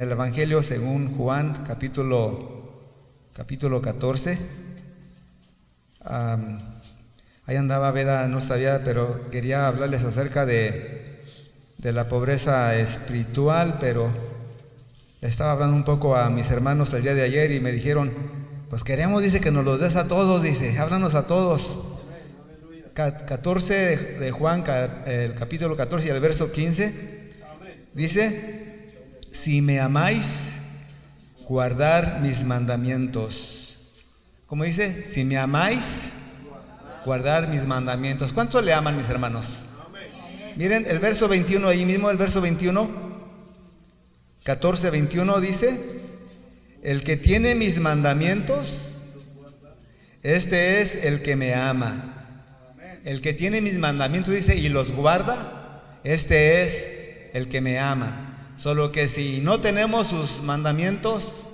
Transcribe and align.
El 0.00 0.10
Evangelio 0.10 0.62
según 0.62 1.14
Juan, 1.14 1.62
capítulo, 1.66 2.88
capítulo 3.34 3.82
14. 3.82 4.38
ahí 7.44 7.56
andaba 7.56 7.90
Veda, 7.90 8.26
no 8.26 8.40
sabía, 8.40 8.82
pero 8.82 9.28
quería 9.28 9.68
hablarles 9.68 10.04
acerca 10.04 10.46
de, 10.46 11.20
de 11.76 11.92
la 11.92 12.08
pobreza 12.08 12.74
espiritual, 12.76 13.76
pero 13.78 14.10
le 15.20 15.28
estaba 15.28 15.52
hablando 15.52 15.76
un 15.76 15.84
poco 15.84 16.16
a 16.16 16.30
mis 16.30 16.50
hermanos 16.50 16.94
el 16.94 17.02
día 17.02 17.12
de 17.12 17.24
ayer 17.24 17.50
y 17.52 17.60
me 17.60 17.70
dijeron, 17.70 18.10
pues 18.70 18.82
queremos, 18.84 19.22
dice, 19.22 19.42
que 19.42 19.50
nos 19.50 19.66
los 19.66 19.80
des 19.80 19.96
a 19.96 20.08
todos, 20.08 20.42
dice, 20.42 20.78
háblanos 20.78 21.14
a 21.14 21.26
todos. 21.26 21.98
14 22.94 24.18
de 24.18 24.30
Juan, 24.30 24.64
el 25.04 25.34
capítulo 25.34 25.76
14 25.76 26.06
y 26.06 26.10
el 26.10 26.20
verso 26.20 26.50
15, 26.50 27.32
dice, 27.92 28.59
si 29.32 29.62
me 29.62 29.80
amáis, 29.80 30.56
guardar 31.46 32.20
mis 32.20 32.44
mandamientos. 32.44 33.96
¿Cómo 34.46 34.64
dice? 34.64 35.06
Si 35.06 35.24
me 35.24 35.38
amáis, 35.38 36.12
guardar 37.04 37.48
mis 37.48 37.64
mandamientos. 37.66 38.32
¿Cuántos 38.32 38.64
le 38.64 38.72
aman 38.72 38.96
mis 38.96 39.08
hermanos? 39.08 39.66
Miren 40.56 40.86
el 40.88 40.98
verso 40.98 41.28
21, 41.28 41.68
ahí 41.68 41.86
mismo 41.86 42.10
el 42.10 42.16
verso 42.16 42.40
21, 42.40 42.88
14, 44.42 44.90
21 44.90 45.40
dice, 45.40 45.80
el 46.82 47.04
que 47.04 47.16
tiene 47.16 47.54
mis 47.54 47.78
mandamientos, 47.80 48.94
este 50.22 50.82
es 50.82 51.04
el 51.04 51.22
que 51.22 51.36
me 51.36 51.54
ama. 51.54 52.16
El 53.04 53.20
que 53.20 53.32
tiene 53.32 53.60
mis 53.60 53.78
mandamientos 53.78 54.34
dice 54.34 54.56
y 54.56 54.68
los 54.68 54.92
guarda, 54.92 56.00
este 56.04 56.62
es 56.62 57.30
el 57.32 57.48
que 57.48 57.60
me 57.60 57.78
ama. 57.78 58.29
Solo 58.60 58.92
que 58.92 59.08
si 59.08 59.40
no 59.40 59.62
tenemos 59.62 60.08
sus 60.08 60.42
mandamientos, 60.42 61.44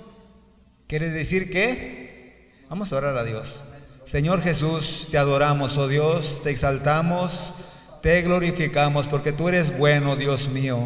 quiere 0.87 1.09
decir 1.09 1.49
que 1.49 2.51
vamos 2.69 2.91
a 2.91 2.97
orar 2.97 3.15
a 3.15 3.23
Dios. 3.23 3.63
Señor 4.03 4.41
Jesús, 4.41 5.07
te 5.09 5.17
adoramos, 5.17 5.77
oh 5.77 5.87
Dios, 5.87 6.41
te 6.43 6.49
exaltamos, 6.49 7.53
te 8.01 8.21
glorificamos, 8.23 9.07
porque 9.07 9.31
tú 9.31 9.47
eres 9.47 9.77
bueno, 9.77 10.17
Dios 10.17 10.49
mío. 10.49 10.79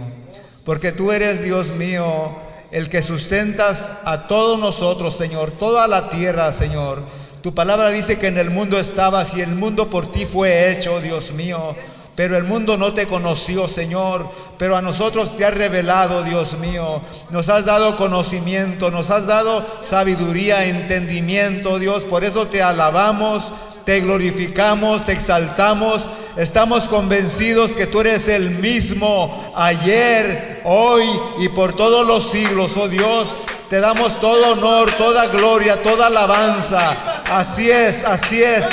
Porque 0.64 0.92
tú 0.92 1.12
eres, 1.12 1.44
Dios 1.44 1.72
mío, 1.72 2.36
el 2.70 2.88
que 2.92 3.02
sustentas 3.02 4.02
a 4.06 4.28
todos 4.28 4.60
nosotros, 4.60 5.18
Señor, 5.18 5.50
toda 5.50 5.88
la 5.88 6.12
tierra, 6.12 6.52
Señor. 6.52 7.02
Tu 7.42 7.56
palabra 7.56 7.90
dice 7.90 8.20
que 8.20 8.28
en 8.28 8.38
el 8.38 8.52
mundo 8.52 8.80
estabas 8.80 9.34
y 9.34 9.42
el 9.42 9.56
mundo 9.56 9.90
por 9.90 10.12
ti 10.12 10.28
fue 10.28 10.72
hecho, 10.72 11.02
Dios 11.02 11.32
mío. 11.32 11.76
Pero 12.16 12.38
el 12.38 12.44
mundo 12.44 12.78
no 12.78 12.94
te 12.94 13.08
conoció, 13.08 13.68
Señor. 13.68 14.30
Pero 14.58 14.76
a 14.76 14.82
nosotros 14.82 15.38
te 15.38 15.46
has 15.46 15.54
revelado, 15.54 16.24
Dios 16.24 16.54
mío. 16.60 17.02
Nos 17.30 17.50
has 17.50 17.66
dado 17.66 17.98
conocimiento, 17.98 18.92
nos 18.92 19.12
has 19.12 19.28
dado 19.28 19.66
sabiduría, 19.82 20.66
entendimiento, 20.66 21.80
Dios. 21.80 22.04
Por 22.04 22.24
eso 22.24 22.48
te 22.48 22.62
alabamos, 22.62 23.52
te 23.86 24.02
glorificamos, 24.02 25.06
te 25.06 25.14
exaltamos. 25.14 26.04
Estamos 26.38 26.86
convencidos 26.86 27.72
que 27.72 27.88
tú 27.88 28.02
eres 28.02 28.28
el 28.28 28.52
mismo 28.52 29.54
ayer, 29.56 30.62
hoy 30.64 31.06
y 31.40 31.50
por 31.50 31.76
todos 31.76 32.06
los 32.06 32.30
siglos, 32.30 32.78
oh 32.78 32.88
Dios. 32.88 33.36
Te 33.70 33.80
damos 33.80 34.20
todo 34.20 34.52
honor, 34.52 34.92
toda 34.98 35.28
gloria, 35.28 35.82
toda 35.82 36.08
alabanza. 36.08 37.24
Así 37.32 37.72
es, 37.72 38.04
así 38.04 38.44
es 38.44 38.66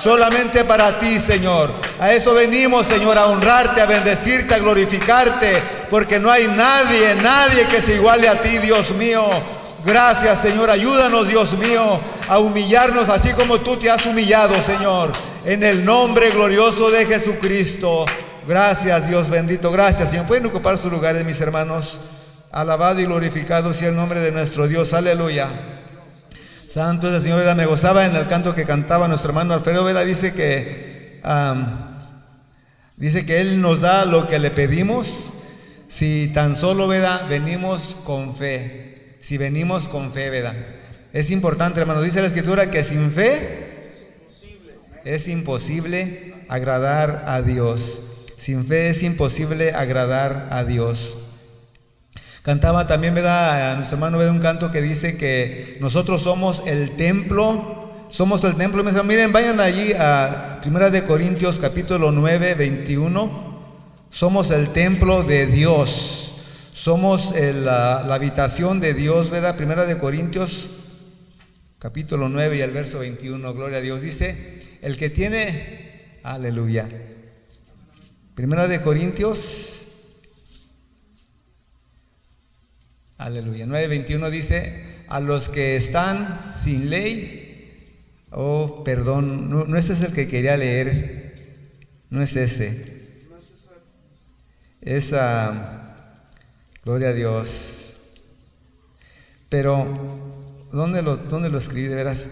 solamente 0.00 0.64
para 0.64 0.98
ti, 0.98 1.18
Señor. 1.18 1.70
A 2.00 2.12
eso 2.12 2.32
venimos, 2.34 2.86
Señor, 2.86 3.18
a 3.18 3.26
honrarte, 3.26 3.80
a 3.80 3.86
bendecirte, 3.86 4.54
a 4.54 4.58
glorificarte, 4.58 5.60
porque 5.90 6.20
no 6.20 6.30
hay 6.30 6.46
nadie, 6.46 7.14
nadie 7.22 7.64
que 7.66 7.82
se 7.82 7.96
iguale 7.96 8.28
a 8.28 8.40
ti, 8.40 8.58
Dios 8.58 8.92
mío. 8.92 9.28
Gracias, 9.84 10.38
Señor. 10.38 10.70
Ayúdanos, 10.70 11.28
Dios 11.28 11.54
mío, 11.58 12.00
a 12.28 12.38
humillarnos 12.38 13.08
así 13.08 13.32
como 13.32 13.58
tú 13.58 13.76
te 13.76 13.90
has 13.90 14.06
humillado, 14.06 14.60
Señor. 14.62 15.12
En 15.44 15.62
el 15.62 15.84
nombre 15.84 16.30
glorioso 16.30 16.90
de 16.90 17.06
Jesucristo. 17.06 18.06
Gracias, 18.46 19.08
Dios 19.08 19.28
bendito. 19.28 19.70
Gracias, 19.70 20.10
Señor. 20.10 20.26
Pueden 20.26 20.46
ocupar 20.46 20.78
sus 20.78 20.92
lugares, 20.92 21.24
mis 21.24 21.40
hermanos. 21.40 22.00
Alabado 22.52 23.00
y 23.00 23.04
glorificado 23.04 23.72
sea 23.72 23.88
el 23.88 23.96
nombre 23.96 24.20
de 24.20 24.30
nuestro 24.30 24.68
Dios. 24.68 24.94
Aleluya. 24.94 25.48
Santo 26.68 27.08
es 27.08 27.14
el 27.14 27.22
Señor, 27.22 27.56
me 27.56 27.64
gozaba 27.66 28.04
en 28.04 28.14
el 28.14 28.26
canto 28.26 28.54
que 28.54 28.64
cantaba 28.64 29.08
nuestro 29.08 29.30
hermano 29.30 29.54
Alfredo 29.54 29.84
Veda, 29.84 30.02
dice 30.02 30.34
que, 30.34 31.18
dice 32.98 33.24
que 33.24 33.40
Él 33.40 33.60
nos 33.60 33.80
da 33.80 34.04
lo 34.04 34.28
que 34.28 34.38
le 34.38 34.50
pedimos, 34.50 35.32
si 35.88 36.30
tan 36.34 36.54
solo, 36.54 36.86
Veda, 36.86 37.26
venimos 37.28 37.96
con 38.04 38.34
fe, 38.34 39.16
si 39.20 39.38
venimos 39.38 39.88
con 39.88 40.12
fe, 40.12 40.30
Veda. 40.30 40.54
Es 41.12 41.30
importante, 41.30 41.80
hermano, 41.80 42.02
dice 42.02 42.20
la 42.20 42.26
Escritura 42.26 42.70
que 42.70 42.84
sin 42.84 43.10
fe 43.10 43.68
es 45.04 45.28
imposible 45.28 46.34
agradar 46.48 47.24
a 47.26 47.40
Dios. 47.40 48.02
Sin 48.36 48.64
fe 48.64 48.90
es 48.90 49.02
imposible 49.02 49.72
agradar 49.72 50.48
a 50.50 50.64
Dios. 50.64 51.28
Cantaba 52.42 52.86
también, 52.86 53.14
¿verdad? 53.14 53.72
A 53.72 53.76
nuestro 53.76 53.96
hermano 53.96 54.18
un 54.18 54.40
canto 54.40 54.70
que 54.70 54.80
dice 54.80 55.16
que 55.16 55.76
nosotros 55.80 56.22
somos 56.22 56.62
el 56.66 56.92
templo, 56.96 57.87
somos 58.10 58.42
el 58.44 58.56
templo. 58.56 58.82
Miren, 59.04 59.32
vayan 59.32 59.60
allí 59.60 59.92
a 59.92 60.58
Primera 60.62 60.90
de 60.90 61.04
Corintios 61.04 61.58
capítulo 61.58 62.12
9, 62.12 62.54
21. 62.54 63.58
Somos 64.10 64.50
el 64.50 64.70
templo 64.70 65.22
de 65.22 65.46
Dios. 65.46 66.32
Somos 66.72 67.34
la, 67.36 68.00
habitación 68.14 68.80
de 68.80 68.94
Dios, 68.94 69.30
¿verdad? 69.30 69.56
Primera 69.56 69.84
de 69.84 69.98
Corintios 69.98 70.70
capítulo 71.78 72.28
9 72.28 72.56
y 72.56 72.60
el 72.60 72.70
verso 72.70 73.00
21. 73.00 73.54
Gloria 73.54 73.78
a 73.78 73.82
Dios. 73.82 74.02
Dice, 74.02 74.78
el 74.82 74.96
que 74.96 75.10
tiene, 75.10 76.20
aleluya. 76.22 76.88
Primera 78.34 78.68
de 78.68 78.80
Corintios 78.80 79.88
Aleluya. 83.18 83.66
9.21 83.66 84.30
dice, 84.30 85.04
a 85.08 85.18
los 85.18 85.48
que 85.48 85.74
están 85.74 86.36
sin 86.38 86.88
ley, 86.88 87.47
oh, 88.30 88.82
perdón, 88.84 89.50
no, 89.50 89.76
ese 89.76 89.92
es 89.92 90.02
el 90.02 90.12
que 90.12 90.28
quería 90.28 90.56
leer, 90.56 91.34
no 92.10 92.22
es 92.22 92.36
ese. 92.36 92.98
Esa, 94.80 96.14
gloria 96.84 97.08
a 97.08 97.12
Dios. 97.12 98.14
Pero, 99.48 99.86
¿dónde 100.72 101.02
lo, 101.02 101.16
dónde 101.16 101.50
lo 101.50 101.58
escribí 101.58 101.88
de 101.88 101.96
veras? 101.96 102.28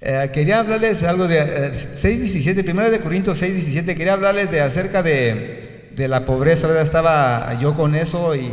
Eh, 0.00 0.30
quería 0.32 0.60
hablarles 0.60 1.02
algo 1.02 1.28
de 1.28 1.40
6.17, 1.72 2.58
eh, 2.58 2.64
primero 2.64 2.90
de 2.90 3.00
Corintios 3.00 3.42
6.17, 3.42 3.96
quería 3.96 4.14
hablarles 4.14 4.50
de 4.50 4.60
acerca 4.60 5.02
de, 5.02 5.90
de 5.94 6.08
la 6.08 6.24
pobreza, 6.24 6.66
¿verdad? 6.66 6.84
Estaba 6.84 7.58
yo 7.60 7.74
con 7.74 7.94
eso 7.94 8.34
y 8.34 8.48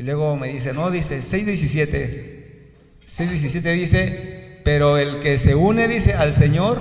y 0.00 0.02
luego 0.02 0.34
me 0.34 0.48
dice, 0.48 0.72
no, 0.72 0.90
dice 0.90 1.18
6.17. 1.18 2.40
6.17 3.06 3.74
dice, 3.74 4.29
pero 4.64 4.98
el 4.98 5.20
que 5.20 5.38
se 5.38 5.54
une, 5.54 5.88
dice, 5.88 6.14
al 6.14 6.34
Señor, 6.34 6.78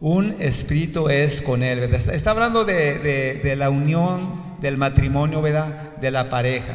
un 0.00 0.36
espíritu 0.40 1.08
es 1.08 1.42
con 1.42 1.62
él. 1.62 1.92
Está, 1.94 2.30
hablando 2.30 2.64
de, 2.64 3.54
la 3.56 3.70
unión, 3.70 4.40
del 4.60 4.76
matrimonio, 4.76 5.42
¿verdad? 5.42 5.96
De 6.00 6.10
la 6.10 6.28
pareja. 6.28 6.74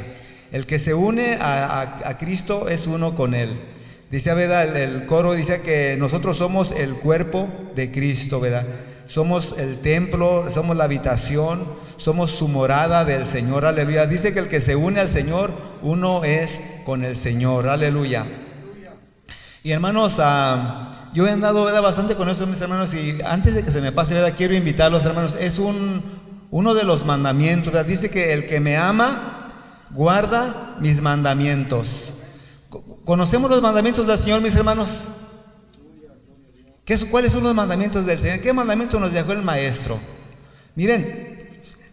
El 0.51 0.65
que 0.65 0.79
se 0.79 0.93
une 0.93 1.37
a, 1.41 2.17
Cristo 2.19 2.69
es 2.69 2.87
uno 2.87 3.15
con 3.15 3.33
él. 3.33 3.49
Dice, 4.11 4.33
¿verdad? 4.33 4.77
El, 4.77 4.95
el, 4.95 5.05
coro 5.07 5.33
dice 5.33 5.61
que 5.61 5.95
nosotros 5.97 6.37
somos 6.37 6.71
el 6.71 6.93
cuerpo 6.93 7.49
de 7.75 7.91
Cristo, 7.91 8.39
¿verdad? 8.39 8.65
Somos 9.07 9.55
el 9.57 9.79
templo, 9.79 10.45
somos 10.49 10.77
la 10.77 10.85
habitación, 10.85 11.63
somos 11.97 12.31
su 12.31 12.47
morada 12.47 13.05
del 13.05 13.25
Señor, 13.25 13.65
aleluya. 13.65 14.05
Dice 14.05 14.33
que 14.33 14.39
el 14.39 14.47
que 14.47 14.59
se 14.59 14.75
une 14.75 14.99
al 14.99 15.09
Señor, 15.09 15.51
uno 15.81 16.23
es 16.23 16.61
con 16.85 17.03
el 17.03 17.15
Señor, 17.15 17.67
aleluya. 17.67 18.25
Y 19.65 19.71
hermanos, 19.71 20.17
ah, 20.19 21.09
yo 21.11 21.25
he 21.25 21.31
andado 21.31 21.63
bastante 21.81 22.13
con 22.13 22.29
esto, 22.29 22.45
mis 22.45 22.61
hermanos, 22.61 22.93
y 22.93 23.17
antes 23.25 23.55
de 23.55 23.63
que 23.63 23.71
se 23.71 23.81
me 23.81 23.91
pase, 23.91 24.13
¿verdad? 24.13 24.35
quiero 24.37 24.53
invitarlos, 24.53 25.05
hermanos. 25.05 25.35
Es 25.39 25.57
un, 25.57 26.03
uno 26.51 26.75
de 26.75 26.83
los 26.83 27.03
mandamientos, 27.03 27.73
dice 27.87 28.11
que 28.11 28.33
el 28.33 28.45
que 28.45 28.59
me 28.59 28.77
ama, 28.77 29.49
guarda 29.89 30.75
mis 30.81 31.01
mandamientos. 31.01 32.13
¿Conocemos 33.05 33.49
los 33.49 33.63
mandamientos 33.63 34.05
del 34.05 34.19
Señor, 34.19 34.41
mis 34.41 34.53
hermanos? 34.53 35.07
¿Qué, 36.85 36.95
¿Cuáles 37.09 37.33
son 37.33 37.43
los 37.43 37.55
mandamientos 37.55 38.05
del 38.05 38.21
Señor? 38.21 38.41
¿Qué 38.41 38.53
mandamiento 38.53 38.99
nos 38.99 39.13
dejó 39.13 39.31
el 39.31 39.41
Maestro? 39.41 39.97
Miren, 40.75 41.33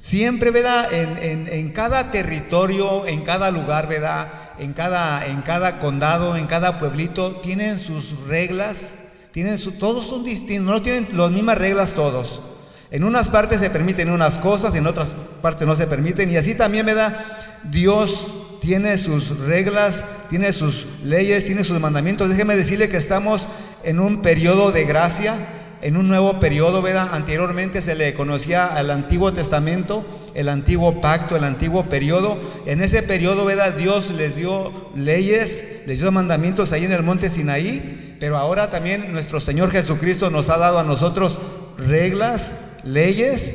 Siempre, 0.02 0.50
¿verdad? 0.50 0.92
En, 0.92 1.46
en, 1.48 1.68
cada 1.70 2.10
territorio, 2.10 3.06
en 3.06 3.22
cada 3.22 3.52
lugar, 3.52 3.86
¿verdad? 3.86 4.26
En 4.58 4.72
cada, 4.72 5.26
en 5.26 5.42
cada 5.42 5.78
condado, 5.78 6.36
en 6.36 6.46
cada 6.46 6.78
pueblito, 6.78 7.36
tienen 7.36 7.78
sus 7.78 8.26
reglas, 8.28 8.94
tienen 9.32 9.58
su, 9.58 9.72
todos 9.72 10.06
son 10.06 10.24
distintos, 10.24 10.72
no 10.72 10.82
tienen 10.82 11.08
las 11.12 11.30
mismas 11.30 11.58
reglas 11.58 11.92
todos. 11.92 12.42
En 12.90 13.04
unas 13.04 13.30
partes 13.30 13.60
se 13.60 13.70
permiten 13.70 14.10
unas 14.10 14.38
cosas, 14.38 14.74
en 14.76 14.86
otras 14.86 15.14
partes 15.40 15.66
no 15.66 15.74
se 15.74 15.86
permiten, 15.86 16.30
y 16.30 16.36
así 16.36 16.54
también, 16.54 16.84
¿verdad? 16.84 17.16
Dios 17.64 18.58
tiene 18.60 18.96
sus 18.98 19.38
reglas, 19.38 20.04
tiene 20.30 20.52
sus 20.52 20.86
leyes, 21.02 21.46
tiene 21.46 21.64
sus 21.64 21.80
mandamientos. 21.80 22.28
Déjeme 22.28 22.54
decirle 22.54 22.88
que 22.88 22.96
estamos 22.96 23.48
en 23.82 23.98
un 23.98 24.22
periodo 24.22 24.70
de 24.70 24.84
gracia, 24.84 25.34
en 25.82 25.96
un 25.96 26.06
nuevo 26.06 26.38
periodo, 26.38 26.80
¿verdad? 26.80 27.08
Anteriormente 27.12 27.82
se 27.82 27.96
le 27.96 28.14
conocía 28.14 28.66
al 28.66 28.90
Antiguo 28.90 29.32
Testamento, 29.32 30.04
el 30.34 30.48
antiguo 30.48 31.00
pacto, 31.00 31.36
el 31.36 31.44
antiguo 31.44 31.84
periodo. 31.84 32.38
En 32.66 32.80
ese 32.80 33.02
periodo, 33.02 33.44
¿verdad? 33.44 33.74
Dios 33.74 34.10
les 34.10 34.36
dio 34.36 34.72
leyes, 34.94 35.82
les 35.86 36.00
dio 36.00 36.12
mandamientos 36.12 36.72
ahí 36.72 36.84
en 36.84 36.92
el 36.92 37.02
monte 37.02 37.28
Sinaí, 37.28 38.16
pero 38.20 38.38
ahora 38.38 38.70
también 38.70 39.12
nuestro 39.12 39.40
Señor 39.40 39.70
Jesucristo 39.70 40.30
nos 40.30 40.48
ha 40.48 40.58
dado 40.58 40.78
a 40.78 40.84
nosotros 40.84 41.38
reglas, 41.76 42.52
leyes 42.84 43.54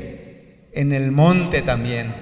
en 0.73 0.91
el 0.91 1.11
monte 1.11 1.61
también. 1.61 2.13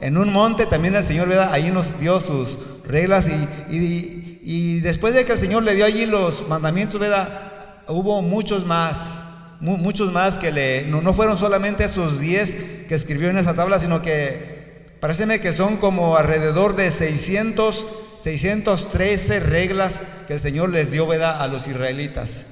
En 0.00 0.18
un 0.18 0.32
monte 0.32 0.66
también 0.66 0.94
el 0.94 1.04
Señor, 1.04 1.28
¿verdad? 1.28 1.52
Ahí 1.52 1.70
nos 1.70 1.98
dio 1.98 2.20
sus 2.20 2.58
reglas 2.86 3.28
y, 3.28 4.40
y, 4.42 4.80
después 4.80 5.14
de 5.14 5.24
que 5.24 5.32
el 5.32 5.38
Señor 5.38 5.62
le 5.62 5.74
dio 5.74 5.86
allí 5.86 6.04
los 6.04 6.46
mandamientos, 6.48 7.00
¿verdad? 7.00 7.28
Hubo 7.88 8.20
muchos 8.20 8.66
más, 8.66 9.24
muchos 9.60 10.12
más 10.12 10.36
que 10.36 10.52
le, 10.52 10.86
no, 10.86 11.00
no 11.00 11.14
fueron 11.14 11.38
solamente 11.38 11.84
esos 11.84 12.20
10 12.20 12.73
que 12.88 12.94
escribió 12.94 13.30
en 13.30 13.36
esa 13.36 13.54
tabla, 13.54 13.78
sino 13.78 14.02
que 14.02 14.96
pareceme 15.00 15.40
que 15.40 15.52
son 15.52 15.76
como 15.76 16.16
alrededor 16.16 16.76
de 16.76 16.90
600, 16.90 17.86
613 18.22 19.40
reglas 19.40 20.00
que 20.26 20.34
el 20.34 20.40
Señor 20.40 20.70
les 20.70 20.90
dio. 20.90 21.10
A 21.10 21.46
los 21.48 21.68
israelitas. 21.68 22.46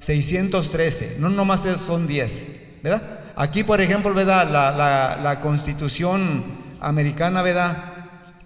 613, 0.00 1.16
no 1.20 1.28
nomás 1.28 1.60
son 1.60 2.08
10, 2.08 2.46
¿verdad? 2.82 3.02
Aquí, 3.36 3.62
por 3.62 3.80
ejemplo, 3.80 4.12
¿verdad? 4.12 4.48
La, 4.50 5.18
la, 5.22 5.40
constitución 5.40 6.44
americana, 6.80 7.42
¿verdad? 7.42 7.76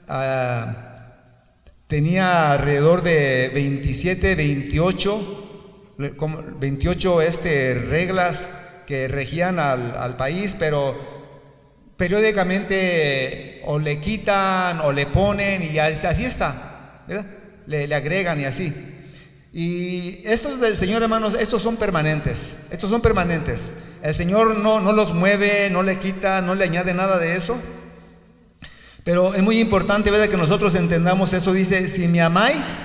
Ah, 0.06 0.87
tenía 1.87 2.52
alrededor 2.52 3.02
de 3.02 3.50
27, 3.55 4.34
28, 4.34 5.46
28 6.58 7.23
este, 7.23 7.75
reglas 7.75 8.50
que 8.87 9.08
regían 9.08 9.58
al, 9.58 10.17
país, 10.17 10.56
pero 10.58 10.94
periódicamente 11.97 13.63
o 13.65 13.79
le 13.79 14.01
quitan 14.01 14.81
o 14.81 14.93
le 14.93 15.07
ponen 15.07 15.63
y 15.63 15.79
así 15.79 16.25
está, 16.25 17.03
¿verdad? 17.07 17.27
Le, 17.67 17.95
agregan 17.95 18.41
y 18.41 18.45
así. 18.45 18.73
Y 19.53 20.21
estos 20.25 20.61
del 20.61 20.77
Señor, 20.77 21.03
hermanos, 21.03 21.37
estos 21.39 21.63
son 21.63 21.77
permanentes, 21.77 22.67
estos 22.71 22.91
son 22.91 23.01
permanentes. 23.01 23.77
El 24.03 24.15
Señor 24.15 24.59
no, 24.59 24.81
no 24.81 24.93
los 24.93 25.15
mueve, 25.15 25.71
no 25.71 25.83
le 25.83 25.99
quita, 25.99 26.43
no 26.43 26.55
le 26.55 26.65
añade 26.65 26.93
nada 26.95 27.19
de 27.19 27.35
eso. 27.35 27.59
Pero 29.03 29.35
es 29.35 29.43
muy 29.43 29.59
importante, 29.61 30.11
¿verdad? 30.11 30.29
Que 30.29 30.37
nosotros 30.37 30.75
entendamos 30.75 31.33
eso. 31.33 31.53
Dice, 31.53 31.89
si 31.89 32.09
me 32.09 32.21
amáis, 32.21 32.81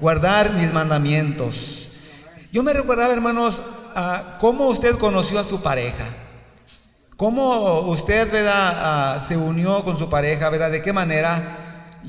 guardar 0.00 0.54
mis 0.54 0.72
mandamientos. 0.72 1.90
Yo 2.52 2.62
me 2.62 2.72
recordaba, 2.72 3.12
hermanos, 3.12 3.62
cómo 4.40 4.68
usted 4.68 4.96
conoció 4.96 5.38
a 5.38 5.44
su 5.44 5.62
pareja. 5.62 6.04
Cómo 7.16 7.80
usted, 7.88 8.30
¿verdad? 8.30 9.26
se 9.26 9.38
unió 9.38 9.82
con 9.84 9.98
su 9.98 10.10
pareja, 10.10 10.50
¿verdad? 10.50 10.70
De 10.70 10.82
qué 10.82 10.92
manera. 10.92 11.42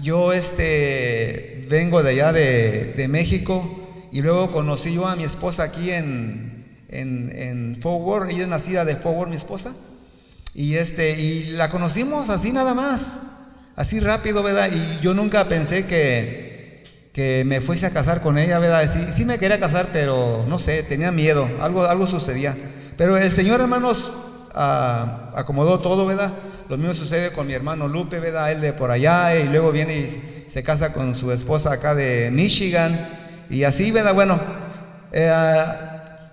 Yo, 0.04 0.33
este, 0.33 1.65
vengo 1.69 2.04
de 2.04 2.09
allá 2.09 2.33
de, 2.33 3.07
México 3.09 3.88
y 4.12 4.21
luego 4.21 4.51
conocí 4.51 4.94
yo 4.94 5.07
a 5.07 5.15
mi 5.15 5.24
esposa 5.24 5.63
aquí 5.63 5.92
en, 5.92 6.75
en, 6.89 7.31
en 7.33 7.77
Forward. 7.81 8.30
Ella 8.30 8.44
es 8.44 8.48
nacida 8.50 8.83
de 8.83 8.98
Forward, 8.98 9.30
mi 9.30 9.38
esposa. 9.38 9.74
Y 10.54 10.75
este, 10.75 11.18
y 11.18 11.51
la 11.51 11.69
conocimos 11.69 12.30
así 12.30 12.51
nada 12.51 12.74
más. 12.74 13.19
Así 13.77 14.01
rápido, 14.01 14.44
¿verdad? 14.44 14.69
Y 14.74 15.01
yo 15.01 15.13
nunca 15.13 15.48
pensé 15.48 15.86
que, 15.86 16.83
que 17.13 17.44
me 17.45 17.62
fuese 17.62 17.86
a 17.86 17.92
casar 17.92 18.21
con 18.21 18.38
ella, 18.38 18.59
¿verdad? 18.59 18.83
Sí, 18.92 19.00
sí 19.13 19.25
me 19.25 19.38
quería 19.38 19.57
casar, 19.57 19.88
pero 19.94 20.45
no 20.50 20.59
sé, 20.59 20.83
tenía 20.83 21.13
miedo, 21.13 21.48
algo, 21.62 21.86
algo 21.86 22.07
sucedía. 22.07 22.57
Pero 22.98 23.15
el 23.15 23.31
Señor, 23.31 23.62
hermanos, 23.62 24.26
acomodó 24.57 25.80
todo, 25.80 26.06
¿verdad? 26.06 26.31
Lo 26.69 26.77
mismo 26.77 26.94
sucede 26.94 27.31
con 27.31 27.48
mi 27.48 27.54
hermano 27.54 27.88
Lupe, 27.88 28.19
¿verdad? 28.19 28.51
Él 28.51 28.62
de 28.62 28.74
por 28.74 28.92
allá 28.92 29.36
y 29.38 29.48
luego 29.48 29.71
viene 29.71 30.00
y 30.00 30.07
se 30.50 30.63
casa 30.63 30.94
con 30.94 31.15
su 31.15 31.31
esposa 31.31 31.74
acá 31.74 31.95
de 31.95 32.30
Michigan. 32.31 32.98
Y 33.50 33.63
así, 33.63 33.92
¿verdad? 33.92 34.13
Bueno, 34.13 34.39
eh, 35.12 35.31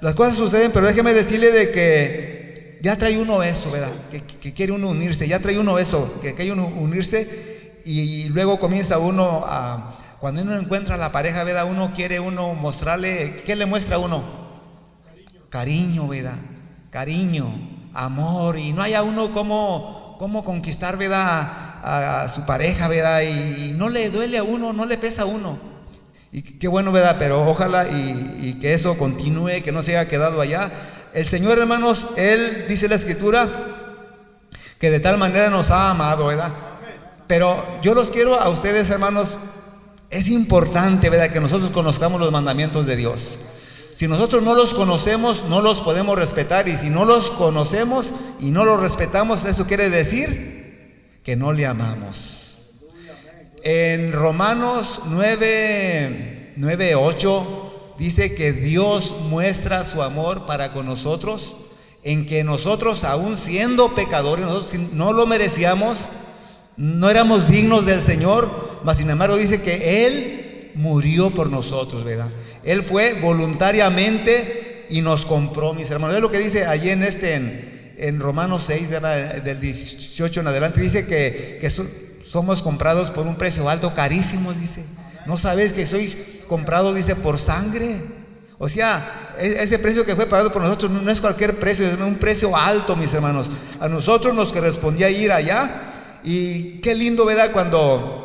las 0.01 0.15
cosas 0.15 0.37
suceden, 0.37 0.73
pero 0.73 0.87
déjeme 0.87 1.15
decirle 1.15 1.53
de 1.53 1.71
que 1.71 2.79
ya 2.83 2.97
trae 2.97 3.17
uno 3.19 3.43
eso, 3.43 3.71
¿verdad? 3.71 3.91
Que, 4.11 4.53
quiere 4.53 4.73
uno 4.73 4.91
unirse, 4.91 5.27
ya 5.27 5.39
trae 5.39 5.59
uno 5.59 5.79
eso, 5.79 6.21
que 6.21 6.35
quiere 6.35 6.53
uno 6.53 6.67
unirse 6.67 7.81
y, 7.85 8.29
luego 8.29 8.59
comienza 8.59 8.99
uno 8.99 9.43
a, 9.47 9.95
cuando 10.21 10.43
uno 10.43 10.55
encuentra 10.59 10.97
la 10.97 11.13
pareja, 11.13 11.45
¿verdad? 11.45 11.67
Uno 11.67 11.93
quiere 11.95 12.21
uno 12.21 12.55
mostrarle, 12.55 13.43
¿qué 13.45 13.57
le 13.57 13.67
muestra 13.67 13.97
a 13.97 14.01
uno? 14.01 14.23
Cariño, 15.49 16.09
¿verdad? 16.09 16.37
Cariño, 16.91 17.55
amor, 17.95 18.59
y 18.59 18.73
no 18.73 18.83
haya 18.83 19.03
uno 19.03 19.33
cómo, 19.33 20.17
cómo 20.19 20.45
conquistar, 20.45 20.97
¿verdad? 20.97 21.51
A, 21.83 22.29
su 22.29 22.47
pareja, 22.47 22.89
¿verdad? 22.89 23.23
Y, 23.23 23.73
no 23.77 23.89
le 23.89 24.11
duele 24.11 24.39
a 24.39 24.43
uno, 24.43 24.73
no 24.73 24.87
le 24.87 24.99
pesa 24.99 25.23
a 25.23 25.27
uno. 25.27 25.59
Y 26.33 26.43
qué 26.43 26.69
bueno, 26.69 26.93
¿verdad? 26.93 27.17
Pero 27.19 27.49
ojalá 27.49 27.87
y, 27.89 28.41
y 28.43 28.55
que 28.61 28.75
eso 28.75 28.99
continúe, 28.99 29.63
que 29.63 29.73
no 29.73 29.83
se 29.83 29.97
haya 29.97 30.09
quedado 30.09 30.41
allá 30.41 30.71
el 31.15 31.29
Señor, 31.29 31.61
hermanos, 31.61 32.09
Él 32.17 32.67
dice 32.69 32.89
la 32.89 32.97
escritura 32.97 33.49
que 34.81 34.91
de 34.91 34.99
tal 34.99 35.17
manera 35.17 35.49
nos 35.49 35.71
ha 35.71 35.91
amado, 35.91 36.27
¿verdad? 36.27 36.53
Pero 37.29 37.65
yo 37.83 37.95
los 37.95 38.11
quiero 38.11 38.35
a 38.35 38.49
ustedes, 38.49 38.91
hermanos, 38.91 39.39
es 40.11 40.29
importante, 40.29 41.09
¿verdad? 41.11 41.31
Que 41.31 41.41
nosotros 41.41 41.71
conozcamos 41.71 42.21
los 42.21 42.33
mandamientos 42.33 42.85
de 42.87 42.97
Dios. 42.97 43.39
Si 43.95 44.09
nosotros 44.09 44.43
no 44.43 44.55
los 44.55 44.75
conocemos, 44.75 45.45
no 45.49 45.61
los 45.61 45.81
podemos 45.81 46.19
respetar. 46.19 46.69
Y 46.69 46.77
si 46.77 46.91
no 46.91 47.05
los 47.05 47.31
conocemos 47.31 48.15
y 48.41 48.51
no 48.51 48.65
los 48.65 48.81
respetamos, 48.81 49.45
eso 49.45 49.67
quiere 49.67 49.89
decir 49.89 51.15
que 51.23 51.37
no 51.37 51.53
le 51.53 51.67
amamos. 51.67 52.55
En 53.63 54.13
Romanos 54.13 55.03
9, 55.07 56.55
9 56.57 56.95
8 56.97 57.95
dice 57.99 58.35
que 58.35 58.53
Dios 58.53 59.15
muestra 59.29 59.85
su 59.85 60.03
amor 60.03 60.45
para 60.47 60.73
con 60.73 60.87
nosotros 60.87 61.55
en 62.03 62.27
que 62.27 62.45
nosotros, 62.45 63.05
aún 63.05 63.39
siendo 63.39 63.89
pecadores, 63.95 64.45
nosotros 64.45 64.75
no 64.93 65.15
lo 65.15 65.27
merecíamos, 65.27 66.01
no 66.77 67.09
éramos 67.09 67.49
dignos 67.49 67.87
del 67.87 68.03
Señor, 68.03 68.51
mas 68.85 68.99
sin 68.99 69.09
embargo 69.09 69.37
dice 69.37 69.63
que 69.63 70.07
Él 70.07 70.73
murió 70.75 71.31
por 71.31 71.49
nosotros, 71.49 72.05
¿verdad? 72.05 72.29
Él 72.65 72.83
fue 72.83 73.15
voluntariamente 73.15 74.87
y 74.89 75.03
nos 75.03 75.25
compró, 75.25 75.75
mis 75.75 75.91
hermanos. 75.91 76.17
Es 76.17 76.23
lo 76.23 76.31
que 76.31 76.39
dice 76.39 76.67
allí 76.67 76.91
en 76.91 77.03
este, 77.03 77.35
en, 77.99 78.21
Romanos 78.21 78.65
6, 78.67 78.91
del 79.45 79.61
18 79.61 80.41
en 80.41 80.47
adelante, 80.47 80.81
dice 80.81 81.07
que, 81.07 81.59
que 81.61 81.71
somos 81.71 82.63
comprados 82.63 83.11
por 83.11 83.27
un 83.27 83.37
precio 83.37 83.69
alto, 83.69 83.95
carísimos, 83.95 84.61
dice. 84.61 84.85
¿No 85.27 85.39
sabéis 85.39 85.73
que 85.73 85.87
sois 85.87 86.17
comprados, 86.47 86.95
dice, 86.95 87.17
por 87.17 87.39
sangre? 87.39 88.01
O 88.59 88.69
sea, 88.69 89.35
e-, 89.39 89.63
ese 89.63 89.79
precio 89.79 90.05
que 90.05 90.17
fue 90.17 90.27
pagado 90.27 90.53
por 90.53 90.63
nosotros 90.63 90.91
no 90.91 91.11
es 91.11 91.21
cualquier 91.21 91.59
precio, 91.59 91.87
es 91.87 91.99
un 91.99 92.17
precio 92.17 92.57
alto, 92.57 92.97
mis 92.97 93.13
hermanos. 93.13 93.51
A 93.81 93.89
nosotros 93.89 94.35
nos 94.35 94.53
correspondía 94.53 95.11
ir 95.11 95.33
allá. 95.33 95.71
Y 96.23 96.81
qué 96.81 96.95
lindo, 96.95 97.27
¿verdad? 97.27 97.53
Cuando 97.53 98.24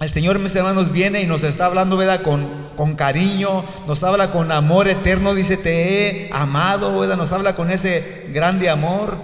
el 0.00 0.12
Señor, 0.12 0.38
mis 0.38 0.54
hermanos, 0.56 0.92
viene 0.92 1.22
y 1.22 1.26
nos 1.26 1.44
está 1.44 1.66
hablando, 1.66 1.96
¿verdad? 1.96 2.22
Con, 2.22 2.46
con 2.76 2.94
cariño, 2.94 3.64
nos 3.86 4.02
habla 4.02 4.30
con 4.30 4.50
amor 4.50 4.88
eterno, 4.88 5.34
dice, 5.34 5.56
te 5.56 6.26
he 6.26 6.30
amado, 6.32 6.98
¿verdad? 6.98 7.16
Nos 7.16 7.32
habla 7.32 7.54
con 7.54 7.70
ese 7.70 8.26
grande 8.32 8.68
amor. 8.68 9.16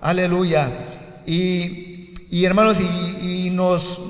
Aleluya. 0.00 0.68
Y, 1.26 2.14
y 2.30 2.44
hermanos, 2.46 2.80
y, 2.80 3.46
y 3.46 3.50
nos, 3.50 4.00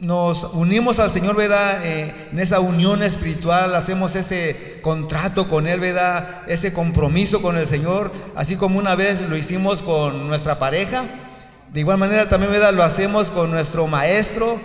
nos 0.00 0.44
unimos 0.52 0.98
al 0.98 1.10
Señor, 1.10 1.34
¿verdad? 1.34 1.84
Eh, 1.84 2.14
en 2.32 2.38
esa 2.38 2.60
unión 2.60 3.02
espiritual, 3.02 3.74
hacemos 3.74 4.16
ese 4.16 4.78
contrato 4.82 5.48
con 5.48 5.66
Él, 5.66 5.80
¿verdad? 5.80 6.42
Ese 6.46 6.72
compromiso 6.72 7.40
con 7.42 7.56
el 7.56 7.66
Señor, 7.66 8.12
así 8.36 8.56
como 8.56 8.78
una 8.78 8.94
vez 8.94 9.22
lo 9.22 9.36
hicimos 9.36 9.82
con 9.82 10.28
nuestra 10.28 10.58
pareja. 10.58 11.04
De 11.72 11.80
igual 11.80 11.98
manera 11.98 12.28
también, 12.28 12.52
¿verdad? 12.52 12.72
Lo 12.72 12.84
hacemos 12.84 13.30
con 13.30 13.50
nuestro 13.50 13.86
Maestro, 13.86 14.60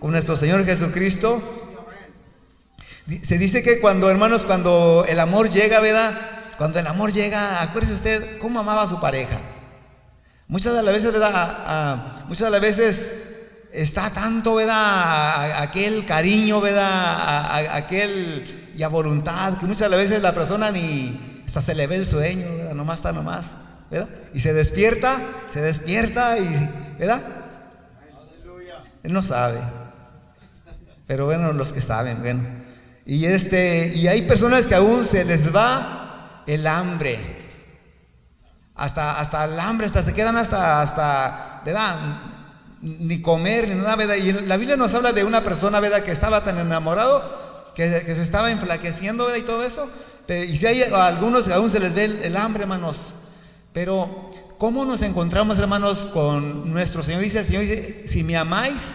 con 0.00 0.10
nuestro 0.10 0.34
Señor 0.34 0.64
Jesucristo. 0.64 1.40
Se 3.22 3.38
dice 3.38 3.62
que 3.62 3.80
cuando, 3.80 4.10
hermanos, 4.10 4.44
cuando 4.44 5.04
el 5.08 5.20
amor 5.20 5.50
llega, 5.50 5.80
¿verdad? 5.80 6.12
Cuando 6.56 6.78
el 6.78 6.86
amor 6.86 7.12
llega, 7.12 7.62
acuérdese 7.62 7.94
usted 7.94 8.38
cómo 8.38 8.60
amaba 8.60 8.82
a 8.82 8.86
su 8.86 9.00
pareja. 9.00 9.38
Muchas 10.48 10.74
de 10.74 10.82
las 10.82 10.94
veces, 10.94 11.12
¿verdad? 11.12 12.24
muchas 12.28 12.46
de 12.46 12.50
las 12.50 12.60
veces 12.60 13.68
está 13.72 14.10
tanto, 14.10 14.54
¿verdad? 14.54 15.62
Aquel 15.62 16.04
cariño, 16.06 16.60
¿verdad? 16.60 17.76
Aquel 17.76 18.72
y 18.74 18.82
a 18.82 18.88
voluntad, 18.88 19.58
que 19.58 19.66
muchas 19.66 19.90
veces 19.90 20.22
la 20.22 20.34
persona 20.34 20.70
ni 20.70 21.42
hasta 21.44 21.60
se 21.60 21.74
le 21.74 21.86
ve 21.86 21.96
el 21.96 22.06
sueño, 22.06 22.56
¿verdad? 22.56 22.74
Nomás 22.74 22.98
está 23.00 23.12
nomás, 23.12 23.52
¿verdad? 23.90 24.08
Y 24.32 24.40
se 24.40 24.52
despierta, 24.52 25.18
se 25.52 25.60
despierta 25.60 26.38
y, 26.38 26.70
¿verdad? 26.98 27.20
Él 29.02 29.12
no 29.12 29.22
sabe. 29.22 29.79
Pero 31.10 31.24
bueno, 31.24 31.52
los 31.52 31.72
que 31.72 31.80
saben, 31.80 32.20
bueno. 32.20 32.40
Y 33.04 33.24
este, 33.24 33.92
y 33.96 34.06
hay 34.06 34.22
personas 34.22 34.68
que 34.68 34.76
aún 34.76 35.04
se 35.04 35.24
les 35.24 35.52
va 35.52 36.44
el 36.46 36.64
hambre. 36.68 37.18
Hasta, 38.76 39.18
hasta 39.18 39.46
el 39.46 39.58
hambre, 39.58 39.86
hasta 39.86 40.04
se 40.04 40.14
quedan 40.14 40.36
hasta, 40.36 40.80
hasta, 40.80 41.62
¿verdad? 41.66 41.96
Ni 42.80 43.20
comer, 43.20 43.66
ni 43.66 43.74
nada, 43.74 43.96
¿verdad? 43.96 44.14
Y 44.14 44.30
la 44.46 44.56
Biblia 44.56 44.76
nos 44.76 44.94
habla 44.94 45.12
de 45.12 45.24
una 45.24 45.40
persona, 45.40 45.80
¿verdad? 45.80 46.04
Que 46.04 46.12
estaba 46.12 46.44
tan 46.44 46.60
enamorado 46.60 47.72
que, 47.74 47.88
se 47.90 48.22
estaba 48.22 48.52
enflaqueciendo, 48.52 49.24
¿verdad? 49.24 49.40
Y 49.40 49.42
todo 49.42 49.64
eso. 49.64 49.90
y 50.28 50.56
si 50.56 50.66
hay 50.68 50.80
algunos 50.84 51.48
que 51.48 51.54
aún 51.54 51.70
se 51.70 51.80
les 51.80 51.92
ve 51.92 52.04
el 52.04 52.36
hambre, 52.36 52.62
hermanos. 52.62 53.14
Pero, 53.72 54.30
¿cómo 54.58 54.84
nos 54.84 55.02
encontramos, 55.02 55.58
hermanos, 55.58 56.04
con 56.12 56.70
nuestro 56.70 57.02
Señor? 57.02 57.20
Dice 57.20 57.40
el 57.40 57.46
Señor, 57.46 57.62
dice, 57.62 58.04
si 58.06 58.22
me 58.22 58.36
amáis, 58.36 58.92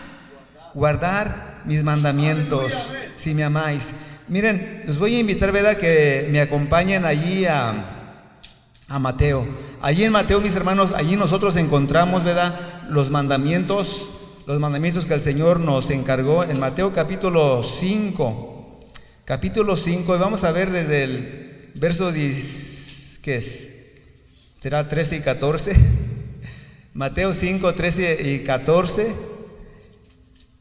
guardar 0.74 1.54
mis 1.65 1.84
mandamientos, 1.84 2.93
si 3.17 3.34
me 3.34 3.43
amáis. 3.43 3.91
Miren, 4.27 4.84
les 4.88 4.98
voy 4.98 5.15
a 5.15 5.19
invitar, 5.19 5.51
¿verdad?, 5.51 5.77
que 5.77 6.27
me 6.31 6.39
acompañen 6.39 7.05
allí 7.05 7.45
a, 7.45 7.91
Mateo. 9.00 9.48
Allí 9.81 10.03
en 10.03 10.12
Mateo, 10.12 10.41
mis 10.41 10.55
hermanos, 10.55 10.93
allí 10.93 11.15
nosotros 11.15 11.55
encontramos, 11.55 12.24
¿verdad?, 12.24 12.53
los 12.89 13.10
mandamientos, 13.10 14.10
los 14.48 14.60
mandamientos 14.60 15.05
que 15.05 15.15
el 15.15 15.22
Señor 15.22 15.60
nos 15.60 15.89
encargó 15.89 16.43
en 16.43 16.60
Mateo 16.60 16.93
capítulo 16.93 17.63
5. 17.63 18.79
Capítulo 19.25 19.75
5, 19.75 20.15
y 20.15 20.19
vamos 20.19 20.43
a 20.43 20.51
ver 20.51 20.69
desde 20.72 21.03
el 21.03 21.72
verso 21.75 22.12
10, 22.12 23.19
¿qué 23.24 23.36
es? 23.38 23.75
será 24.65 24.88
13 24.88 25.17
y 25.17 25.19
14. 25.19 25.75
Mateo 26.95 27.36
5, 27.36 27.75
13 27.75 28.34
y 28.34 28.39
14. 28.39 29.35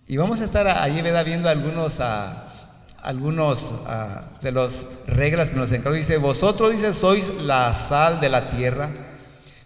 Y 0.06 0.18
vamos 0.18 0.42
a 0.42 0.44
estar 0.44 0.68
allí 0.68 1.00
viendo 1.00 1.48
algunos, 1.48 2.00
a, 2.00 2.44
algunos 3.02 3.84
de 4.42 4.52
las 4.52 4.84
reglas 5.06 5.50
que 5.50 5.56
nos 5.56 5.72
encargó. 5.72 5.96
Dice, 5.96 6.18
vosotros, 6.18 6.72
dice, 6.72 6.92
sois 6.92 7.42
la 7.42 7.72
sal 7.72 8.20
de 8.20 8.28
la 8.28 8.50
tierra. 8.50 8.90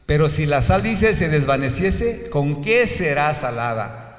Pero 0.06 0.28
si 0.28 0.46
la 0.46 0.62
sal, 0.62 0.82
dice, 0.82 1.14
se 1.14 1.28
desvaneciese, 1.28 2.30
¿con 2.30 2.62
qué 2.62 2.86
será 2.86 3.34
salada? 3.34 4.16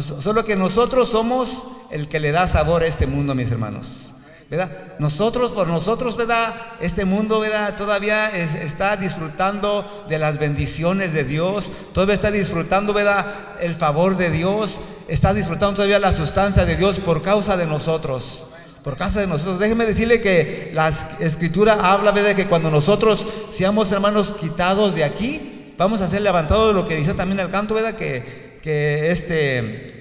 Solo 0.00 0.44
que 0.44 0.54
nosotros 0.54 1.08
somos 1.10 1.66
el 1.90 2.08
que 2.08 2.20
le 2.20 2.30
da 2.30 2.46
sabor 2.46 2.84
a 2.84 2.86
este 2.86 3.08
mundo, 3.08 3.34
mis 3.34 3.50
hermanos. 3.50 4.12
¿verdad? 4.48 4.70
Nosotros, 5.00 5.50
por 5.50 5.66
nosotros, 5.66 6.16
¿verdad? 6.16 6.54
Este 6.80 7.04
mundo, 7.04 7.40
¿verdad? 7.40 7.74
Todavía 7.76 8.30
está 8.36 8.96
disfrutando 8.96 10.06
de 10.08 10.20
las 10.20 10.38
bendiciones 10.38 11.12
de 11.12 11.24
Dios, 11.24 11.72
todavía 11.92 12.14
está 12.14 12.30
disfrutando, 12.30 12.92
¿verdad? 12.92 13.26
El 13.60 13.74
favor 13.74 14.16
de 14.16 14.30
Dios, 14.30 14.80
está 15.08 15.32
disfrutando 15.34 15.74
todavía 15.74 15.98
la 15.98 16.12
sustancia 16.12 16.64
de 16.64 16.76
Dios 16.76 16.98
por 16.98 17.22
causa 17.22 17.56
de 17.56 17.66
nosotros. 17.66 18.50
Por 18.82 18.96
causa 18.96 19.20
de 19.20 19.26
nosotros. 19.26 19.58
Déjeme 19.58 19.84
decirle 19.84 20.20
que 20.20 20.70
la 20.72 20.88
escritura 20.88 21.74
habla, 21.92 22.12
¿verdad? 22.12 22.36
Que 22.36 22.46
cuando 22.46 22.70
nosotros 22.70 23.26
seamos 23.50 23.90
hermanos 23.92 24.34
quitados 24.40 24.94
de 24.94 25.04
aquí, 25.04 25.74
vamos 25.76 26.00
a 26.00 26.08
ser 26.08 26.22
levantados 26.22 26.68
de 26.68 26.74
lo 26.74 26.86
que 26.86 26.96
dice 26.96 27.14
también 27.14 27.40
el 27.40 27.50
canto, 27.50 27.74
¿verdad? 27.74 27.94
Que, 27.94 28.58
que 28.62 29.10
este 29.10 29.96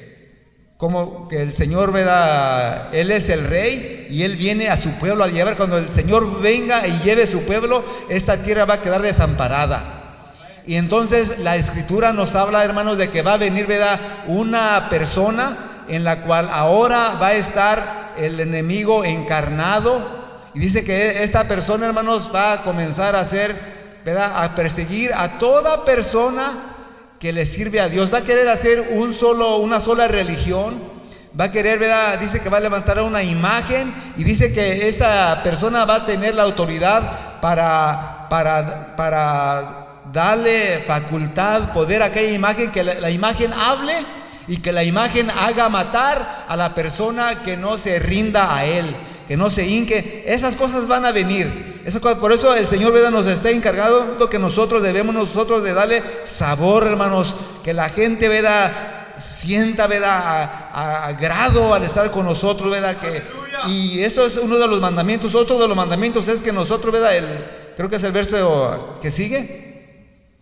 como 0.77 1.27
que 1.29 1.41
el 1.41 1.53
Señor, 1.53 1.93
¿verdad? 1.93 2.93
Él 2.93 3.09
es 3.09 3.29
el 3.29 3.45
rey 3.45 4.07
y 4.09 4.23
Él 4.23 4.35
viene 4.35 4.67
a 4.67 4.77
su 4.77 4.91
pueblo 4.91 5.23
a 5.23 5.27
llevar. 5.27 5.55
Cuando 5.55 5.77
el 5.77 5.89
Señor 5.89 6.41
venga 6.41 6.85
y 6.85 6.99
lleve 7.03 7.25
su 7.27 7.43
pueblo, 7.43 7.83
esta 8.09 8.37
tierra 8.43 8.65
va 8.65 8.75
a 8.75 8.81
quedar 8.81 9.01
desamparada. 9.01 9.94
Y 10.67 10.75
entonces 10.75 11.39
la 11.39 11.55
escritura 11.55 12.11
nos 12.11 12.35
habla, 12.35 12.63
hermanos, 12.63 12.97
de 12.97 13.09
que 13.09 13.21
va 13.21 13.33
a 13.33 13.37
venir, 13.37 13.67
¿verdad? 13.67 13.99
Una 14.27 14.87
persona 14.89 15.55
en 15.87 16.03
la 16.03 16.21
cual 16.21 16.49
ahora 16.51 17.17
va 17.21 17.27
a 17.27 17.33
estar 17.35 18.13
el 18.17 18.39
enemigo 18.39 19.05
encarnado. 19.05 20.25
Y 20.53 20.59
dice 20.59 20.83
que 20.83 21.23
esta 21.23 21.43
persona, 21.43 21.85
hermanos, 21.85 22.31
va 22.33 22.53
a 22.53 22.63
comenzar 22.63 23.15
a 23.15 23.19
hacer, 23.19 23.55
¿verdad? 24.03 24.43
A 24.43 24.55
perseguir 24.55 25.13
a 25.13 25.37
toda 25.37 25.85
persona 25.85 26.51
que 27.19 27.31
le 27.31 27.45
sirve 27.45 27.79
a 27.79 27.87
Dios, 27.87 28.13
va 28.13 28.19
a 28.19 28.23
querer 28.23 28.47
hacer 28.47 28.89
un 28.91 29.13
solo, 29.13 29.57
una 29.57 29.79
sola 29.79 30.07
religión, 30.07 30.75
va 31.39 31.45
a 31.45 31.51
querer, 31.51 31.79
¿verdad? 31.79 32.19
Dice 32.19 32.39
que 32.39 32.49
va 32.49 32.57
a 32.57 32.61
levantar 32.61 33.01
una 33.01 33.21
imagen 33.23 33.93
y 34.17 34.23
dice 34.23 34.53
que 34.53 34.87
esta 34.87 35.41
persona 35.43 35.85
va 35.85 35.95
a 35.95 36.05
tener 36.05 36.35
la 36.35 36.43
autoridad 36.43 37.39
para, 37.41 38.27
para, 38.29 38.95
para 38.95 39.84
darle 40.15 40.79
facultad, 40.79 41.71
poder 41.73 42.01
a 42.01 42.05
aquella 42.05 42.33
imagen, 42.33 42.71
que 42.71 42.83
la, 42.83 42.95
la 42.95 43.11
imagen 43.11 43.53
hable 43.53 43.93
y 44.47 44.57
que 44.57 44.71
la 44.71 44.83
imagen 44.83 45.29
haga 45.29 45.69
matar 45.69 46.45
a 46.47 46.55
la 46.55 46.73
persona 46.73 47.43
que 47.43 47.55
no 47.55 47.77
se 47.77 47.99
rinda 47.99 48.55
a 48.55 48.65
él, 48.65 48.95
que 49.27 49.37
no 49.37 49.51
se 49.51 49.67
hinque. 49.67 50.23
Esas 50.25 50.55
cosas 50.55 50.87
van 50.87 51.05
a 51.05 51.11
venir 51.11 51.75
por 52.19 52.31
eso 52.31 52.55
el 52.55 52.67
Señor 52.67 52.93
¿verdad? 52.93 53.11
nos 53.11 53.27
está 53.27 53.51
encargado 53.51 54.27
que 54.29 54.39
nosotros 54.39 54.81
debemos 54.81 55.13
nosotros 55.13 55.63
de 55.63 55.73
darle 55.73 56.01
sabor, 56.23 56.87
hermanos, 56.87 57.35
que 57.63 57.73
la 57.73 57.89
gente 57.89 58.27
¿verdad? 58.27 58.71
sienta 59.15 59.85
¿verdad? 59.85 60.49
agrado 60.73 61.73
al 61.73 61.83
estar 61.83 62.09
con 62.09 62.25
nosotros, 62.25 62.71
¿verdad? 62.71 62.97
Que, 62.97 63.21
y 63.67 63.99
esto 63.99 64.25
es 64.25 64.37
uno 64.37 64.57
de 64.57 64.67
los 64.67 64.81
mandamientos. 64.81 65.35
Otro 65.35 65.59
de 65.59 65.67
los 65.67 65.77
mandamientos 65.77 66.27
es 66.27 66.41
que 66.41 66.51
nosotros, 66.51 66.91
¿verdad? 66.91 67.15
El, 67.15 67.25
creo 67.75 67.87
que 67.87 67.97
es 67.97 68.03
el 68.03 68.11
verso 68.11 68.97
que 68.99 69.11
sigue, 69.11 69.64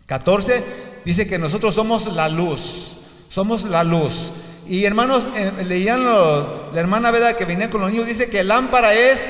14, 0.06 0.64
dice 1.06 1.28
que 1.28 1.38
nosotros 1.38 1.76
somos 1.76 2.08
la 2.14 2.30
luz, 2.30 2.94
somos 3.30 3.64
la 3.64 3.84
luz. 3.84 4.34
Y 4.68 4.86
hermanos, 4.86 5.28
eh, 5.36 5.52
leían 5.66 6.06
la 6.06 6.80
hermana 6.80 7.12
¿verdad? 7.12 7.36
que 7.36 7.46
venía 7.46 7.70
con 7.70 7.82
los 7.82 7.92
niños, 7.92 8.08
dice 8.08 8.30
que 8.30 8.44
lámpara 8.44 8.94
es 8.94 9.26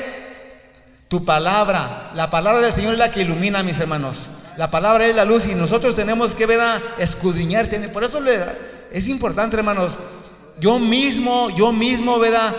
tu 1.08 1.24
palabra, 1.24 2.10
la 2.14 2.30
palabra 2.30 2.60
del 2.60 2.72
Señor 2.72 2.94
es 2.94 2.98
la 2.98 3.10
que 3.10 3.22
ilumina, 3.22 3.62
mis 3.62 3.78
hermanos. 3.78 4.30
La 4.56 4.70
palabra 4.70 5.06
es 5.06 5.16
la 5.16 5.24
luz 5.24 5.46
y 5.46 5.54
nosotros 5.54 5.96
tenemos 5.96 6.34
que, 6.34 6.46
¿verdad? 6.46 6.80
Escudriñar. 6.98 7.68
Por 7.92 8.04
eso 8.04 8.22
es 8.92 9.08
importante, 9.08 9.56
hermanos. 9.56 9.98
Yo 10.60 10.78
mismo, 10.78 11.50
yo 11.56 11.72
mismo, 11.72 12.18
¿verdad? 12.20 12.54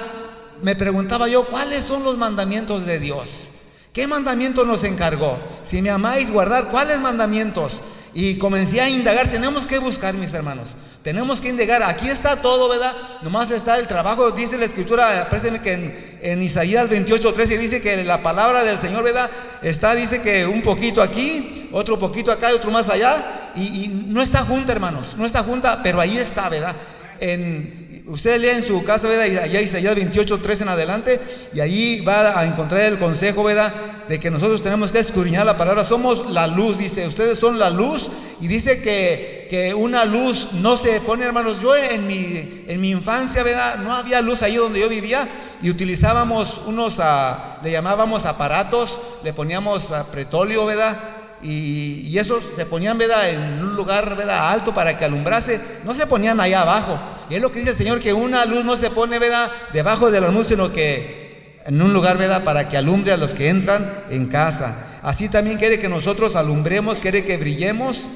Me 0.62 0.76
preguntaba 0.76 1.30
yo, 1.30 1.46
¿cuáles 1.46 1.86
son 1.86 2.04
los 2.04 2.18
mandamientos 2.18 2.86
de 2.86 3.00
Dios? 3.00 3.50
¿Qué 3.94 4.08
mandamiento 4.08 4.66
nos 4.66 4.84
encargó? 4.84 5.38
Si 5.64 5.82
me 5.82 5.90
amáis, 5.90 6.32
guardar, 6.32 6.66
¿cuáles 6.66 7.00
mandamientos? 7.00 7.82
Y 8.18 8.38
comencé 8.38 8.80
a 8.80 8.90
indagar, 8.90 9.30
tenemos 9.30 9.68
que 9.68 9.78
buscar, 9.78 10.14
mis 10.14 10.34
hermanos. 10.34 10.78
Tenemos 11.04 11.42
que 11.42 11.50
indagar, 11.50 11.84
aquí 11.84 12.08
está 12.08 12.42
todo, 12.42 12.70
¿verdad? 12.70 12.94
Nomás 13.22 13.52
está 13.52 13.78
el 13.78 13.88
trabajo, 13.88 14.32
dice 14.32 14.58
la 14.58 14.64
escritura, 14.64 15.28
parece 15.30 15.60
que 15.60 16.18
en, 16.22 16.42
Isaías 16.42 16.88
28, 16.88 17.34
13 17.34 17.58
dice 17.58 17.82
que 17.82 18.04
la 18.06 18.24
palabra 18.24 18.64
del 18.64 18.80
Señor, 18.80 19.04
¿verdad? 19.04 19.30
Está, 19.62 19.94
dice 19.96 20.22
que 20.22 20.46
un 20.46 20.62
poquito 20.62 21.02
aquí, 21.02 21.70
otro 21.74 22.00
poquito 22.00 22.32
acá 22.32 22.52
y 22.52 22.56
otro 22.56 22.72
más 22.72 22.88
allá, 22.88 23.52
y, 23.56 23.90
no 24.08 24.22
está 24.22 24.46
junta, 24.46 24.72
hermanos, 24.72 25.16
no 25.18 25.26
está 25.26 25.44
junta, 25.44 25.82
pero 25.84 26.00
ahí 26.00 26.18
está, 26.18 26.48
¿verdad? 26.48 26.74
En, 27.20 27.85
usted 28.08 28.40
lee 28.40 28.50
en 28.50 28.64
su 28.64 28.84
casa, 28.84 29.08
¿verdad? 29.08 29.44
Allá 29.44 29.62
Isaías 29.62 29.96
28, 29.96 30.40
13 30.40 30.64
en 30.64 30.70
adelante, 30.70 31.20
y 31.54 31.60
ahí 31.60 32.02
va 32.02 32.40
a 32.40 32.46
encontrar 32.46 32.82
el 32.82 33.00
consejo, 33.00 33.44
¿verdad? 33.44 33.72
De 34.08 34.20
que 34.20 34.30
nosotros 34.30 34.62
tenemos 34.62 34.92
que 34.92 35.00
escudriñar 35.00 35.46
la 35.46 35.58
palabra, 35.58 35.84
somos 35.84 36.32
la 36.32 36.48
luz, 36.48 36.78
dice, 36.78 37.08
ustedes 37.08 37.40
son 37.40 37.58
la 37.58 37.70
luz 37.70 38.10
y 38.42 38.48
dice 38.48 38.82
que, 38.82 39.48
que, 39.50 39.74
una 39.74 40.06
luz 40.06 40.50
no 40.54 40.78
se 40.78 41.00
pone, 41.02 41.26
hermanos. 41.26 41.62
Yo 41.62 41.76
en 41.76 42.06
mi, 42.06 42.66
en 42.68 42.82
mi 42.82 42.90
infancia, 42.90 43.42
¿verdad? 43.44 43.78
No 43.78 43.96
había 43.96 44.22
luz 44.22 44.42
ahí 44.44 44.58
donde 44.58 44.82
yo 44.82 44.90
vivía 44.90 45.28
y 45.62 45.70
utilizábamos 45.70 46.62
unos, 46.68 47.00
ah, 47.00 47.60
le 47.64 47.72
llamábamos 47.72 48.26
aparatos, 48.26 49.00
le 49.24 49.34
poníamos 49.34 49.92
a 49.92 50.06
pretóleo, 50.12 50.66
¿verdad? 50.66 50.96
Y, 51.42 52.08
y, 52.08 52.18
esos 52.18 52.44
se 52.56 52.66
ponían, 52.66 52.98
¿verdad? 52.98 53.30
En 53.30 53.40
un 53.62 53.76
lugar, 53.76 54.16
¿verdad? 54.16 54.52
Alto 54.52 54.74
para 54.74 54.98
que 54.98 55.06
alumbrase. 55.06 55.60
No 55.84 55.96
se 55.96 56.08
ponían 56.08 56.40
allá 56.40 56.62
abajo. 56.62 57.00
Y 57.29 57.36
es 57.36 57.41
lo 57.41 57.51
que 57.51 57.60
dice 57.60 57.72
el 57.72 57.77
Señor, 57.77 58.00
que 58.00 58.13
una 58.13 58.46
luz 58.46 58.65
no 58.65 58.77
se 58.77 58.89
pone, 58.89 59.20
¿verdad? 59.20 59.51
Debajo 59.74 60.12
de 60.12 60.22
la 60.22 60.29
luz, 60.29 60.48
sino 60.48 60.72
que 60.72 61.60
en 61.65 61.82
un 61.82 61.94
lugar, 61.94 62.17
¿verdad? 62.17 62.44
Para 62.44 62.67
que 62.67 62.77
alumbre 62.77 63.13
a 63.13 63.17
los 63.17 63.34
que 63.34 63.50
entran 63.50 64.05
en 64.10 64.27
casa. 64.27 65.00
Así 65.01 65.29
también 65.29 65.58
quiere 65.58 65.79
que 65.79 65.89
nosotros 65.89 66.36
alumbremos, 66.36 67.00
quiere 67.00 67.24
que 67.24 67.38
brillemos 67.38 68.08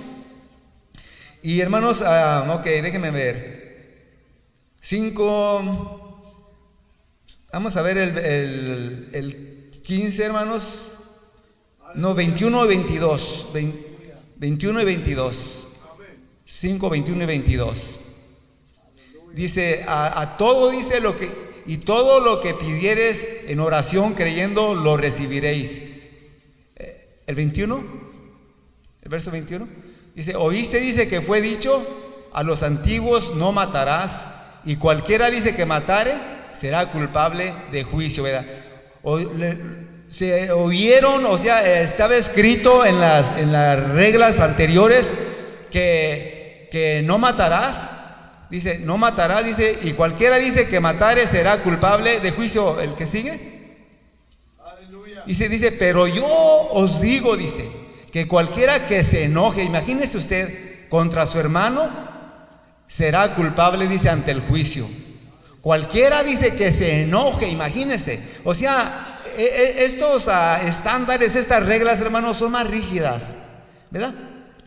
y 1.42 1.62
hermanos, 1.62 2.02
ah, 2.06 2.56
ok, 2.60 2.66
déjenme 2.66 3.12
ver. 3.12 3.60
Cinco. 4.80 6.06
Vamos 7.52 7.76
a 7.78 7.82
ver 7.82 7.98
el, 7.98 9.10
el, 9.14 9.72
15, 9.84 10.24
hermanos. 10.24 10.94
No, 11.96 12.14
21 12.14 12.66
y 12.66 12.68
22. 12.68 13.48
21 14.36 14.82
y 14.82 14.86
22. 14.86 15.68
5, 16.46 16.90
21 16.90 17.24
y 17.24 17.26
22. 17.26 18.00
Dice, 19.34 19.86
a, 19.88 20.36
todo 20.38 20.72
dice 20.72 21.00
lo 21.02 21.18
que, 21.18 21.30
y 21.66 21.78
todo 21.78 22.20
lo 22.20 22.42
que 22.42 22.54
pidieres 22.54 23.46
en 23.48 23.60
oración 23.60 24.14
creyendo, 24.14 24.76
lo 24.76 24.98
recibiréis. 24.98 25.82
Eh, 26.76 27.24
¿El 27.28 27.36
21? 27.36 27.84
¿El 29.04 29.10
verso 29.10 29.32
21? 29.32 29.68
Dice, 30.16 30.36
oíste, 30.36 30.80
dice 30.80 31.08
que 31.08 31.22
fue 31.22 31.42
dicho, 31.42 31.86
a 32.34 32.44
los 32.44 32.64
antiguos 32.64 33.36
no 33.36 33.52
matarás, 33.52 34.26
y 34.66 34.76
cualquiera 34.76 35.30
dice 35.30 35.56
que 35.56 35.66
matare, 35.66 36.14
será 36.54 36.92
culpable 36.92 37.54
de 37.72 37.84
juicio, 37.84 38.24
¿verdad? 38.24 38.46
se 40.10 40.52
oyeron, 40.52 41.26
o 41.26 41.38
sea, 41.38 41.82
estaba 41.82 42.16
escrito 42.16 42.86
en 42.86 43.00
las, 43.00 43.38
en 43.38 43.52
las 43.52 43.90
reglas 43.92 44.40
anteriores 44.40 45.14
que, 45.72 46.68
que 46.72 47.02
no 47.06 47.20
matarás, 47.20 47.92
dice, 48.50 48.80
no 48.80 48.98
matarás, 48.98 49.46
dice, 49.46 49.80
y 49.84 49.94
cualquiera 49.94 50.38
dice 50.38 50.68
que 50.68 50.80
matare 50.80 51.26
será 51.28 51.62
culpable 51.62 52.20
de 52.20 52.32
juicio, 52.32 52.80
el 52.80 52.96
que 52.96 53.06
sigue. 53.06 53.60
Dice, 55.26 55.50
dice, 55.50 55.72
pero 55.72 56.08
yo 56.08 56.26
os 56.26 57.02
digo, 57.02 57.38
dice, 57.38 57.70
que 58.12 58.28
cualquiera 58.28 58.88
que 58.88 59.04
se 59.04 59.26
enoje, 59.26 59.64
imagínese 59.64 60.18
usted, 60.18 60.90
contra 60.90 61.26
su 61.26 61.40
hermano, 61.40 61.88
será 62.88 63.36
culpable, 63.36 63.88
dice, 63.88 64.10
ante 64.10 64.32
el 64.32 64.42
juicio. 64.42 64.88
Cualquiera 65.62 66.24
dice 66.24 66.56
que 66.56 66.72
se 66.72 67.04
enoje, 67.04 67.48
imagínese. 67.50 68.20
O 68.46 68.54
sea, 68.54 69.22
e, 69.38 69.44
e, 69.44 69.84
estos 69.86 70.28
ah, 70.28 70.62
estándares, 70.66 71.36
estas 71.36 71.66
reglas, 71.66 72.00
hermanos, 72.02 72.38
son 72.38 72.54
más 72.54 72.66
rígidas, 72.66 73.36
¿verdad? 73.92 74.14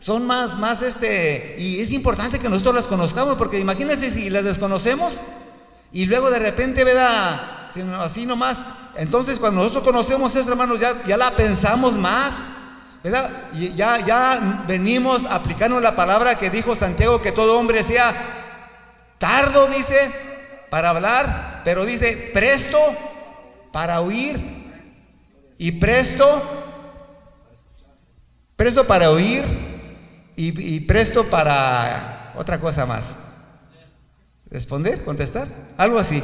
Son 0.03 0.27
más, 0.27 0.59
más, 0.59 0.81
este, 0.81 1.55
y 1.57 1.79
es 1.79 1.93
importante 1.93 2.37
que 2.37 2.49
nosotros 2.49 2.75
las 2.75 2.87
conozcamos, 2.89 3.35
porque 3.35 3.57
imagínense 3.57 4.09
si 4.09 4.29
las 4.29 4.43
desconocemos 4.43 5.21
y 5.93 6.07
luego 6.07 6.29
de 6.29 6.39
repente, 6.39 6.83
¿verdad? 6.83 7.69
Así 8.01 8.25
nomás. 8.25 8.57
Entonces, 8.97 9.39
cuando 9.39 9.61
nosotros 9.61 9.85
conocemos 9.85 10.35
eso, 10.35 10.51
hermanos, 10.51 10.81
ya, 10.81 10.91
ya 11.05 11.15
la 11.15 11.31
pensamos 11.31 11.95
más, 11.95 12.33
¿verdad? 13.01 13.31
Y 13.53 13.75
ya, 13.75 14.05
ya 14.05 14.65
venimos 14.67 15.23
aplicando 15.23 15.79
la 15.79 15.95
palabra 15.95 16.37
que 16.37 16.49
dijo 16.49 16.75
Santiago, 16.75 17.21
que 17.21 17.31
todo 17.31 17.57
hombre 17.57 17.81
sea 17.81 18.13
tardo, 19.19 19.67
dice, 19.67 19.95
para 20.69 20.89
hablar, 20.89 21.61
pero 21.63 21.85
dice 21.85 22.29
presto 22.33 22.77
para 23.71 24.01
oír 24.01 24.37
y 25.57 25.71
presto, 25.71 26.25
presto 28.57 28.85
para 28.85 29.09
oír 29.09 29.72
y, 30.35 30.79
presto 30.81 31.23
para 31.25 32.33
otra 32.35 32.59
cosa 32.59 32.85
más. 32.85 33.15
¿Responder? 34.49 35.03
¿Contestar? 35.03 35.47
Algo 35.77 35.99
así. 35.99 36.23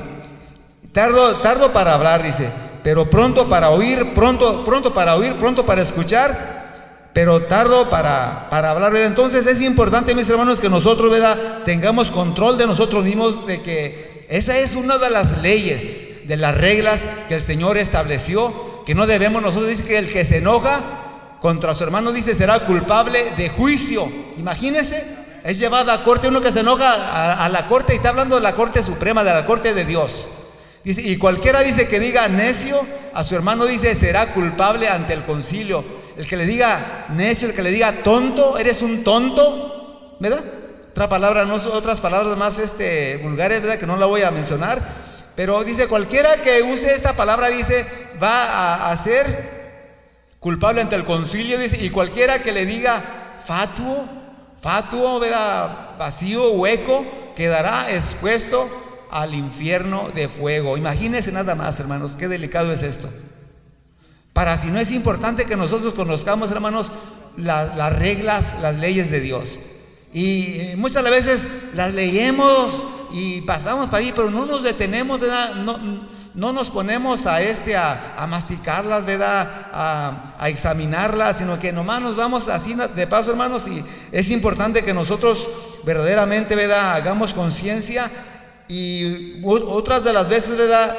Tardo, 0.92 1.38
tardo 1.38 1.72
para 1.72 1.94
hablar, 1.94 2.24
dice, 2.24 2.50
pero 2.84 3.10
pronto 3.10 3.48
para 3.48 3.70
oír, 3.70 4.14
pronto, 4.14 4.66
pronto 4.66 4.94
para 4.94 5.16
oír, 5.16 5.34
pronto 5.36 5.66
para 5.66 5.82
escuchar, 5.82 7.10
pero 7.14 7.44
tardo 7.44 7.90
para, 7.90 8.50
para 8.50 8.72
hablar. 8.72 8.96
Entonces 8.98 9.46
es 9.48 9.62
importante, 9.62 10.16
mis 10.16 10.30
hermanos, 10.30 10.60
que 10.60 10.70
nosotros 10.70 11.12
¿verdad? 11.12 11.64
tengamos 11.66 12.12
control 12.12 12.58
de 12.58 12.68
nosotros 12.68 13.04
mismos, 13.04 13.46
de 13.46 13.62
que 13.62 14.28
esa 14.30 14.58
es 14.60 14.76
una 14.76 14.98
de 14.98 15.10
las 15.10 15.40
leyes, 15.40 16.28
de 16.28 16.38
las 16.38 16.56
reglas 16.56 17.04
que 17.28 17.36
el 17.36 17.42
Señor 17.42 17.78
estableció 17.78 18.70
que 18.90 18.96
no 18.96 19.06
debemos 19.06 19.44
nosotros, 19.44 19.70
dice 19.70 19.84
que 19.84 20.00
el 20.00 20.12
que 20.12 20.26
se 20.26 20.38
enoja 20.38 20.82
contra 21.42 21.74
su 21.74 21.84
hermano, 21.84 22.12
dice, 22.12 22.36
será 22.36 22.60
culpable 22.66 23.32
de 23.38 23.50
juicio. 23.50 24.08
Imagínese, 24.38 25.04
es 25.44 25.60
llevado 25.60 25.92
a 25.92 26.04
corte, 26.04 26.28
uno 26.28 26.42
que 26.42 26.52
se 26.52 26.62
enoja 26.62 27.44
a, 27.44 27.50
la 27.50 27.66
corte 27.68 27.94
y 27.94 27.98
está 27.98 28.10
hablando 28.10 28.36
de 28.36 28.42
la 28.42 28.54
corte 28.54 28.84
suprema, 28.84 29.24
de 29.24 29.32
la 29.32 29.46
corte 29.46 29.74
de 29.74 29.86
Dios. 29.86 30.28
Dice, 30.84 31.02
y 31.02 31.18
cualquiera 31.18 31.62
dice 31.62 31.88
que 31.88 32.00
diga 32.00 32.28
necio 32.28 32.80
a 33.14 33.24
su 33.24 33.36
hermano, 33.36 33.66
dice, 33.66 33.96
será 33.96 34.34
culpable 34.34 34.88
ante 34.88 35.14
el 35.14 35.24
concilio. 35.24 35.84
El 36.18 36.28
que 36.28 36.38
le 36.38 36.46
diga 36.46 37.08
necio, 37.10 37.48
el 37.48 37.56
que 37.56 37.62
le 37.62 37.72
diga 37.72 37.92
tonto, 38.04 38.58
eres 38.58 38.82
un 38.82 39.04
tonto, 39.04 40.18
¿verdad? 40.20 40.44
Otra 40.92 41.08
palabra, 41.08 41.46
no, 41.46 41.56
otras 41.56 42.02
palabras 42.02 42.36
más 42.38 42.60
este, 42.60 43.18
vulgares, 43.24 43.62
¿verdad? 43.62 43.80
Que 43.80 43.86
no 43.86 43.96
la 43.96 44.06
voy 44.06 44.24
a 44.24 44.32
mencionar. 44.32 44.82
Pero 45.40 45.64
dice, 45.64 45.88
cualquiera 45.88 46.36
que 46.38 46.62
use 46.64 46.92
esta 46.92 47.14
palabra, 47.14 47.48
dice, 47.48 47.86
va 48.22 48.92
a, 48.92 48.98
ser 48.98 49.59
culpable 50.40 50.82
ante 50.82 50.96
el 50.96 51.06
concilio, 51.06 51.58
dice, 51.58 51.84
y 51.84 51.90
cualquiera 51.90 52.42
que 52.42 52.52
le 52.52 52.66
diga 52.66 53.02
fatuo, 53.46 54.08
fatuo, 54.62 55.22
vacío, 55.98 56.52
hueco, 56.52 57.06
quedará 57.36 57.92
expuesto 57.94 58.68
al 59.12 59.34
infierno 59.34 60.10
de 60.14 60.28
fuego. 60.28 60.78
Imagínense 60.78 61.32
nada 61.32 61.56
más, 61.56 61.80
hermanos, 61.80 62.16
qué 62.16 62.28
delicado 62.28 62.72
es 62.72 62.84
esto. 62.84 63.10
Para 64.34 64.58
si 64.58 64.68
no 64.68 64.80
es 64.80 64.92
importante 64.92 65.46
que 65.46 65.58
nosotros 65.58 65.94
conozcamos, 65.94 66.52
hermanos, 66.52 66.92
las 67.36 67.98
reglas, 67.98 68.56
las 68.62 68.78
leyes 68.78 69.10
de 69.10 69.20
Dios. 69.20 69.60
Y 70.14 70.60
eh, 70.60 70.76
muchas 70.78 71.04
veces 71.04 71.48
las 71.76 71.94
leemos 71.94 72.84
y 73.12 73.42
pasamos 73.42 73.88
para 73.88 73.98
ahí, 73.98 74.12
pero 74.16 74.30
no 74.30 74.46
nos 74.46 74.64
detenemos, 74.64 75.20
¿verdad? 75.20 75.56
No, 75.56 75.78
no 76.36 76.54
nos 76.54 76.70
ponemos 76.70 77.26
a 77.26 77.42
este 77.42 77.76
a, 77.76 78.26
masticarlas, 78.30 79.06
¿verdad? 79.06 79.50
A, 79.74 80.48
examinarlas, 80.48 81.38
sino 81.40 81.60
que 81.60 81.72
nomás 81.72 82.02
nos 82.02 82.16
vamos 82.16 82.48
así 82.48 82.76
de 82.96 83.08
paso, 83.08 83.32
hermanos, 83.32 83.68
y 83.68 83.84
es 84.12 84.32
importante 84.32 84.84
que 84.84 84.94
nosotros 84.94 85.50
verdaderamente, 85.84 86.56
¿verdad? 86.56 86.94
Hagamos 86.94 87.34
conciencia 87.34 88.10
y 88.68 89.42
otras 89.44 90.04
de 90.04 90.14
las 90.14 90.30
veces, 90.30 90.58
¿verdad? 90.58 90.96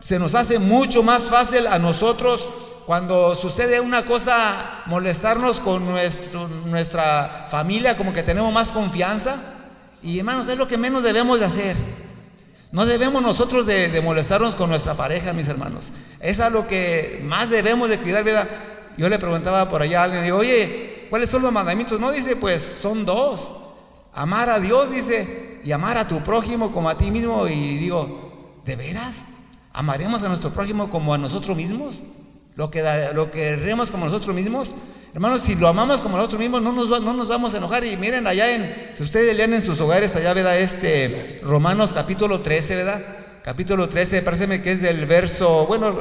Se 0.00 0.18
nos 0.18 0.34
hace 0.34 0.58
mucho 0.58 1.02
más 1.02 1.28
fácil 1.28 1.66
a 1.66 1.78
nosotros 1.78 2.48
cuando 2.86 3.34
sucede 3.34 3.80
una 3.80 4.04
cosa, 4.04 4.82
molestarnos 4.86 5.60
con 5.60 5.86
nuestro, 5.86 6.48
nuestra 6.48 7.46
familia, 7.48 7.96
como 7.96 8.12
que 8.12 8.22
tenemos 8.22 8.52
más 8.52 8.72
confianza. 8.72 9.36
Y 10.02 10.18
hermanos, 10.18 10.48
es 10.48 10.58
lo 10.58 10.66
que 10.66 10.76
menos 10.76 11.02
debemos 11.02 11.40
de 11.40 11.46
hacer. 11.46 11.76
No 12.72 12.86
debemos 12.86 13.22
nosotros 13.22 13.66
de, 13.66 14.00
molestarnos 14.00 14.54
con 14.54 14.70
nuestra 14.70 14.94
pareja, 14.94 15.34
mis 15.34 15.46
hermanos. 15.46 15.92
Es 16.20 16.40
a 16.40 16.48
lo 16.48 16.66
que 16.66 17.20
más 17.24 17.50
debemos 17.50 17.90
de 17.90 17.98
cuidar, 17.98 18.24
¿verdad? 18.24 18.48
Yo 18.96 19.10
le 19.10 19.18
preguntaba 19.18 19.68
por 19.68 19.82
allá 19.82 20.00
a 20.00 20.04
alguien, 20.04 20.24
digo, 20.24 20.38
oye, 20.38 21.06
¿cuáles 21.10 21.28
son 21.28 21.42
los 21.42 21.52
mandamientos? 21.52 22.00
No, 22.00 22.10
dice, 22.10 22.34
pues 22.34 22.62
son 22.62 23.04
dos. 23.04 23.56
Amar 24.14 24.48
a 24.48 24.58
Dios, 24.58 24.90
dice, 24.90 25.60
y 25.62 25.70
amar 25.70 25.98
a 25.98 26.08
tu 26.08 26.20
prójimo 26.20 26.72
como 26.72 26.88
a 26.88 26.96
ti 26.96 27.10
mismo. 27.10 27.46
Y 27.46 27.76
digo, 27.76 28.58
¿de 28.64 28.74
veras? 28.74 29.16
¿Amaremos 29.74 30.22
a 30.22 30.28
nuestro 30.28 30.50
prójimo 30.50 30.88
como 30.88 31.12
a 31.12 31.18
nosotros 31.18 31.54
mismos? 31.54 32.02
Lo 32.54 32.70
que, 32.70 32.82
lo 33.14 33.30
que 33.30 33.76
como 33.90 34.06
nosotros 34.06 34.34
mismos. 34.34 34.74
Hermanos, 35.14 35.42
si 35.42 35.56
lo 35.56 35.68
amamos 35.68 36.00
como 36.00 36.16
nosotros 36.16 36.40
mismos, 36.40 36.62
no 36.62 36.72
nos, 36.72 36.88
no 37.02 37.12
nos 37.12 37.28
vamos 37.28 37.52
a 37.52 37.58
enojar. 37.58 37.84
Y 37.84 37.98
miren 37.98 38.26
allá 38.26 38.54
en, 38.54 38.74
si 38.96 39.02
ustedes 39.02 39.36
lean 39.36 39.52
en 39.52 39.60
sus 39.60 39.78
hogares, 39.80 40.16
allá, 40.16 40.32
¿verdad? 40.32 40.58
Este, 40.58 41.40
Romanos 41.42 41.92
capítulo 41.92 42.40
13, 42.40 42.76
¿verdad? 42.76 43.02
Capítulo 43.44 43.90
13, 43.90 44.22
parece 44.22 44.62
que 44.62 44.72
es 44.72 44.80
del 44.80 45.04
verso, 45.04 45.66
bueno, 45.66 45.94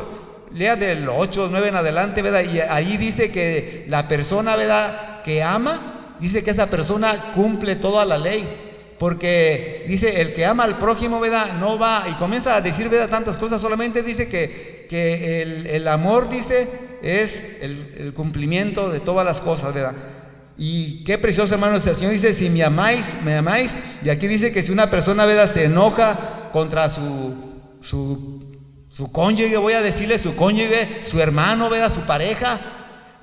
lea 0.53 0.77
del 0.77 1.09
8, 1.09 1.49
9 1.51 1.67
en 1.67 1.75
adelante, 1.75 2.21
¿verdad? 2.21 2.43
Y 2.43 2.61
ahí 2.61 2.95
dice 2.95 3.33
que 3.33 3.85
la 3.89 4.07
persona, 4.07 4.55
¿verdad? 4.55 5.21
Que 5.23 5.43
ama, 5.43 6.15
dice 6.21 6.41
que 6.41 6.51
esa 6.51 6.67
persona 6.67 7.33
cumple 7.33 7.75
toda 7.75 8.05
la 8.05 8.17
ley. 8.17 8.47
Porque 8.97 9.83
dice, 9.89 10.21
el 10.21 10.33
que 10.33 10.45
ama 10.45 10.63
al 10.63 10.77
prójimo, 10.77 11.19
¿verdad? 11.19 11.57
No 11.59 11.77
va, 11.77 12.05
y 12.09 12.13
comienza 12.13 12.55
a 12.55 12.61
decir, 12.61 12.87
¿verdad? 12.87 13.09
Tantas 13.09 13.37
cosas, 13.37 13.59
solamente 13.59 14.03
dice 14.03 14.29
que, 14.29 14.85
que 14.89 15.41
el, 15.41 15.67
el 15.67 15.87
amor, 15.89 16.29
dice, 16.29 16.90
es 17.01 17.57
el, 17.61 18.13
cumplimiento 18.13 18.89
de 18.89 18.99
todas 18.99 19.25
las 19.25 19.41
cosas, 19.41 19.73
¿verdad? 19.73 19.93
Y 20.57 21.03
qué 21.03 21.17
precioso, 21.17 21.53
hermanos, 21.53 21.85
el 21.87 21.95
Señor 21.95 22.11
dice, 22.11 22.33
si 22.33 22.49
me 22.49 22.63
amáis, 22.63 23.15
me 23.23 23.35
amáis. 23.35 23.75
Y 24.03 24.09
aquí 24.09 24.27
dice 24.27 24.51
que 24.51 24.61
si 24.61 24.71
una 24.71 24.89
persona, 24.89 25.25
¿verdad? 25.25 25.51
Se 25.51 25.65
enoja 25.65 26.49
contra 26.51 26.89
su, 26.89 27.35
su, 27.79 28.59
su 28.89 29.11
cónyuge, 29.11 29.57
voy 29.57 29.73
a 29.73 29.81
decirle 29.81 30.19
su 30.19 30.35
cónyuge, 30.35 31.01
su 31.03 31.19
hermano, 31.19 31.69
¿verdad? 31.69 31.91
Su 31.91 32.01
pareja. 32.01 32.59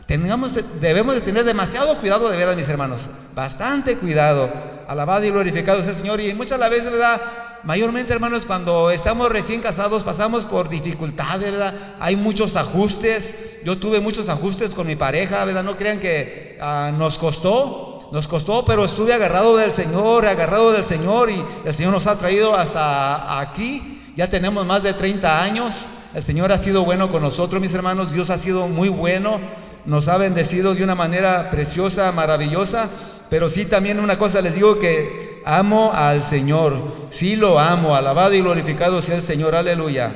Tengamos, 0.07 0.55
debemos 0.81 1.14
de 1.14 1.21
tener 1.21 1.45
demasiado 1.45 1.95
cuidado 1.99 2.31
de 2.31 2.37
veras, 2.37 2.57
mis 2.57 2.69
hermanos. 2.69 3.11
Bastante 3.35 3.97
cuidado. 3.97 4.51
Alabado 4.88 5.25
y 5.25 5.31
glorificado 5.31 5.83
sea 5.83 5.93
el 5.93 5.99
Señor. 5.99 6.21
Y 6.21 6.33
muchas 6.35 6.59
veces, 6.71 6.91
¿verdad? 6.91 7.21
Mayormente, 7.64 8.12
hermanos, 8.12 8.44
cuando 8.44 8.90
estamos 8.90 9.31
recién 9.31 9.61
casados 9.61 10.05
pasamos 10.05 10.44
por 10.44 10.68
dificultades, 10.68 11.51
¿verdad? 11.51 11.75
Hay 11.99 12.14
muchos 12.14 12.57
ajustes. 12.57 13.61
Yo 13.64 13.77
tuve 13.79 14.01
muchos 14.01 14.29
ajustes 14.29 14.75
con 14.75 14.87
mi 14.87 14.94
pareja. 14.94 15.44
No 15.47 15.77
crean 15.77 15.99
que 15.99 16.57
ah, 16.61 16.92
nos 16.97 17.18
costó, 17.18 18.09
nos 18.12 18.29
costó, 18.29 18.64
pero 18.64 18.85
estuve 18.85 19.12
agarrado 19.12 19.57
del 19.57 19.73
Señor, 19.73 20.27
agarrado 20.27 20.73
del 20.73 20.85
Señor 20.85 21.31
y 21.31 21.42
el 21.64 21.75
Señor 21.75 21.92
nos 21.92 22.07
ha 22.07 22.16
traído 22.18 22.55
hasta 22.55 23.40
aquí. 23.40 24.03
Ya 24.14 24.29
tenemos 24.29 24.64
más 24.64 24.83
de 24.83 24.94
30 24.94 25.42
años. 25.42 25.87
El 26.14 26.23
Señor 26.23 26.53
ha 26.53 26.59
sido 26.59 26.85
bueno 26.85 27.11
con 27.11 27.23
nosotros, 27.23 27.61
mis 27.61 27.75
hermanos. 27.75 28.12
Dios 28.12 28.31
ha 28.31 28.38
sido 28.38 28.68
muy 28.68 28.88
bueno. 28.88 29.40
Nos 29.85 30.07
ha 30.09 30.16
bendecido 30.16 30.75
de 30.75 30.85
una 30.85 30.94
manera 30.94 31.51
preciosa, 31.51 32.12
maravillosa. 32.12 32.88
Pero 33.31 33.51
sí 33.51 33.64
también 33.64 34.01
una 34.01 34.16
cosa 34.16 34.40
les 34.40 34.55
digo 34.55 34.79
que 34.79 35.28
amo 35.48 35.92
al 35.94 36.22
Señor, 36.22 37.08
sí 37.11 37.34
lo 37.34 37.58
amo, 37.58 37.94
alabado 37.94 38.34
y 38.34 38.42
glorificado 38.42 39.00
sea 39.00 39.16
el 39.16 39.22
Señor, 39.22 39.54
aleluya. 39.54 40.12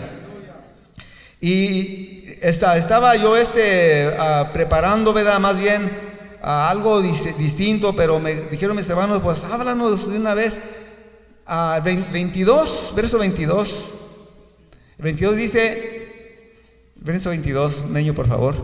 Y 1.41 2.27
estaba 2.43 3.17
yo 3.17 3.37
este, 3.37 4.15
ah, 4.19 4.51
preparando, 4.53 5.15
¿verdad? 5.15 5.41
Más 5.41 5.59
bien 5.59 5.91
algo 6.43 7.01
distinto, 7.01 7.95
pero 7.95 8.21
me 8.21 8.35
dijeron 8.35 8.77
mis 8.77 8.89
hermanos, 8.91 9.21
pues 9.23 9.43
háblanos 9.45 10.11
de 10.11 10.19
una 10.19 10.35
vez. 10.35 10.61
22, 12.13 12.93
verso 12.95 13.19
22. 13.19 13.89
22 14.99 15.37
dice, 15.37 16.53
verso 16.97 17.31
22, 17.31 17.87
Meño, 17.87 18.13
por 18.15 18.29
favor. 18.29 18.55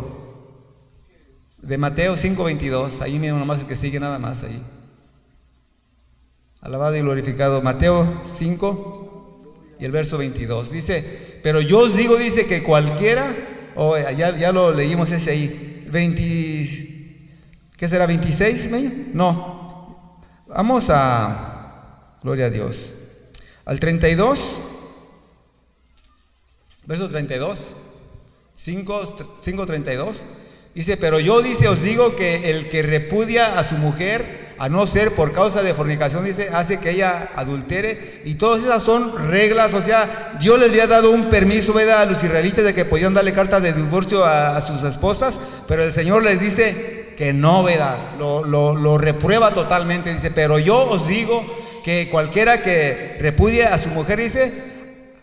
De 1.62 1.78
Mateo 1.78 2.16
5, 2.16 2.44
22, 2.44 3.02
ahí 3.02 3.18
mismo 3.18 3.38
nomás 3.38 3.60
el 3.60 3.66
que 3.66 3.74
sigue 3.74 3.98
nada 3.98 4.18
más 4.18 4.44
ahí. 4.44 4.62
Alabado 6.60 6.96
y 6.96 7.00
glorificado. 7.00 7.62
Mateo 7.62 8.06
5 8.26 9.76
y 9.80 9.84
el 9.84 9.92
verso 9.92 10.18
22. 10.18 10.70
Dice, 10.72 11.40
pero 11.42 11.60
yo 11.60 11.78
os 11.78 11.96
digo, 11.96 12.16
dice 12.16 12.46
que 12.46 12.62
cualquiera, 12.62 13.34
o 13.76 13.96
ya, 13.96 14.36
ya, 14.36 14.52
lo 14.52 14.72
leímos 14.72 15.10
ese 15.10 15.30
ahí, 15.30 15.86
20, 15.90 16.22
¿qué 17.76 17.88
será? 17.88 18.08
¿26? 18.08 18.70
Meño? 18.70 18.92
No. 19.14 20.16
Vamos 20.48 20.88
a, 20.90 22.18
gloria 22.22 22.46
a 22.46 22.50
Dios. 22.50 22.94
Al 23.64 23.78
32, 23.78 24.60
verso 26.86 27.08
32, 27.08 27.76
5, 28.54 29.38
5 29.42 29.66
32. 29.66 30.24
Dice, 30.74 30.96
pero 30.96 31.20
yo 31.20 31.42
dice, 31.42 31.68
os 31.68 31.82
digo 31.82 32.16
que 32.16 32.50
el 32.50 32.68
que 32.68 32.82
repudia 32.82 33.58
a 33.58 33.64
su 33.64 33.76
mujer, 33.78 34.37
a 34.58 34.68
no 34.68 34.86
ser 34.86 35.12
por 35.12 35.32
causa 35.32 35.62
de 35.62 35.72
fornicación, 35.72 36.24
dice, 36.24 36.50
hace 36.52 36.78
que 36.78 36.90
ella 36.90 37.30
adultere. 37.36 38.22
Y 38.24 38.34
todas 38.34 38.64
esas 38.64 38.82
son 38.82 39.30
reglas, 39.30 39.74
o 39.74 39.82
sea, 39.82 40.36
Dios 40.40 40.58
les 40.58 40.70
había 40.70 40.86
dado 40.86 41.10
un 41.10 41.26
permiso, 41.26 41.72
¿verdad? 41.72 42.02
A 42.02 42.06
los 42.06 42.22
israelitas 42.22 42.64
de 42.64 42.74
que 42.74 42.84
podían 42.84 43.14
darle 43.14 43.32
carta 43.32 43.60
de 43.60 43.72
divorcio 43.72 44.24
a, 44.24 44.60
sus 44.60 44.82
esposas, 44.82 45.38
pero 45.68 45.84
el 45.84 45.92
Señor 45.92 46.22
les 46.22 46.40
dice 46.40 47.14
que 47.16 47.32
no, 47.32 47.62
¿verdad? 47.62 47.96
Lo, 48.18 48.44
lo, 48.44 48.74
lo 48.74 48.98
reprueba 48.98 49.52
totalmente, 49.52 50.12
dice, 50.12 50.30
pero 50.30 50.58
yo 50.58 50.78
os 50.88 51.06
digo 51.06 51.44
que 51.84 52.08
cualquiera 52.10 52.60
que 52.60 53.16
repudie 53.20 53.64
a 53.64 53.78
su 53.78 53.90
mujer, 53.90 54.18
dice, 54.18 54.52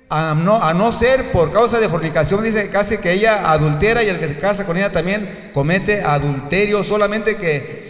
a 0.09 0.35
no, 0.35 0.61
a 0.61 0.73
no 0.73 0.91
ser 0.91 1.31
por 1.31 1.51
causa 1.51 1.79
de 1.79 1.89
fornicación, 1.89 2.43
dice 2.43 2.69
casi 2.69 2.97
que 2.99 3.11
ella 3.11 3.51
adultera 3.51 4.03
y 4.03 4.07
el 4.07 4.19
que 4.19 4.27
se 4.27 4.37
casa 4.39 4.65
con 4.65 4.77
ella 4.77 4.91
también 4.91 5.27
comete 5.53 6.01
adulterio, 6.03 6.83
solamente 6.83 7.37
que 7.37 7.84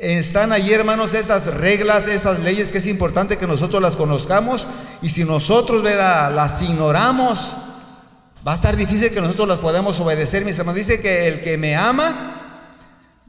están 0.00 0.52
allí, 0.52 0.72
hermanos, 0.72 1.14
esas 1.14 1.46
reglas, 1.54 2.06
esas 2.06 2.40
leyes 2.40 2.72
que 2.72 2.78
es 2.78 2.86
importante 2.86 3.36
que 3.36 3.46
nosotros 3.46 3.82
las 3.82 3.96
conozcamos 3.96 4.66
y 5.02 5.10
si 5.10 5.24
nosotros 5.24 5.82
las 5.82 6.62
ignoramos, 6.62 7.56
va 8.46 8.52
a 8.52 8.54
estar 8.54 8.76
difícil 8.76 9.10
que 9.10 9.20
nosotros 9.20 9.46
las 9.46 9.58
podamos 9.58 10.00
obedecer, 10.00 10.44
mis 10.44 10.58
hermanos. 10.58 10.86
Dice 10.86 11.00
que 11.00 11.28
el 11.28 11.42
que 11.42 11.58
me 11.58 11.76
ama, 11.76 12.14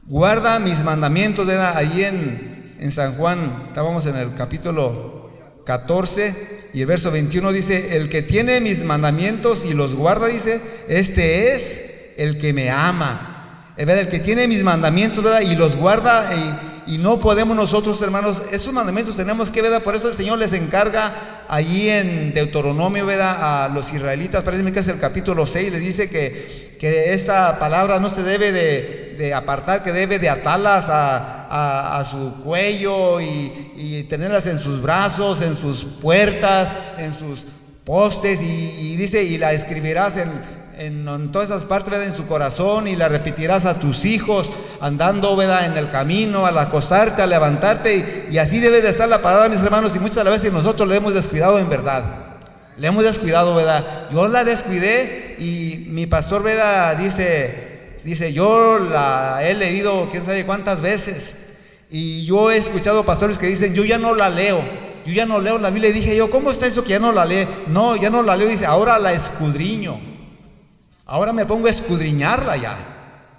guarda 0.04 0.58
mis 0.58 0.82
mandamientos, 0.82 1.46
¿verdad? 1.46 1.76
Allí 1.76 2.04
en, 2.04 2.76
en 2.80 2.90
San 2.90 3.14
Juan, 3.16 3.64
estábamos 3.68 4.06
en 4.06 4.16
el 4.16 4.34
capítulo 4.34 5.30
14 5.66 6.70
y 6.74 6.80
el 6.80 6.86
verso 6.86 7.10
21 7.10 7.52
dice, 7.52 7.98
el 7.98 8.08
que 8.08 8.22
tiene 8.22 8.60
mis 8.62 8.84
mandamientos 8.84 9.66
y 9.66 9.74
los 9.74 9.94
guarda, 9.94 10.26
dice, 10.26 10.60
este 10.88 11.52
es 11.54 12.14
el 12.16 12.38
que 12.38 12.54
me 12.54 12.70
ama. 12.70 13.31
El 13.76 14.08
que 14.08 14.18
tiene 14.18 14.48
mis 14.48 14.62
mandamientos 14.62 15.24
y 15.44 15.54
los 15.56 15.76
guarda 15.76 16.30
y, 16.86 16.94
y, 16.94 16.98
no 16.98 17.20
podemos 17.20 17.56
nosotros, 17.56 18.00
hermanos, 18.02 18.42
esos 18.52 18.72
mandamientos 18.72 19.16
tenemos 19.16 19.50
que, 19.50 19.62
¿verdad? 19.62 19.82
Por 19.82 19.94
eso 19.94 20.10
el 20.10 20.16
Señor 20.16 20.38
les 20.38 20.52
encarga 20.52 21.12
allí 21.48 21.88
en 21.88 22.34
Deuteronomio. 22.34 23.06
A 23.10 23.70
los 23.72 23.92
israelitas, 23.92 24.42
parece 24.42 24.70
que 24.72 24.80
es 24.80 24.88
el 24.88 25.00
capítulo 25.00 25.46
6, 25.46 25.72
les 25.72 25.80
dice 25.80 26.10
que, 26.10 26.76
que 26.78 27.14
esta 27.14 27.58
palabra 27.58 27.98
no 27.98 28.10
se 28.10 28.22
debe 28.22 28.52
de, 28.52 29.16
de 29.18 29.34
apartar, 29.34 29.82
que 29.82 29.92
debe 29.92 30.18
de 30.18 30.28
atarlas 30.28 30.88
a 30.88 31.42
a, 31.54 32.04
su 32.04 32.42
cuello 32.42 33.20
y, 33.20 34.06
tenerlas 34.08 34.46
en 34.46 34.58
sus 34.58 34.80
brazos, 34.80 35.42
en 35.42 35.56
sus 35.56 35.84
puertas, 35.84 36.72
en 36.98 37.16
sus 37.16 37.44
postes 37.84 38.40
y, 38.40 38.96
dice, 38.96 39.22
y 39.22 39.38
la 39.38 39.52
escribirás 39.52 40.16
en, 40.16 40.30
todas 41.32 41.48
esas 41.48 41.64
partes, 41.64 41.94
en 41.94 42.12
su 42.12 42.26
corazón 42.26 42.88
y 42.88 42.96
la 42.96 43.08
repetirás 43.08 43.66
a 43.66 43.78
tus 43.78 44.04
hijos 44.04 44.50
andando 44.80 45.36
¿verdad? 45.36 45.66
en 45.66 45.76
el 45.76 45.90
camino, 45.90 46.46
al 46.46 46.58
acostarte, 46.58 47.22
al 47.22 47.30
levantarte 47.30 48.28
y, 48.30 48.38
así 48.38 48.60
debe 48.60 48.80
de 48.80 48.90
estar 48.90 49.08
la 49.08 49.22
palabra, 49.22 49.48
mis 49.48 49.62
hermanos, 49.62 49.94
y 49.96 49.98
muchas 49.98 50.24
veces 50.24 50.52
nosotros 50.52 50.88
le 50.88 50.96
hemos 50.96 51.14
descuidado 51.14 51.58
en 51.58 51.68
verdad. 51.68 52.04
Le 52.76 52.88
hemos 52.88 53.04
descuidado, 53.04 53.54
¿verdad? 53.54 53.84
Yo 54.10 54.28
la 54.28 54.44
descuidé 54.44 55.36
y 55.38 55.86
mi 55.88 56.06
pastor, 56.06 56.42
¿verdad? 56.42 56.96
Dice, 56.96 57.98
dice, 58.02 58.32
yo 58.32 58.78
la 58.78 59.40
he 59.44 59.54
leído 59.54 60.08
quién 60.10 60.24
sabe 60.24 60.46
cuántas 60.46 60.80
veces. 60.80 61.38
Y 61.90 62.24
yo 62.24 62.50
he 62.50 62.56
escuchado 62.56 63.04
pastores 63.04 63.36
que 63.36 63.46
dicen, 63.46 63.74
yo 63.74 63.84
ya 63.84 63.98
no 63.98 64.14
la 64.14 64.30
leo, 64.30 64.62
yo 65.04 65.12
ya 65.12 65.26
no 65.26 65.40
leo 65.40 65.58
la 65.58 65.68
Biblia. 65.68 65.90
Y 65.90 65.92
dije 65.92 66.16
yo, 66.16 66.30
¿cómo 66.30 66.50
está 66.50 66.66
eso 66.66 66.82
que 66.82 66.90
ya 66.90 66.98
no 66.98 67.12
la 67.12 67.26
lee? 67.26 67.46
No, 67.66 67.96
ya 67.96 68.08
no 68.08 68.22
la 68.22 68.36
leo. 68.36 68.48
Dice, 68.48 68.64
ahora 68.64 68.98
la 68.98 69.12
escudriño. 69.12 70.11
Ahora 71.12 71.34
me 71.34 71.44
pongo 71.44 71.66
a 71.66 71.70
escudriñarla 71.70 72.56
ya. 72.56 72.74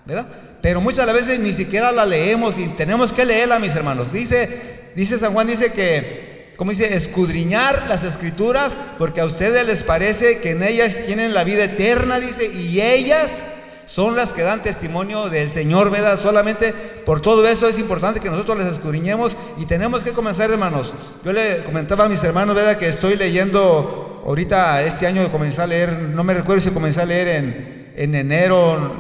¿Verdad? 0.06 0.28
Pero 0.62 0.80
muchas 0.80 1.12
veces 1.12 1.40
ni 1.40 1.54
siquiera 1.54 1.92
la 1.92 2.06
leemos 2.06 2.60
y 2.60 2.68
tenemos 2.68 3.12
que 3.12 3.26
leerla, 3.26 3.58
mis 3.58 3.74
hermanos. 3.74 4.14
Dice, 4.14 4.92
dice 4.96 5.18
San 5.18 5.34
Juan, 5.34 5.48
dice 5.48 5.74
que, 5.74 6.54
como 6.56 6.70
dice, 6.70 6.94
escudriñar 6.94 7.88
las 7.90 8.04
escrituras, 8.04 8.78
porque 9.00 9.22
a 9.22 9.26
ustedes 9.26 9.66
les 9.66 9.82
parece 9.82 10.38
que 10.38 10.52
en 10.52 10.62
ellas 10.62 11.00
tienen 11.08 11.34
la 11.34 11.44
vida 11.44 11.64
eterna, 11.64 12.20
dice, 12.20 12.46
y 12.46 12.80
ellas 12.80 13.48
son 13.88 14.16
las 14.16 14.34
que 14.34 14.44
dan 14.44 14.62
testimonio 14.62 15.30
del 15.30 15.52
Señor, 15.52 15.90
¿verdad? 15.90 16.20
Solamente 16.20 16.74
por 17.06 17.22
todo 17.22 17.48
eso 17.48 17.68
es 17.68 17.80
importante 17.80 18.20
que 18.20 18.30
nosotros 18.30 18.58
les 18.58 18.68
escudriñemos 18.68 19.36
y 19.58 19.66
tenemos 19.66 20.04
que 20.04 20.14
comenzar, 20.14 20.52
hermanos. 20.52 20.94
Yo 21.26 21.34
le 21.34 21.64
comentaba 21.64 22.06
a 22.06 22.10
mis 22.10 22.24
hermanos, 22.24 22.54
¿verdad? 22.54 22.78
Que 22.78 22.88
estoy 22.88 23.16
leyendo, 23.16 24.03
ahorita 24.26 24.84
este 24.84 25.08
año 25.08 25.28
comencé 25.32 25.62
a 25.62 25.68
leer, 25.68 25.92
no 25.92 26.24
me 26.24 26.34
recuerdo 26.34 26.62
si 26.62 26.72
comencé 26.72 27.02
a 27.02 27.06
leer 27.06 27.28
en, 27.28 27.94
en 27.96 28.16
enero, 28.16 28.94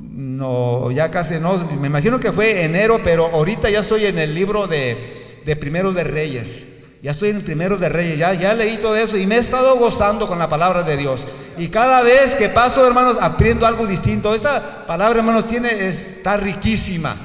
no, 0.00 0.90
ya 0.90 1.10
casi 1.10 1.38
no, 1.40 1.56
me 1.80 1.86
imagino 1.88 2.20
que 2.20 2.32
fue 2.32 2.64
enero, 2.64 3.00
pero 3.02 3.26
ahorita 3.26 3.70
ya 3.70 3.80
estoy 3.80 4.06
en 4.06 4.18
el 4.18 4.34
libro 4.34 4.66
de, 4.66 5.42
de 5.44 5.56
Primero 5.56 5.92
de 5.92 6.04
Reyes. 6.04 6.66
Ya 7.02 7.12
estoy 7.12 7.30
en 7.30 7.36
el 7.36 7.42
primero 7.42 7.78
de 7.78 7.88
Reyes, 7.88 8.18
ya, 8.18 8.34
ya 8.34 8.52
leí 8.52 8.76
todo 8.76 8.94
eso 8.94 9.16
y 9.16 9.26
me 9.26 9.36
he 9.36 9.38
estado 9.38 9.76
gozando 9.76 10.28
con 10.28 10.38
la 10.38 10.50
palabra 10.50 10.82
de 10.82 10.98
Dios. 10.98 11.26
Y 11.56 11.68
cada 11.68 12.02
vez 12.02 12.34
que 12.34 12.48
paso, 12.48 12.86
hermanos, 12.86 13.16
aprendo 13.20 13.66
algo 13.66 13.86
distinto. 13.86 14.34
Esta 14.34 14.86
palabra, 14.86 15.18
hermanos, 15.18 15.46
tiene, 15.46 15.88
está 15.88 16.36
riquísima. 16.36 17.16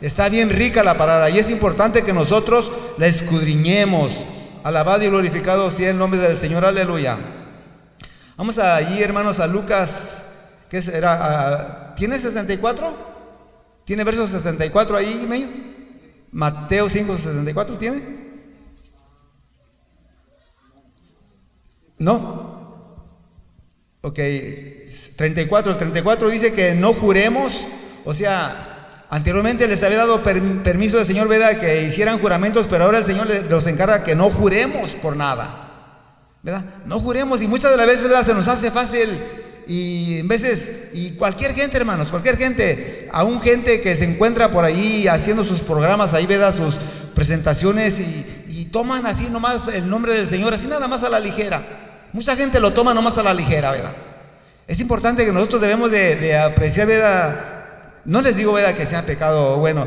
Está 0.00 0.28
bien 0.28 0.50
rica 0.50 0.82
la 0.82 0.96
palabra. 0.96 1.30
Y 1.30 1.38
es 1.38 1.50
importante 1.50 2.02
que 2.02 2.12
nosotros 2.12 2.70
la 2.98 3.06
escudriñemos. 3.06 4.24
Alabado 4.64 5.04
y 5.04 5.08
glorificado 5.08 5.70
sea 5.70 5.90
el 5.90 5.98
nombre 5.98 6.18
del 6.18 6.38
Señor. 6.38 6.64
Aleluya. 6.64 7.18
Vamos 8.38 8.56
allí, 8.56 9.02
hermanos, 9.02 9.38
a 9.38 9.46
Lucas. 9.46 10.24
¿Qué 10.70 10.80
será? 10.80 11.92
¿Tiene 11.96 12.18
64? 12.18 12.96
¿Tiene 13.84 14.04
versos 14.04 14.30
64 14.30 14.96
ahí, 14.96 15.26
medio? 15.28 15.48
Mateo 16.32 16.88
5, 16.88 17.14
64, 17.14 17.76
¿tiene? 17.76 18.02
No. 21.98 23.04
Ok, 24.00 24.18
34. 25.18 25.72
El 25.72 25.78
34 25.78 26.30
dice 26.30 26.54
que 26.54 26.74
no 26.74 26.94
juremos, 26.94 27.66
o 28.06 28.14
sea, 28.14 28.73
anteriormente 29.14 29.68
les 29.68 29.82
había 29.82 29.98
dado 29.98 30.22
permiso 30.22 30.96
del 30.96 31.06
Señor, 31.06 31.28
¿verdad? 31.28 31.60
Que 31.60 31.84
hicieran 31.84 32.18
juramentos, 32.18 32.66
pero 32.66 32.84
ahora 32.84 32.98
el 32.98 33.04
Señor 33.04 33.28
nos 33.48 33.66
encarga 33.66 34.02
que 34.02 34.14
no 34.14 34.28
juremos 34.30 34.94
por 34.96 35.16
nada, 35.16 35.70
¿verdad? 36.42 36.64
No 36.86 36.98
juremos 36.98 37.40
y 37.40 37.46
muchas 37.46 37.70
de 37.70 37.76
las 37.76 37.86
veces. 37.86 38.26
Se 38.26 38.34
nos 38.34 38.48
hace 38.48 38.70
fácil 38.70 39.08
y 39.68 40.18
en 40.18 40.28
veces, 40.28 40.90
y 40.94 41.12
cualquier 41.12 41.54
gente, 41.54 41.76
hermanos, 41.76 42.08
cualquier 42.08 42.36
gente, 42.36 43.08
aún 43.12 43.40
gente 43.40 43.80
que 43.80 43.94
se 43.94 44.04
encuentra 44.04 44.50
por 44.50 44.64
ahí 44.64 45.06
haciendo 45.06 45.44
sus 45.44 45.60
programas, 45.60 46.12
ahí, 46.12 46.26
¿verdad? 46.26 46.54
Sus 46.54 46.76
presentaciones 47.14 48.00
y, 48.00 48.44
y 48.48 48.64
toman 48.66 49.06
así 49.06 49.28
nomás 49.30 49.68
el 49.68 49.88
nombre 49.88 50.12
del 50.12 50.26
Señor, 50.26 50.52
así 50.52 50.66
nada 50.66 50.88
más 50.88 51.04
a 51.04 51.08
la 51.08 51.20
ligera. 51.20 51.62
Mucha 52.12 52.34
gente 52.36 52.60
lo 52.60 52.72
toma 52.72 52.94
nomás 52.94 53.16
a 53.18 53.22
la 53.22 53.32
ligera, 53.32 53.70
¿verdad? 53.70 53.92
Es 54.66 54.80
importante 54.80 55.26
que 55.26 55.32
nosotros 55.32 55.60
debemos 55.60 55.90
de, 55.90 56.38
apreciar, 56.38 56.86
¿verdad? 56.86 57.53
No 58.04 58.20
les 58.20 58.36
digo, 58.36 58.52
¿verdad? 58.52 58.74
Que 58.74 58.86
sea 58.86 59.02
pecado. 59.02 59.56
Bueno, 59.56 59.86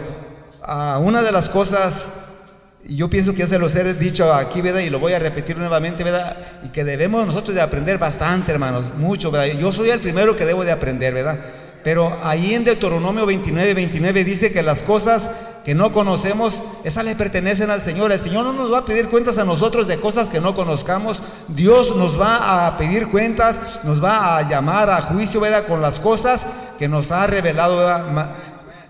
una 1.01 1.21
de 1.21 1.31
las 1.31 1.49
cosas, 1.49 2.13
yo 2.87 3.09
pienso 3.09 3.33
que 3.33 3.39
ya 3.39 3.47
se 3.47 3.59
los 3.59 3.75
he 3.75 3.93
dicho 3.93 4.33
aquí, 4.33 4.61
¿verdad? 4.61 4.81
Y 4.81 4.89
lo 4.89 4.99
voy 4.99 5.13
a 5.13 5.19
repetir 5.19 5.57
nuevamente, 5.57 6.03
¿verdad? 6.03 6.37
Y 6.65 6.69
que 6.69 6.83
debemos 6.83 7.25
nosotros 7.27 7.55
de 7.55 7.61
aprender 7.61 7.97
bastante, 7.97 8.51
hermanos, 8.51 8.85
mucho, 8.97 9.29
¿verdad? 9.29 9.55
Yo 9.59 9.71
soy 9.71 9.89
el 9.89 9.99
primero 9.99 10.35
que 10.35 10.45
debo 10.45 10.65
de 10.65 10.71
aprender, 10.71 11.13
¿verdad? 11.13 11.37
Pero 11.83 12.17
ahí 12.23 12.53
en 12.53 12.63
Deuteronomio 12.63 13.25
29, 13.25 13.73
29 13.73 14.23
dice 14.23 14.51
que 14.51 14.63
las 14.63 14.81
cosas 14.81 15.29
que 15.63 15.75
no 15.75 15.91
conocemos, 15.93 16.63
esas 16.83 17.05
le 17.05 17.15
pertenecen 17.15 17.69
al 17.69 17.81
Señor. 17.81 18.11
El 18.11 18.21
Señor 18.21 18.45
no 18.45 18.53
nos 18.53 18.73
va 18.73 18.79
a 18.79 18.85
pedir 18.85 19.09
cuentas 19.09 19.37
a 19.37 19.45
nosotros 19.45 19.85
de 19.87 19.99
cosas 19.99 20.29
que 20.29 20.41
no 20.41 20.55
conozcamos. 20.55 21.21
Dios 21.49 21.95
nos 21.97 22.19
va 22.19 22.67
a 22.67 22.77
pedir 22.77 23.09
cuentas, 23.09 23.81
nos 23.83 24.03
va 24.03 24.37
a 24.37 24.49
llamar 24.49 24.89
a 24.89 25.01
juicio, 25.01 25.39
¿verdad? 25.39 25.65
Con 25.65 25.81
las 25.81 25.99
cosas 25.99 26.45
que 26.77 26.87
nos 26.87 27.11
ha 27.11 27.27
revelado, 27.27 27.85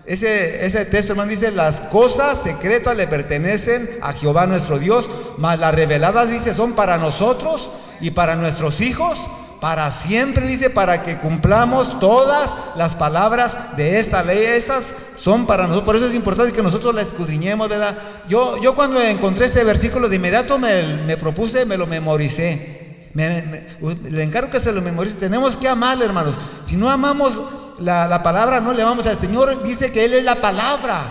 Ese, 0.06 0.64
ese 0.64 0.84
texto, 0.86 1.12
hermano, 1.12 1.30
dice, 1.30 1.50
las 1.50 1.80
cosas 1.80 2.40
secretas 2.42 2.96
le 2.96 3.06
pertenecen 3.06 3.88
a 4.00 4.12
Jehová 4.12 4.46
nuestro 4.46 4.78
Dios, 4.78 5.08
mas 5.36 5.58
las 5.58 5.74
reveladas, 5.74 6.30
dice, 6.30 6.54
son 6.54 6.72
para 6.72 6.98
nosotros 6.98 7.70
y 8.00 8.12
para 8.12 8.36
nuestros 8.36 8.80
hijos, 8.80 9.28
para 9.60 9.90
siempre, 9.90 10.46
dice, 10.46 10.70
para 10.70 11.02
que 11.02 11.18
cumplamos 11.18 11.98
todas 11.98 12.54
las 12.76 12.94
palabras 12.94 13.76
de 13.76 13.98
esta 13.98 14.22
ley. 14.22 14.38
Estas 14.44 14.86
son 15.16 15.46
para 15.46 15.64
nosotros, 15.64 15.84
por 15.84 15.96
eso 15.96 16.06
es 16.06 16.14
importante 16.14 16.52
que 16.52 16.62
nosotros 16.62 16.94
la 16.94 17.02
escudriñemos, 17.02 17.68
¿verdad? 17.68 17.96
Yo, 18.28 18.60
yo 18.62 18.74
cuando 18.74 19.02
encontré 19.02 19.46
este 19.46 19.64
versículo 19.64 20.08
de 20.08 20.16
inmediato 20.16 20.58
me, 20.58 20.82
me 21.06 21.16
propuse, 21.16 21.66
me 21.66 21.76
lo 21.76 21.86
memoricé. 21.86 23.08
le 23.14 24.22
encargo 24.22 24.50
que 24.50 24.60
se 24.60 24.72
lo 24.72 24.80
memorice. 24.80 25.16
Tenemos 25.16 25.56
que 25.56 25.68
amarle, 25.68 26.04
hermanos. 26.04 26.38
Si 26.64 26.76
no 26.76 26.88
amamos 26.88 27.42
la, 27.80 28.08
la 28.08 28.22
palabra, 28.22 28.60
no 28.60 28.72
le 28.72 28.82
amamos 28.82 29.06
al 29.06 29.18
Señor. 29.18 29.62
Dice 29.62 29.92
que 29.92 30.04
Él 30.04 30.14
es 30.14 30.24
la 30.24 30.36
palabra. 30.36 31.02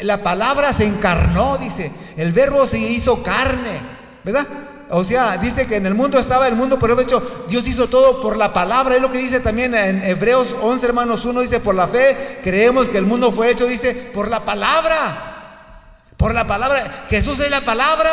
La 0.00 0.22
palabra 0.22 0.72
se 0.72 0.84
encarnó, 0.84 1.58
dice. 1.58 1.90
El 2.16 2.32
verbo 2.32 2.66
se 2.66 2.78
hizo 2.78 3.22
carne, 3.22 3.80
¿verdad? 4.24 4.46
O 4.92 5.04
sea, 5.04 5.36
dice 5.36 5.66
que 5.66 5.76
en 5.76 5.86
el 5.86 5.94
mundo 5.94 6.18
estaba 6.18 6.48
el 6.48 6.56
mundo, 6.56 6.76
pero 6.78 6.96
de 6.96 7.04
hecho 7.04 7.22
Dios 7.48 7.66
hizo 7.68 7.88
todo 7.88 8.20
por 8.20 8.36
la 8.36 8.52
palabra. 8.52 8.96
Es 8.96 9.02
lo 9.02 9.10
que 9.10 9.18
dice 9.18 9.38
también 9.38 9.74
en 9.74 10.02
Hebreos 10.02 10.56
11, 10.60 10.84
hermanos 10.86 11.24
1, 11.24 11.40
dice, 11.40 11.60
por 11.60 11.76
la 11.76 11.86
fe 11.86 12.40
creemos 12.42 12.88
que 12.88 12.98
el 12.98 13.06
mundo 13.06 13.30
fue 13.30 13.50
hecho, 13.50 13.66
dice, 13.66 13.94
por 14.12 14.28
la 14.28 14.44
palabra. 14.44 14.96
Por 16.16 16.34
la 16.34 16.46
palabra. 16.46 17.04
Jesús 17.08 17.38
es 17.40 17.50
la 17.50 17.60
palabra. 17.60 18.10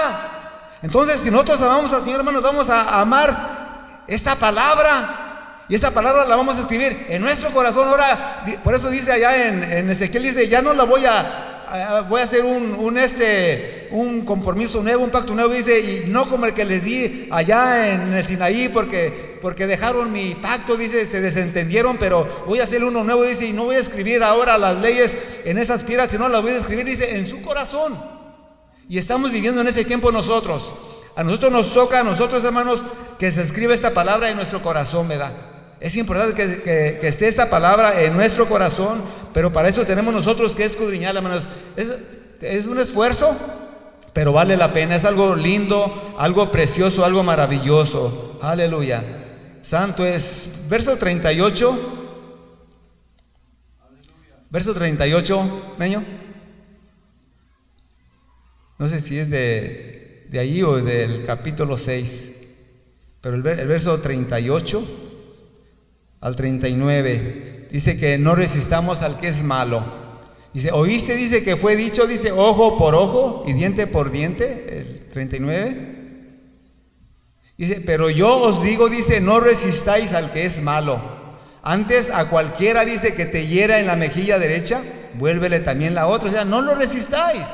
Entonces, 0.84 1.20
si 1.20 1.32
nosotros 1.32 1.62
amamos 1.64 1.92
al 1.94 2.04
Señor, 2.04 2.20
hermanos, 2.20 2.44
vamos 2.44 2.70
a 2.70 3.02
amar 3.02 4.04
esta 4.08 4.36
palabra. 4.36 5.27
Y 5.70 5.76
esa 5.76 5.92
palabra 5.92 6.26
la 6.26 6.38
vamos 6.38 6.58
a 6.58 6.62
escribir 6.62 7.08
en 7.10 7.22
nuestro 7.22 7.52
corazón. 7.52 7.90
Ahora, 7.90 8.44
por 8.64 8.74
eso 8.74 8.90
dice 8.90 9.12
allá 9.12 9.48
en, 9.48 9.90
Ezequiel, 9.90 10.24
dice, 10.24 10.48
ya 10.48 10.62
no 10.62 10.74
la 10.74 10.86
voy 10.86 11.04
a, 11.06 12.06
voy 12.08 12.22
a 12.22 12.24
hacer 12.24 12.46
un, 12.46 12.98
este, 12.98 13.90
un 13.92 14.24
compromiso 14.24 14.82
nuevo, 14.82 15.04
un 15.04 15.10
pacto 15.10 15.36
nuevo, 15.36 15.54
dice, 15.54 15.80
y 15.80 16.10
no 16.10 16.30
como 16.30 16.46
el 16.46 16.54
que 16.54 16.64
les 16.64 16.86
di 16.86 17.28
allá 17.32 17.94
en 17.94 18.14
el 18.14 18.26
Sinaí, 18.26 18.70
porque, 18.70 19.38
porque 19.42 19.68
dejaron 19.68 20.14
mi 20.14 20.36
pacto, 20.36 20.78
dice, 20.78 21.06
se 21.06 21.20
desentendieron, 21.20 21.98
pero 21.98 22.26
voy 22.46 22.62
a 22.62 22.64
hacer 22.64 22.86
uno 22.86 23.04
nuevo, 23.04 23.24
dice, 23.24 23.48
y 23.48 23.52
no 23.52 23.66
voy 23.66 23.76
a 23.76 23.80
escribir 23.80 24.24
ahora 24.24 24.58
las 24.58 24.78
leyes 24.78 25.18
en 25.44 25.58
esas 25.58 25.84
piedras, 25.84 26.10
sino 26.10 26.30
las 26.30 26.42
voy 26.42 26.52
a 26.52 26.58
escribir, 26.58 26.86
dice, 26.86 27.18
en 27.18 27.28
su 27.28 27.42
corazón. 27.42 27.98
Y 28.88 28.98
estamos 29.00 29.32
viviendo 29.32 29.60
en 29.60 29.68
ese 29.68 29.84
tiempo 29.84 30.14
nosotros. 30.14 30.74
A 31.18 31.26
nosotros 31.26 31.52
nos 31.52 31.74
toca, 31.74 32.00
a 32.00 32.04
nosotros 32.04 32.42
hermanos, 32.46 32.84
que 33.20 33.32
se 33.34 33.42
escriba 33.42 33.74
esta 33.74 33.94
palabra 33.94 34.30
en 34.30 34.38
nuestro 34.38 34.62
corazón, 34.62 35.10
¿verdad? 35.10 35.34
Es 35.80 35.96
importante 35.96 36.34
que, 36.36 37.08
esté 37.08 37.28
esta 37.28 37.50
palabra 37.50 38.02
en 38.02 38.14
nuestro 38.14 38.48
corazón, 38.48 39.00
pero 39.34 39.54
para 39.54 39.70
eso 39.70 39.86
tenemos 39.86 40.14
nosotros 40.14 40.56
que 40.56 40.66
escudriñarla, 40.66 41.20
hermanos. 41.20 41.50
Es, 41.76 41.96
es 42.42 42.66
un 42.66 42.80
esfuerzo, 42.80 43.36
pero 44.14 44.34
vale 44.34 44.58
la 44.58 44.74
pena. 44.74 44.96
Es 44.96 45.06
algo 45.06 45.36
lindo, 45.36 46.16
algo 46.18 46.52
precioso, 46.52 47.06
algo 47.06 47.24
maravilloso. 47.24 48.40
Aleluya. 48.42 49.04
Santo 49.62 50.04
es. 50.04 50.66
Verso 50.68 50.98
38. 50.98 51.94
Verso 54.50 54.74
38, 54.74 55.76
Meño. 55.78 56.04
No 58.80 58.88
sé 58.88 59.00
si 59.02 59.18
es 59.18 59.30
de, 59.30 60.28
de 60.30 60.40
ahí 60.40 60.64
o 60.64 60.78
del 60.78 61.24
capítulo 61.24 61.78
6, 61.78 62.36
pero 63.22 63.36
el, 63.36 63.46
el 63.46 63.68
verso 63.68 64.00
38 64.00 65.07
al 66.22 66.36
39. 66.36 67.68
Dice 67.72 67.98
que 67.98 68.18
no 68.18 68.36
resistamos 68.36 69.02
al 69.02 69.20
que 69.20 69.28
es 69.28 69.44
malo. 69.44 69.84
Dice, 70.54 70.72
oíste, 70.72 71.16
dice 71.16 71.44
que 71.44 71.56
fue 71.56 71.76
dicho, 71.76 72.08
dice, 72.08 72.32
ojo 72.32 72.78
por 72.78 72.96
ojo 72.96 73.44
y 73.46 73.54
diente 73.54 73.86
por 73.86 74.12
diente, 74.12 74.80
el 74.80 75.10
39. 75.10 75.96
Dice, 77.58 77.82
pero 77.86 78.10
yo 78.10 78.38
os 78.38 78.64
digo, 78.64 78.90
dice, 78.90 79.20
no 79.20 79.40
resistáis 79.40 80.14
al 80.14 80.32
que 80.32 80.46
es 80.46 80.62
malo. 80.62 81.00
Antes 81.64 82.10
a 82.12 82.30
cualquiera, 82.30 82.86
dice, 82.86 83.14
que 83.14 83.26
te 83.26 83.48
hiera 83.48 83.80
en 83.80 83.88
la 83.88 83.96
mejilla 83.96 84.40
derecha, 84.40 84.82
vuélvele 85.16 85.60
también 85.60 85.96
la 85.96 86.08
otra. 86.08 86.30
O 86.30 86.32
sea, 86.32 86.46
no 86.46 86.62
lo 86.62 86.76
resistáis. 86.76 87.48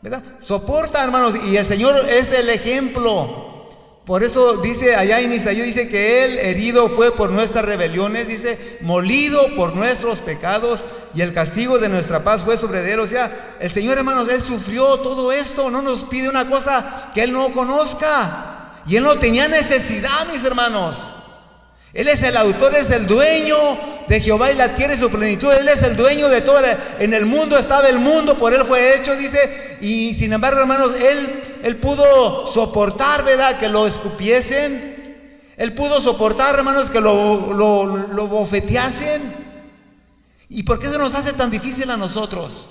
¿Verdad? 0.00 0.22
Soporta, 0.40 1.02
hermanos. 1.02 1.36
Y 1.46 1.56
el 1.56 1.66
Señor 1.66 2.08
es 2.08 2.32
el 2.32 2.50
ejemplo. 2.50 3.51
Por 4.04 4.24
eso 4.24 4.56
dice 4.56 4.96
allá 4.96 5.20
en 5.20 5.32
Isaías, 5.32 5.64
dice 5.64 5.88
que 5.88 6.24
Él 6.24 6.38
herido 6.38 6.88
fue 6.88 7.12
por 7.12 7.30
nuestras 7.30 7.64
rebeliones, 7.64 8.26
dice, 8.26 8.78
molido 8.80 9.40
por 9.54 9.76
nuestros 9.76 10.20
pecados 10.20 10.84
y 11.14 11.20
el 11.20 11.32
castigo 11.32 11.78
de 11.78 11.88
nuestra 11.88 12.24
paz 12.24 12.42
fue 12.42 12.56
sobre 12.56 12.92
Él. 12.92 12.98
O 12.98 13.06
sea, 13.06 13.56
el 13.60 13.70
Señor 13.70 13.98
hermanos, 13.98 14.28
Él 14.28 14.42
sufrió 14.42 14.98
todo 14.98 15.30
esto, 15.30 15.70
no 15.70 15.82
nos 15.82 16.02
pide 16.02 16.28
una 16.28 16.48
cosa 16.48 17.10
que 17.14 17.22
Él 17.22 17.32
no 17.32 17.52
conozca. 17.52 18.80
Y 18.88 18.96
Él 18.96 19.04
no 19.04 19.16
tenía 19.18 19.46
necesidad, 19.46 20.26
mis 20.32 20.42
hermanos. 20.42 21.12
Él 21.94 22.08
es 22.08 22.22
el 22.22 22.36
autor, 22.36 22.74
es 22.74 22.90
el 22.90 23.06
dueño 23.06 23.56
de 24.08 24.20
Jehová 24.20 24.50
y 24.50 24.56
la 24.56 24.74
tierra 24.74 24.94
y 24.94 24.98
su 24.98 25.10
plenitud. 25.10 25.52
Él 25.52 25.68
es 25.68 25.82
el 25.82 25.96
dueño 25.96 26.28
de 26.28 26.40
todo. 26.40 26.58
En 26.98 27.14
el 27.14 27.26
mundo 27.26 27.56
estaba 27.56 27.88
el 27.88 27.98
mundo, 27.98 28.36
por 28.38 28.54
Él 28.54 28.64
fue 28.64 28.96
hecho, 28.96 29.14
dice. 29.16 29.78
Y 29.80 30.14
sin 30.14 30.32
embargo, 30.32 30.60
hermanos, 30.60 30.92
Él 31.00 31.42
él 31.62 31.76
pudo 31.76 32.46
soportar, 32.48 33.24
¿verdad? 33.24 33.58
Que 33.58 33.68
lo 33.68 33.86
escupiesen. 33.86 34.90
Él 35.56 35.72
pudo 35.74 36.00
soportar, 36.00 36.56
hermanos, 36.56 36.90
que 36.90 37.00
lo, 37.00 37.52
lo, 37.54 38.26
bofeteasen. 38.26 39.22
¿Y 40.48 40.64
por 40.64 40.80
qué 40.80 40.88
se 40.88 40.98
nos 40.98 41.14
hace 41.14 41.32
tan 41.34 41.50
difícil 41.50 41.88
a 41.90 41.96
nosotros? 41.96 42.68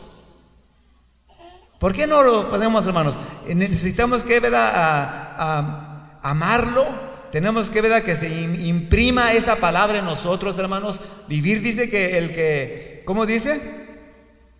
¿Por 1.79 1.93
qué 1.93 2.05
no 2.05 2.21
lo 2.21 2.49
podemos, 2.49 2.85
hermanos? 2.85 3.17
Necesitamos 3.47 4.23
que, 4.23 4.39
¿verdad? 4.41 6.19
amarlo. 6.21 7.10
Tenemos 7.31 7.69
que, 7.69 7.81
¿verdad? 7.81 8.03
Que 8.03 8.15
se 8.15 8.29
imprima 8.29 9.33
esa 9.33 9.55
palabra 9.55 9.99
en 9.99 10.05
nosotros, 10.05 10.57
hermanos. 10.57 10.99
Vivir 11.27 11.61
dice 11.61 11.89
que 11.89 12.17
el 12.17 12.33
que, 12.33 13.01
¿cómo 13.05 13.25
dice? 13.25 13.59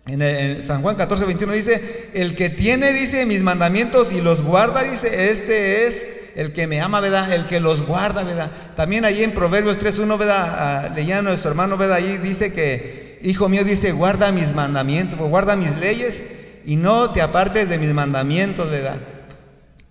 En, 0.06 0.60
San 0.62 0.82
Juan 0.82 0.96
14, 0.96 1.26
21 1.26 1.52
dice, 1.52 2.10
el 2.14 2.34
que 2.34 2.50
tiene, 2.50 2.92
dice, 2.92 3.26
mis 3.26 3.42
mandamientos 3.42 4.12
y 4.12 4.20
los 4.20 4.42
guarda, 4.42 4.82
dice, 4.82 5.30
este 5.30 5.86
es 5.86 6.32
el 6.34 6.52
que 6.52 6.66
me 6.66 6.80
ama, 6.80 7.00
¿verdad? 7.00 7.32
El 7.32 7.46
que 7.46 7.60
los 7.60 7.86
guarda, 7.86 8.22
¿verdad? 8.24 8.50
También 8.74 9.04
ahí 9.04 9.22
en 9.22 9.32
Proverbios 9.32 9.78
3.1, 9.78 10.18
¿verdad? 10.18 10.92
Leía 10.94 11.18
a 11.18 11.22
nuestro 11.22 11.50
hermano, 11.50 11.76
¿verdad? 11.76 11.98
Ahí 11.98 12.18
dice 12.18 12.52
que, 12.52 13.20
hijo 13.22 13.48
mío, 13.48 13.64
dice, 13.64 13.92
guarda 13.92 14.32
mis 14.32 14.54
mandamientos, 14.54 15.18
guarda 15.18 15.54
mis 15.56 15.76
leyes 15.76 16.22
y 16.64 16.76
no 16.76 17.10
te 17.10 17.22
apartes 17.22 17.68
de 17.68 17.78
mis 17.78 17.92
mandamientos, 17.92 18.70
¿verdad? 18.70 18.96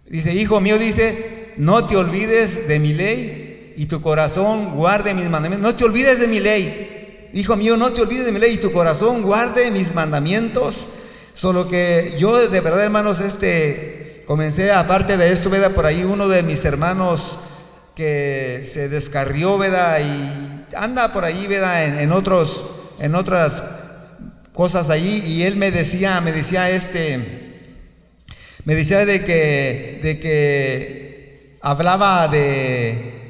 Dice, 0.09 0.33
hijo 0.33 0.59
mío, 0.59 0.77
dice, 0.77 1.40
no 1.61 1.85
te 1.85 1.95
olvides 1.95 2.67
de 2.67 2.79
mi 2.79 2.91
ley 2.91 3.75
y 3.77 3.85
tu 3.85 4.01
corazón 4.01 4.73
guarde 4.73 5.13
mis 5.13 5.29
mandamientos. 5.29 5.71
No 5.71 5.77
te 5.77 5.83
olvides 5.83 6.19
de 6.19 6.27
mi 6.27 6.39
ley. 6.39 7.29
Hijo 7.35 7.55
mío, 7.55 7.77
no 7.77 7.93
te 7.93 8.01
olvides 8.01 8.25
de 8.25 8.31
mi 8.31 8.39
ley 8.39 8.55
y 8.55 8.57
tu 8.57 8.71
corazón 8.71 9.21
guarde 9.21 9.69
mis 9.69 9.93
mandamientos. 9.93 10.89
Solo 11.35 11.67
que 11.67 12.15
yo 12.17 12.35
de 12.49 12.61
verdad, 12.61 12.85
hermanos, 12.85 13.19
este, 13.19 14.23
comencé, 14.25 14.71
aparte 14.71 15.17
de 15.17 15.31
esto, 15.31 15.51
¿verdad? 15.51 15.75
Por 15.75 15.85
ahí 15.85 16.03
uno 16.03 16.27
de 16.29 16.41
mis 16.41 16.65
hermanos 16.65 17.37
que 17.95 18.63
se 18.65 18.89
descarrió, 18.89 19.59
¿verdad? 19.59 19.99
Y 19.99 20.75
anda 20.75 21.13
por 21.13 21.25
ahí, 21.25 21.45
¿verdad? 21.45 22.01
En, 22.01 22.11
otros, 22.11 22.71
en 22.97 23.13
otras 23.13 23.63
cosas 24.51 24.89
allí. 24.89 25.21
Y 25.27 25.43
él 25.43 25.57
me 25.57 25.69
decía, 25.69 26.21
me 26.21 26.31
decía 26.31 26.71
este, 26.71 27.19
me 28.65 28.73
decía 28.73 29.05
de 29.05 29.23
que, 29.23 29.99
de 30.01 30.19
que 30.19 31.10
hablaba 31.61 32.27
de, 32.27 33.21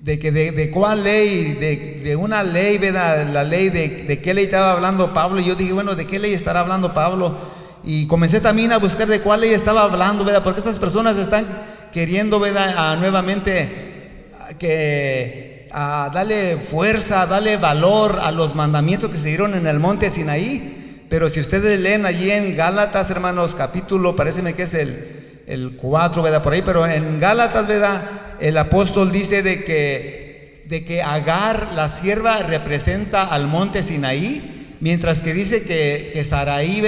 de 0.00 0.18
que 0.18 0.32
de, 0.32 0.70
cuál 0.70 1.04
ley, 1.04 1.54
de, 2.02 2.16
una 2.16 2.42
ley, 2.42 2.78
¿verdad? 2.78 3.28
La 3.28 3.44
ley 3.44 3.68
de, 3.68 4.04
de 4.04 4.20
qué 4.20 4.34
ley 4.34 4.44
estaba 4.44 4.72
hablando 4.72 5.12
Pablo. 5.12 5.40
Y 5.40 5.44
yo 5.44 5.54
dije, 5.54 5.72
bueno, 5.72 5.94
¿de 5.94 6.06
qué 6.06 6.18
ley 6.18 6.32
estará 6.32 6.60
hablando 6.60 6.94
Pablo? 6.94 7.36
Y 7.84 8.06
comencé 8.06 8.40
también 8.40 8.72
a 8.72 8.78
buscar 8.78 9.06
de 9.06 9.20
cuál 9.20 9.42
ley 9.42 9.50
estaba 9.50 9.82
hablando, 9.82 10.24
¿verdad? 10.24 10.42
Porque 10.42 10.60
estas 10.60 10.78
personas 10.78 11.16
están 11.18 11.46
queriendo, 11.92 12.40
¿verdad? 12.40 12.96
nuevamente 12.98 13.86
que 14.58 15.68
a 15.72 16.10
darle 16.12 16.56
fuerza, 16.56 17.26
darle 17.26 17.56
valor 17.56 18.20
a 18.22 18.30
los 18.30 18.54
mandamientos 18.54 19.10
que 19.10 19.18
se 19.18 19.28
dieron 19.28 19.54
en 19.54 19.66
el 19.66 19.78
monte 19.78 20.08
Sinaí. 20.08 21.04
Pero 21.08 21.28
si 21.28 21.40
ustedes 21.40 21.78
leen 21.78 22.06
allí 22.06 22.30
en 22.30 22.56
Gálatas, 22.56 23.10
hermanos, 23.10 23.54
capítulo, 23.54 24.16
parece 24.16 24.54
que 24.54 24.62
es 24.62 24.74
el, 24.74 25.15
el 25.46 25.76
4, 25.76 26.22
¿verdad? 26.22 26.42
Por 26.42 26.52
ahí, 26.52 26.62
pero 26.64 26.86
en 26.86 27.20
Gálatas, 27.20 27.66
¿verdad? 27.66 28.02
el 28.40 28.58
apóstol 28.58 29.12
dice 29.12 29.42
de 29.42 29.64
que, 29.64 30.64
de 30.66 30.84
que 30.84 31.02
Agar, 31.02 31.68
la 31.74 31.88
sierva, 31.88 32.38
representa 32.42 33.24
al 33.24 33.46
monte 33.48 33.82
Sinaí, 33.82 34.76
mientras 34.80 35.20
que 35.20 35.32
dice 35.32 35.62
que, 35.62 36.10
que 36.12 36.24
Saraí, 36.24 36.82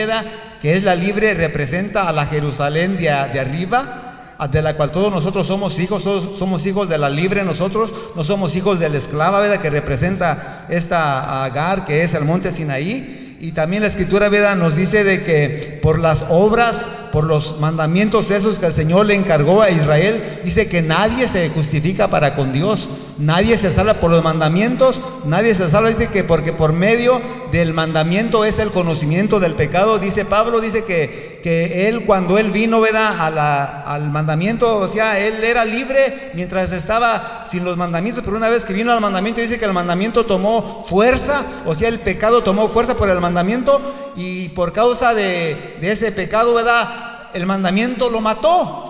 que 0.60 0.74
es 0.74 0.82
la 0.82 0.94
libre, 0.94 1.34
representa 1.34 2.08
a 2.08 2.12
la 2.12 2.26
Jerusalén 2.26 2.96
de, 2.98 3.10
arriba, 3.10 4.36
de 4.50 4.62
la 4.62 4.74
cual 4.74 4.90
todos 4.90 5.12
nosotros 5.12 5.46
somos 5.46 5.78
hijos, 5.78 6.02
somos 6.02 6.66
hijos 6.66 6.88
de 6.88 6.98
la 6.98 7.10
libre 7.10 7.44
nosotros, 7.44 7.92
no 8.14 8.24
somos 8.24 8.56
hijos 8.56 8.78
de 8.78 8.88
la 8.88 8.98
esclava, 8.98 9.40
¿verdad? 9.40 9.60
Que 9.60 9.70
representa 9.70 10.66
esta 10.68 11.44
Agar, 11.44 11.84
que 11.84 12.02
es 12.02 12.14
el 12.14 12.24
monte 12.24 12.50
Sinaí. 12.50 13.17
Y 13.40 13.52
también 13.52 13.82
la 13.82 13.88
escritura, 13.88 14.28
¿verdad? 14.28 14.56
Nos 14.56 14.74
dice 14.74 15.04
de 15.04 15.22
que 15.22 15.78
por 15.80 15.98
las 15.98 16.26
obras 16.28 16.86
por 17.12 17.24
los 17.24 17.60
mandamientos 17.60 18.30
esos 18.30 18.58
que 18.58 18.66
el 18.66 18.72
Señor 18.72 19.06
le 19.06 19.14
encargó 19.14 19.62
a 19.62 19.70
Israel, 19.70 20.40
dice 20.44 20.68
que 20.68 20.82
nadie 20.82 21.28
se 21.28 21.48
justifica 21.50 22.08
para 22.08 22.34
con 22.34 22.52
Dios. 22.52 22.88
Nadie 23.18 23.58
se 23.58 23.72
salva 23.72 23.94
por 23.94 24.10
los 24.10 24.22
mandamientos, 24.22 25.02
nadie 25.24 25.54
se 25.54 25.68
salva, 25.68 25.88
dice 25.88 26.08
que 26.08 26.22
porque 26.22 26.52
por 26.52 26.72
medio 26.72 27.20
del 27.50 27.74
mandamiento 27.74 28.44
es 28.44 28.58
el 28.60 28.70
conocimiento 28.70 29.40
del 29.40 29.54
pecado. 29.54 29.98
Dice 29.98 30.24
Pablo, 30.24 30.60
dice 30.60 30.84
que, 30.84 31.27
que 31.42 31.88
él 31.88 32.04
cuando 32.04 32.38
él 32.38 32.50
vino, 32.50 32.80
¿verdad? 32.80 33.84
al 33.86 34.10
mandamiento, 34.10 34.76
o 34.76 34.86
sea, 34.86 35.18
él 35.18 35.42
era 35.44 35.64
libre 35.64 36.32
mientras 36.34 36.72
estaba 36.72 37.46
sin 37.50 37.64
los 37.64 37.76
mandamientos, 37.76 38.24
pero 38.24 38.36
una 38.36 38.48
vez 38.48 38.64
que 38.64 38.72
vino 38.72 38.92
al 38.92 39.00
mandamiento, 39.00 39.40
dice 39.40 39.58
que 39.58 39.64
el 39.64 39.72
mandamiento 39.72 40.26
tomó 40.26 40.84
fuerza, 40.86 41.42
o 41.66 41.74
sea, 41.74 41.88
el 41.88 42.00
pecado 42.00 42.42
tomó 42.42 42.68
fuerza 42.68 42.96
por 42.96 43.08
el 43.08 43.20
mandamiento 43.20 43.80
y 44.16 44.48
por 44.50 44.72
causa 44.72 45.14
de, 45.14 45.76
de 45.80 45.92
ese 45.92 46.12
pecado, 46.12 46.54
¿verdad? 46.54 47.30
El 47.34 47.46
mandamiento 47.46 48.10
lo 48.10 48.20
mató. 48.20 48.84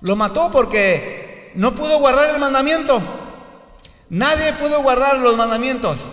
Lo 0.00 0.16
mató 0.16 0.50
porque 0.52 1.50
no 1.54 1.74
pudo 1.74 1.98
guardar 1.98 2.30
el 2.30 2.38
mandamiento. 2.38 3.00
Nadie 4.10 4.52
pudo 4.54 4.82
guardar 4.82 5.18
los 5.18 5.36
mandamientos. 5.36 6.12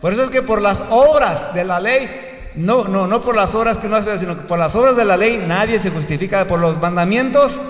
Por 0.00 0.12
eso 0.12 0.24
es 0.24 0.30
que 0.30 0.42
por 0.42 0.60
las 0.60 0.82
obras 0.90 1.54
de 1.54 1.64
la 1.64 1.78
ley, 1.78 2.08
no, 2.56 2.88
no, 2.88 3.06
no 3.06 3.22
por 3.22 3.36
las 3.36 3.54
obras 3.54 3.78
que 3.78 3.86
uno 3.86 3.96
hace, 3.96 4.18
sino 4.18 4.36
que 4.36 4.42
por 4.42 4.58
las 4.58 4.74
obras 4.74 4.96
de 4.96 5.04
la 5.04 5.16
ley 5.16 5.44
nadie 5.46 5.78
se 5.78 5.90
justifica. 5.90 6.46
Por 6.46 6.60
los 6.60 6.80
mandamientos 6.80 7.60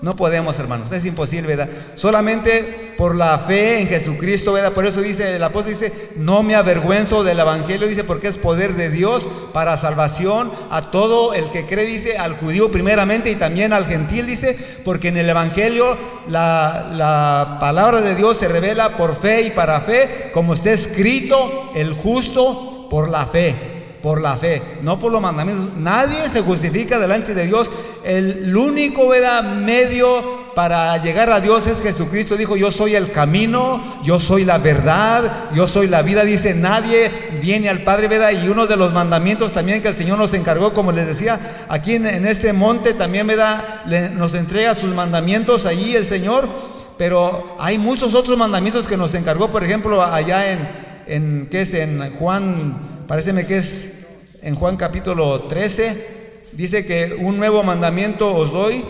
no 0.00 0.14
podemos, 0.14 0.56
hermanos, 0.60 0.92
es 0.92 1.04
imposible, 1.06 1.56
¿verdad? 1.56 1.68
Solamente 1.96 2.94
por 2.96 3.16
la 3.16 3.36
fe 3.40 3.80
en 3.80 3.88
Jesucristo, 3.88 4.52
¿verdad? 4.52 4.72
Por 4.72 4.86
eso 4.86 5.00
dice 5.00 5.34
el 5.34 5.42
apóstol, 5.42 5.72
dice, 5.72 5.92
no 6.16 6.44
me 6.44 6.54
avergüenzo 6.54 7.24
del 7.24 7.40
Evangelio, 7.40 7.88
dice, 7.88 8.04
porque 8.04 8.28
es 8.28 8.36
poder 8.36 8.74
de 8.74 8.90
Dios 8.90 9.28
para 9.52 9.76
salvación 9.76 10.52
a 10.70 10.92
todo 10.92 11.34
el 11.34 11.50
que 11.50 11.66
cree, 11.66 11.84
dice, 11.84 12.16
al 12.16 12.36
judío 12.36 12.70
primeramente 12.70 13.30
y 13.32 13.34
también 13.34 13.72
al 13.72 13.86
gentil, 13.86 14.26
dice, 14.26 14.56
porque 14.84 15.08
en 15.08 15.16
el 15.16 15.28
Evangelio 15.28 15.96
la, 16.28 16.90
la 16.92 17.56
palabra 17.58 18.00
de 18.00 18.14
Dios 18.14 18.36
se 18.36 18.46
revela 18.46 18.96
por 18.96 19.16
fe 19.16 19.42
y 19.42 19.50
para 19.50 19.80
fe, 19.80 20.30
como 20.32 20.54
está 20.54 20.70
escrito, 20.70 21.72
el 21.74 21.92
justo 21.92 22.86
por 22.88 23.08
la 23.08 23.26
fe 23.26 23.77
por 24.02 24.20
la 24.20 24.36
fe, 24.36 24.62
no 24.82 24.98
por 24.98 25.12
los 25.12 25.20
mandamientos. 25.20 25.76
Nadie 25.76 26.28
se 26.28 26.42
justifica 26.42 26.98
delante 26.98 27.34
de 27.34 27.46
Dios. 27.46 27.70
El, 28.04 28.56
único 28.56 29.08
¿verdad? 29.08 29.42
medio 29.42 30.48
para 30.54 30.96
llegar 31.02 31.30
a 31.30 31.40
Dios 31.40 31.66
es 31.66 31.82
Jesucristo. 31.82 32.36
Dijo, 32.36 32.56
yo 32.56 32.70
soy 32.70 32.94
el 32.94 33.10
camino, 33.10 33.82
yo 34.04 34.18
soy 34.18 34.44
la 34.44 34.58
verdad, 34.58 35.24
yo 35.54 35.66
soy 35.66 35.88
la 35.88 36.02
vida. 36.02 36.24
Dice, 36.24 36.54
nadie 36.54 37.10
viene 37.42 37.68
al 37.68 37.82
Padre, 37.82 38.08
¿verdad? 38.08 38.32
Y 38.32 38.48
uno 38.48 38.66
de 38.66 38.76
los 38.76 38.92
mandamientos 38.92 39.52
también 39.52 39.82
que 39.82 39.88
el 39.88 39.96
Señor 39.96 40.18
nos 40.18 40.34
encargó, 40.34 40.72
como 40.72 40.92
les 40.92 41.06
decía, 41.06 41.38
aquí 41.68 41.94
en, 41.94 42.06
este 42.26 42.52
monte 42.52 42.94
también, 42.94 43.26
¿verdad? 43.26 43.84
nos 44.14 44.34
entrega 44.34 44.74
sus 44.74 44.94
mandamientos 44.94 45.66
allí 45.66 45.94
el 45.94 46.06
Señor. 46.06 46.48
Pero 46.96 47.56
hay 47.60 47.78
muchos 47.78 48.14
otros 48.14 48.36
mandamientos 48.36 48.88
que 48.88 48.96
nos 48.96 49.14
encargó, 49.14 49.48
por 49.48 49.62
ejemplo, 49.62 50.02
allá 50.02 50.50
en, 50.50 50.68
en 51.06 51.48
¿qué 51.48 51.62
es? 51.62 51.74
En 51.74 52.12
Juan 52.16 52.87
Pareceme 53.08 53.46
que 53.46 53.56
es 53.56 54.36
en 54.42 54.54
Juan 54.54 54.76
capítulo 54.76 55.40
13, 55.44 56.48
dice 56.52 56.84
que 56.84 57.16
un 57.18 57.38
nuevo 57.38 57.62
mandamiento 57.62 58.34
os 58.36 58.52
doy, 58.52 58.84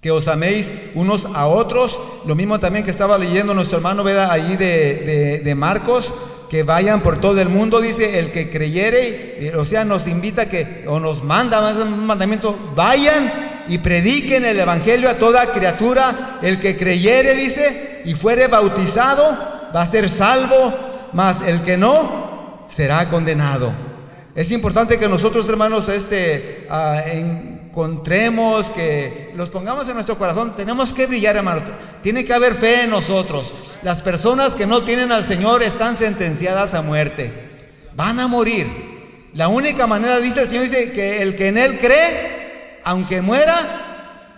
que 0.00 0.12
os 0.12 0.28
améis 0.28 0.70
unos 0.94 1.26
a 1.34 1.48
otros. 1.48 1.98
Lo 2.26 2.36
mismo 2.36 2.60
también 2.60 2.84
que 2.84 2.92
estaba 2.92 3.18
leyendo 3.18 3.54
nuestro 3.54 3.78
hermano 3.78 4.04
Veda 4.04 4.32
allí 4.32 4.54
de, 4.54 5.40
de, 5.42 5.54
Marcos, 5.56 6.14
que 6.48 6.62
vayan 6.62 7.00
por 7.00 7.20
todo 7.20 7.40
el 7.40 7.48
mundo, 7.48 7.80
dice, 7.80 8.20
el 8.20 8.30
que 8.30 8.50
creyere, 8.50 9.52
o 9.56 9.64
sea, 9.64 9.84
nos 9.84 10.06
invita 10.06 10.48
que, 10.48 10.84
o 10.86 11.00
nos 11.00 11.24
manda 11.24 11.60
más 11.60 11.74
un 11.78 12.06
mandamiento, 12.06 12.56
vayan 12.76 13.32
y 13.68 13.78
prediquen 13.78 14.44
el 14.44 14.60
Evangelio 14.60 15.10
a 15.10 15.18
toda 15.18 15.52
criatura, 15.52 16.38
el 16.40 16.60
que 16.60 16.76
creyere, 16.76 17.34
dice, 17.34 18.02
y 18.04 18.14
fuere 18.14 18.46
bautizado, 18.46 19.24
va 19.74 19.82
a 19.82 19.86
ser 19.86 20.08
salvo, 20.08 20.72
mas 21.12 21.42
el 21.42 21.62
que 21.62 21.76
no, 21.76 22.31
será 22.74 23.08
condenado. 23.08 23.72
Es 24.34 24.50
importante 24.50 24.98
que 24.98 25.08
nosotros, 25.08 25.48
hermanos, 25.48 25.88
este, 25.88 26.66
ah, 26.70 27.02
encontremos, 27.06 28.70
que 28.70 29.30
los 29.36 29.50
pongamos 29.50 29.86
en 29.88 29.94
nuestro 29.94 30.16
corazón. 30.16 30.56
Tenemos 30.56 30.92
que 30.92 31.06
brillar, 31.06 31.36
hermanos. 31.36 31.64
Tiene 32.02 32.24
que 32.24 32.32
haber 32.32 32.54
fe 32.54 32.84
en 32.84 32.90
nosotros. 32.90 33.52
Las 33.82 34.00
personas 34.00 34.54
que 34.54 34.66
no 34.66 34.82
tienen 34.82 35.12
al 35.12 35.26
Señor 35.26 35.62
están 35.62 35.96
sentenciadas 35.96 36.72
a 36.72 36.82
muerte. 36.82 37.30
Van 37.94 38.18
a 38.20 38.28
morir. 38.28 38.66
La 39.34 39.48
única 39.48 39.86
manera, 39.86 40.18
dice 40.20 40.42
el 40.42 40.48
Señor, 40.48 40.64
dice 40.64 40.92
que 40.92 41.22
el 41.22 41.36
que 41.36 41.48
en 41.48 41.58
Él 41.58 41.78
cree, 41.78 42.80
aunque 42.84 43.20
muera, 43.20 43.54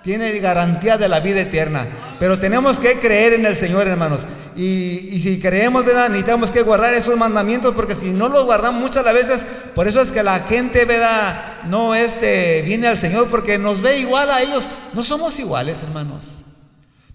tiene 0.03 0.33
garantía 0.39 0.99
de 0.99 1.09
la 1.09 1.21
vida 1.21 1.41
eterna. 1.41 1.87
Pero 2.19 2.39
tenemos 2.39 2.79
que 2.79 2.99
creer 2.99 3.35
en 3.35 3.47
el 3.47 3.57
Señor, 3.57 3.87
hermanos. 3.87 4.27
Y, 4.57 5.21
si 5.21 5.41
creemos, 5.41 5.85
¿verdad? 5.85 6.09
Necesitamos 6.09 6.51
que 6.51 6.63
guardar 6.63 6.95
esos 6.95 7.17
mandamientos 7.17 7.75
porque 7.75 7.95
si 7.95 8.13
no 8.13 8.29
los 8.29 8.45
guardamos 8.45 8.81
muchas 8.81 9.05
veces, 9.05 9.45
por 9.75 9.89
eso 9.89 10.01
es 10.01 10.13
que 10.13 10.23
la 10.23 10.41
gente, 10.41 10.85
¿verdad? 10.85 11.65
No 11.67 11.95
este, 11.95 12.63
viene 12.63 12.87
al 12.87 12.99
Señor 12.99 13.29
porque 13.29 13.59
nos 13.59 13.81
ve 13.81 13.99
igual 13.99 14.31
a 14.31 14.43
ellos. 14.43 14.67
No 14.93 15.03
somos 15.03 15.39
iguales, 15.39 15.83
hermanos. 15.83 16.45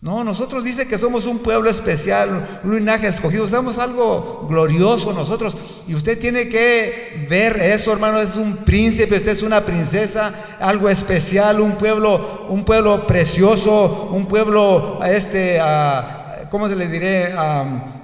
No, 0.01 0.23
nosotros 0.23 0.63
dice 0.63 0.87
que 0.87 0.97
somos 0.97 1.25
un 1.25 1.39
pueblo 1.39 1.69
especial, 1.69 2.47
un 2.63 2.73
linaje 2.73 3.05
escogido, 3.05 3.45
somos 3.49 3.79
algo 3.79 4.47
glorioso 4.49 5.11
nosotros. 5.11 5.57
Y 5.89 5.95
usted 5.95 6.17
tiene 6.17 6.47
que 6.47 7.25
ver 7.29 7.57
eso, 7.61 7.91
hermano, 7.91 8.17
es 8.19 8.37
un 8.37 8.55
príncipe, 8.57 9.17
usted 9.17 9.31
es 9.31 9.43
una 9.43 9.65
princesa, 9.65 10.33
algo 10.61 10.87
especial, 10.87 11.59
un 11.59 11.73
pueblo, 11.73 12.47
un 12.47 12.63
pueblo 12.63 13.05
precioso, 13.05 14.09
un 14.13 14.25
pueblo 14.25 15.01
este 15.03 15.59
ah, 15.59 16.18
¿cómo 16.49 16.67
se 16.67 16.75
le 16.75 16.87
diré? 16.87 17.33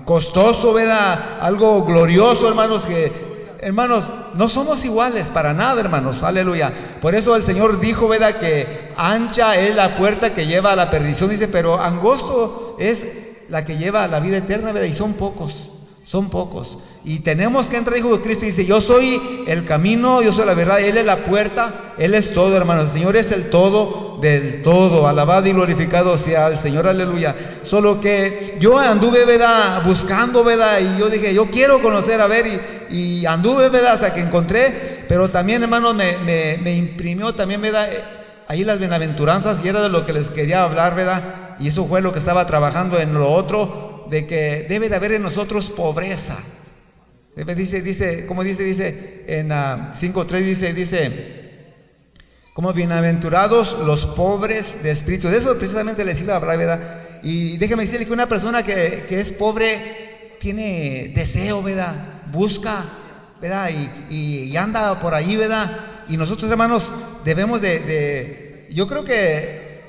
costoso, 0.05 0.73
¿verdad? 0.73 1.19
Algo 1.41 1.84
glorioso, 1.84 2.47
hermanos, 2.47 2.86
que, 2.86 3.12
hermanos, 3.60 4.10
no 4.36 4.47
somos 4.47 4.86
iguales 4.86 5.31
para 5.31 5.53
nada, 5.53 5.81
hermanos, 5.81 6.23
aleluya. 6.23 6.71
Por 7.01 7.15
eso 7.15 7.36
el 7.36 7.43
Señor 7.43 7.79
dijo, 7.79 8.08
¿verdad? 8.08 8.36
Que 8.36 8.93
ancha 8.95 9.58
es 9.58 9.75
la 9.75 9.97
puerta 9.97 10.34
que 10.34 10.45
lleva 10.45 10.71
a 10.71 10.75
la 10.75 10.91
perdición, 10.91 11.29
dice, 11.29 11.47
pero 11.47 11.81
angosto 11.81 12.77
es 12.79 13.05
la 13.49 13.65
que 13.65 13.77
lleva 13.77 14.03
a 14.03 14.08
la 14.08 14.19
vida 14.19 14.38
eterna, 14.38 14.71
¿verdad? 14.71 14.88
Y 14.88 14.93
son 14.93 15.13
pocos, 15.13 15.69
son 16.03 16.29
pocos. 16.29 16.79
Y 17.07 17.19
tenemos 17.19 17.67
que 17.67 17.77
entrar, 17.77 17.95
hijo 17.99 18.17
de 18.17 18.23
Cristo, 18.23 18.45
y 18.45 18.47
dice, 18.47 18.65
yo 18.65 18.81
soy 18.81 19.21
el 19.45 19.63
camino, 19.63 20.23
yo 20.23 20.33
soy 20.33 20.47
la 20.47 20.55
verdad, 20.55 20.79
Él 20.79 20.97
es 20.97 21.05
la 21.05 21.17
puerta, 21.17 21.93
Él 21.99 22.15
es 22.15 22.33
todo, 22.33 22.57
hermanos. 22.57 22.85
El 22.85 22.91
Señor 22.91 23.15
es 23.15 23.31
el 23.31 23.51
todo 23.51 24.17
del 24.23 24.63
todo. 24.63 25.07
Alabado 25.07 25.47
y 25.47 25.51
glorificado 25.51 26.17
sea 26.17 26.47
el 26.47 26.57
Señor, 26.57 26.87
aleluya. 26.87 27.35
Solo 27.63 28.01
que 28.01 28.57
yo 28.59 28.79
anduve, 28.79 29.23
¿verdad? 29.23 29.83
Buscando, 29.85 30.43
¿verdad? 30.43 30.79
Y 30.79 30.99
yo 30.99 31.07
dije, 31.09 31.31
yo 31.31 31.45
quiero 31.51 31.79
conocer, 31.79 32.19
a 32.21 32.27
ver, 32.27 32.47
y, 32.89 33.23
anduve, 33.27 33.69
¿verdad? 33.69 33.93
Hasta 33.93 34.11
que 34.11 34.21
encontré, 34.21 35.05
pero 35.07 35.29
también, 35.29 35.61
hermanos, 35.61 35.93
me, 35.93 36.57
me 36.57 36.75
imprimió 36.75 37.35
también, 37.35 37.61
¿verdad? 37.61 37.87
Ahí 38.47 38.63
las 38.63 38.79
bienaventuranzas, 38.79 39.63
y 39.63 39.67
era 39.67 39.83
de 39.83 39.89
lo 39.89 40.07
que 40.07 40.13
les 40.13 40.31
quería 40.31 40.63
hablar, 40.63 40.95
¿verdad? 40.95 41.21
Y 41.59 41.67
eso 41.67 41.85
fue 41.85 42.01
lo 42.01 42.11
que 42.13 42.19
estaba 42.19 42.47
trabajando 42.47 42.99
en 42.99 43.13
lo 43.13 43.31
otro, 43.31 44.07
de 44.09 44.25
que 44.25 44.65
debe 44.67 44.89
de 44.89 44.95
haber 44.95 45.11
en 45.11 45.21
nosotros 45.21 45.69
pobreza. 45.69 46.35
Dice, 47.36 47.82
dice, 47.82 48.26
como 48.28 48.45
dice, 48.45 48.63
dice 48.63 49.26
en 49.28 49.50
5.3, 49.50 50.34
ah, 50.34 50.38
dice, 50.38 50.74
dice, 50.74 51.36
como 52.54 52.71
bienaventurados 52.71 53.80
los 53.80 54.06
pobres 54.06 54.82
de 54.84 54.91
espíritu. 54.91 55.28
De 55.28 55.38
eso 55.38 55.58
precisamente 55.58 56.06
les 56.06 56.21
iba 56.21 56.32
a 56.32 56.38
hablar, 56.38 56.58
¿verdad? 56.58 56.80
Y 57.24 57.58
déjeme 57.58 57.84
decirle 57.84 58.06
que 58.06 58.13
una 58.13 58.30
persona 58.30 58.63
que, 58.63 59.06
es 59.10 59.34
pobre 59.34 60.38
tiene 60.39 61.12
deseo, 61.13 61.62
¿verdad? 61.62 61.93
Busca, 62.32 62.86
¿verdad? 63.41 63.69
Y, 64.10 64.56
anda 64.56 64.98
por 65.02 65.13
ahí, 65.13 65.36
¿verdad? 65.36 65.69
Y 66.08 66.15
nosotros, 66.15 66.50
hermanos, 66.50 66.89
debemos 67.25 67.60
de, 67.60 68.65
yo 68.69 68.88
creo 68.88 69.04
que, 69.04 69.81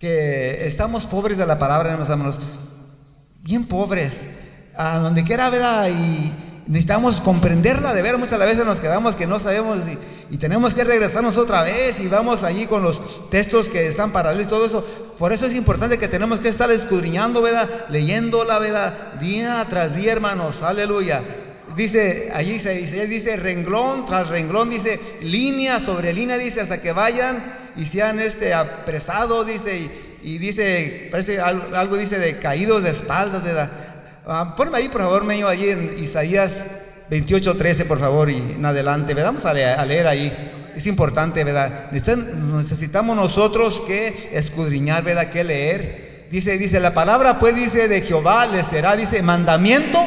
que 0.00 0.66
estamos 0.66 1.06
pobres 1.06 1.38
de 1.38 1.46
la 1.46 1.60
palabra, 1.60 1.92
hermanos, 1.92 2.40
bien 3.42 3.64
pobres, 3.66 4.24
a 4.76 4.98
donde 4.98 5.22
quiera, 5.22 5.48
¿verdad? 5.50 5.88
Y, 5.88 6.32
necesitamos 6.66 7.20
comprenderla 7.20 7.92
de 7.92 8.02
ver. 8.02 8.18
Muchas 8.18 8.38
veces 8.38 8.64
nos 8.64 8.80
quedamos 8.80 9.16
que 9.16 9.26
no 9.26 9.38
sabemos 9.38 9.80
y, 10.30 10.36
tenemos 10.38 10.74
que 10.74 10.82
regresarnos 10.82 11.36
otra 11.36 11.62
vez 11.62 12.00
y 12.00 12.08
vamos 12.08 12.42
allí 12.42 12.66
con 12.66 12.82
los 12.82 13.30
textos 13.30 13.68
que 13.68 13.86
están 13.86 14.10
paralelos 14.10 14.46
y 14.46 14.48
todo 14.48 14.66
eso. 14.66 14.84
Por 15.18 15.32
eso 15.32 15.46
es 15.46 15.54
importante 15.54 15.96
que 15.96 16.08
tenemos 16.08 16.40
que 16.40 16.48
estar 16.48 16.70
escudriñando, 16.72 17.40
¿verdad? 17.40 17.68
Leyendo 17.88 18.44
la 18.44 18.58
verdad 18.58 19.14
día 19.20 19.64
tras 19.70 19.94
día, 19.94 20.10
hermanos. 20.10 20.62
Aleluya. 20.62 21.22
Dice, 21.76 22.32
allí 22.34 22.58
se 22.58 22.74
dice, 22.74 23.06
dice 23.06 23.36
renglón 23.36 24.06
tras 24.06 24.28
renglón, 24.28 24.70
dice 24.70 24.98
línea 25.22 25.78
sobre 25.78 26.12
línea, 26.12 26.36
dice 26.36 26.60
hasta 26.60 26.80
que 26.80 26.92
vayan 26.92 27.42
y 27.76 27.86
sean 27.86 28.18
este 28.18 28.54
apresados, 28.54 29.46
dice, 29.46 29.88
y, 30.22 30.38
dice, 30.38 31.08
parece 31.10 31.40
algo, 31.40 31.76
algo, 31.76 31.96
dice 31.96 32.18
de 32.18 32.38
caídos 32.38 32.82
de 32.82 32.90
espaldas, 32.90 33.42
¿verdad? 33.42 33.70
Ah, 34.26 34.54
ponme 34.56 34.78
ahí, 34.78 34.88
por 34.88 35.02
favor, 35.02 35.24
medio 35.24 35.48
allí 35.48 35.68
en 35.68 36.02
Isaías 36.02 36.66
28, 37.10 37.56
13, 37.56 37.84
por 37.84 37.98
favor, 37.98 38.30
y 38.30 38.36
en 38.36 38.64
adelante. 38.64 39.12
Vamos 39.12 39.44
a 39.44 39.52
leer, 39.52 40.06
ahí. 40.06 40.32
es 40.74 40.86
importante, 40.86 41.44
¿verdad? 41.44 41.90
Necesitamos 41.92 43.16
nosotros 43.16 43.82
que 43.86 44.30
escudriñar, 44.32 45.04
¿verdad? 45.04 45.28
Que 45.28 45.44
leer. 45.44 46.26
Dice, 46.30 46.56
dice, 46.56 46.80
la 46.80 46.94
palabra 46.94 47.38
pues 47.38 47.54
dice 47.54 47.86
de 47.86 48.00
Jehová 48.00 48.46
le 48.46 48.64
será, 48.64 48.96
dice, 48.96 49.22
mandamiento 49.22 49.98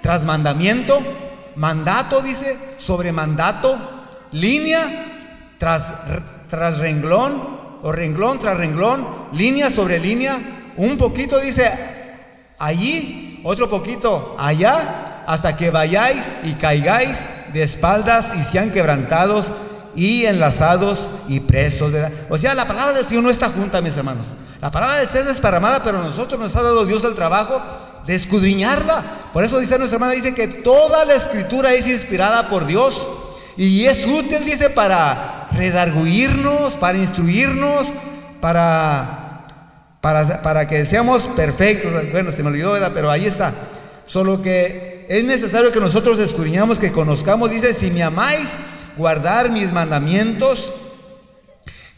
tras 0.00 0.24
mandamiento, 0.24 1.00
mandato, 1.56 2.22
dice, 2.22 2.56
sobre 2.78 3.10
mandato, 3.10 3.76
línea 4.30 4.84
tras, 5.58 5.92
tras 6.48 6.78
renglón, 6.78 7.56
o 7.82 7.90
renglón 7.90 8.38
tras 8.38 8.56
renglón, 8.56 9.04
línea 9.32 9.72
sobre 9.72 9.98
línea, 9.98 10.38
un 10.76 10.96
poquito 10.96 11.40
dice 11.40 11.68
allí, 12.58 13.25
otro 13.46 13.70
poquito 13.70 14.34
allá, 14.38 15.24
hasta 15.26 15.56
que 15.56 15.70
vayáis 15.70 16.24
y 16.42 16.54
caigáis 16.54 17.24
de 17.52 17.62
espaldas 17.62 18.32
y 18.36 18.42
sean 18.42 18.72
quebrantados 18.72 19.52
y 19.94 20.26
enlazados 20.26 21.10
y 21.28 21.40
presos. 21.40 21.92
O 22.28 22.36
sea, 22.36 22.54
la 22.54 22.66
palabra 22.66 22.94
del 22.94 23.06
Señor 23.06 23.22
no 23.22 23.30
está 23.30 23.48
junta, 23.48 23.80
mis 23.80 23.96
hermanos. 23.96 24.34
La 24.60 24.70
palabra 24.70 24.98
del 24.98 25.08
Señor 25.08 25.22
es 25.22 25.34
desparramada, 25.34 25.82
pero 25.84 26.02
nosotros 26.02 26.40
nos 26.40 26.54
ha 26.56 26.62
dado 26.62 26.84
Dios 26.84 27.04
el 27.04 27.14
trabajo 27.14 27.60
de 28.06 28.14
escudriñarla. 28.14 29.02
Por 29.32 29.44
eso 29.44 29.58
dice 29.58 29.78
nuestra 29.78 29.96
hermana, 29.96 30.14
dice 30.14 30.34
que 30.34 30.48
toda 30.48 31.04
la 31.04 31.14
escritura 31.14 31.72
es 31.72 31.86
inspirada 31.86 32.48
por 32.48 32.66
Dios 32.66 33.08
y 33.56 33.84
es 33.84 34.06
útil, 34.06 34.44
dice, 34.44 34.70
para 34.70 35.48
redarguirnos, 35.52 36.74
para 36.74 36.98
instruirnos, 36.98 37.86
para, 38.40 39.25
para, 40.06 40.40
para 40.40 40.68
que 40.68 40.84
seamos 40.84 41.26
perfectos. 41.26 41.90
Bueno, 42.12 42.30
se 42.30 42.44
me 42.44 42.50
olvidó, 42.50 42.70
¿verdad? 42.70 42.92
Pero 42.94 43.10
ahí 43.10 43.26
está. 43.26 43.52
Solo 44.06 44.40
que 44.40 45.04
es 45.08 45.24
necesario 45.24 45.72
que 45.72 45.80
nosotros 45.80 46.20
escudriñamos, 46.20 46.78
que 46.78 46.92
conozcamos, 46.92 47.50
dice, 47.50 47.74
si 47.74 47.90
me 47.90 48.04
amáis, 48.04 48.56
guardar 48.96 49.50
mis 49.50 49.72
mandamientos. 49.72 50.72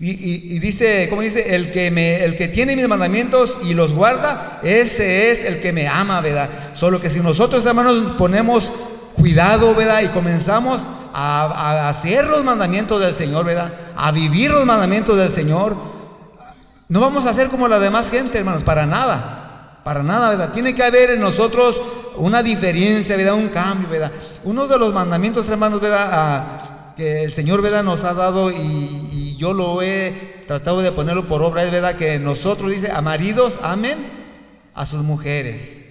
Y, 0.00 0.58
dice, 0.58 1.08
¿cómo 1.10 1.20
dice? 1.20 1.54
El 1.54 1.70
que, 1.70 1.90
me, 1.90 2.24
el 2.24 2.34
que 2.38 2.48
tiene 2.48 2.76
mis 2.76 2.88
mandamientos 2.88 3.58
y 3.64 3.74
los 3.74 3.92
guarda, 3.92 4.58
ese 4.62 5.30
es 5.30 5.44
el 5.44 5.60
que 5.60 5.74
me 5.74 5.86
ama, 5.86 6.22
¿verdad? 6.22 6.48
Solo 6.74 7.02
que 7.02 7.10
si 7.10 7.20
nosotros, 7.20 7.66
hermanos, 7.66 8.14
ponemos 8.16 8.72
cuidado, 9.16 9.74
¿verdad? 9.74 10.00
Y 10.00 10.08
comenzamos 10.08 10.80
a, 11.12 11.42
a 11.44 11.88
hacer 11.90 12.26
los 12.26 12.42
mandamientos 12.42 13.02
del 13.02 13.12
Señor, 13.12 13.44
¿verdad? 13.44 13.70
A 13.98 14.12
vivir 14.12 14.50
los 14.50 14.64
mandamientos 14.64 15.18
del 15.18 15.30
Señor, 15.30 15.97
no 16.88 17.00
vamos 17.00 17.26
a 17.26 17.34
ser 17.34 17.48
como 17.48 17.68
la 17.68 17.78
demás 17.78 18.10
gente, 18.10 18.38
hermanos, 18.38 18.64
para 18.64 18.86
nada. 18.86 19.80
Para 19.84 20.02
nada, 20.02 20.30
¿verdad? 20.30 20.52
Tiene 20.52 20.74
que 20.74 20.82
haber 20.82 21.10
en 21.10 21.20
nosotros 21.20 21.80
una 22.16 22.42
diferencia, 22.42 23.16
¿verdad? 23.16 23.34
Un 23.34 23.48
cambio, 23.48 23.88
¿verdad? 23.88 24.12
Uno 24.44 24.66
de 24.66 24.78
los 24.78 24.92
mandamientos, 24.92 25.48
hermanos, 25.48 25.80
¿verdad? 25.80 26.68
que 26.98 27.22
el 27.22 27.32
Señor 27.32 27.62
¿verdad? 27.62 27.84
nos 27.84 28.02
ha 28.02 28.12
dado 28.12 28.50
y, 28.50 29.36
yo 29.38 29.52
lo 29.52 29.82
he 29.82 30.42
tratado 30.48 30.82
de 30.82 30.90
ponerlo 30.90 31.28
por 31.28 31.42
obra, 31.42 31.62
es 31.62 31.70
verdad 31.70 31.94
que 31.94 32.18
nosotros, 32.18 32.72
dice, 32.72 32.90
a 32.90 33.00
maridos 33.00 33.60
amen 33.62 33.96
a 34.74 34.84
sus 34.84 35.04
mujeres. 35.04 35.84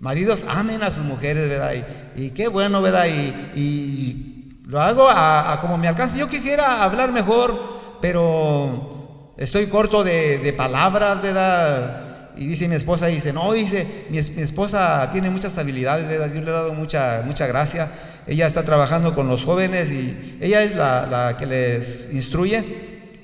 Maridos 0.00 0.42
amen 0.48 0.82
a 0.82 0.90
sus 0.90 1.04
mujeres, 1.04 1.48
¿verdad? 1.48 1.74
Y, 2.16 2.30
qué 2.30 2.48
bueno, 2.48 2.82
¿verdad? 2.82 3.06
Y, 3.54 4.64
lo 4.66 4.82
hago 4.82 5.08
a, 5.08 5.58
como 5.60 5.78
me 5.78 5.86
alcanza. 5.86 6.18
Yo 6.18 6.28
quisiera 6.28 6.82
hablar 6.82 7.12
mejor, 7.12 7.56
pero 8.00 8.97
estoy 9.38 9.66
corto 9.66 10.04
de, 10.04 10.52
palabras, 10.56 11.22
¿verdad? 11.22 12.02
Y 12.36 12.46
dice 12.46 12.68
mi 12.68 12.74
esposa, 12.74 13.06
dice, 13.06 13.32
no, 13.32 13.52
dice, 13.52 13.86
mi, 14.10 14.20
mi, 14.20 14.42
esposa 14.42 15.08
tiene 15.10 15.30
muchas 15.30 15.56
habilidades, 15.56 16.06
¿verdad? 16.06 16.28
Dios 16.28 16.44
le 16.44 16.50
ha 16.50 16.54
dado 16.54 16.74
mucha, 16.74 17.22
mucha 17.24 17.46
gracia. 17.46 17.88
Ella 18.28 18.46
está 18.46 18.62
trabajando 18.62 19.14
con 19.14 19.26
los 19.26 19.44
jóvenes 19.44 19.90
y 19.90 20.36
ella 20.40 20.62
es 20.62 20.76
la, 20.76 21.34
que 21.38 21.46
les 21.46 22.12
instruye. 22.12 22.62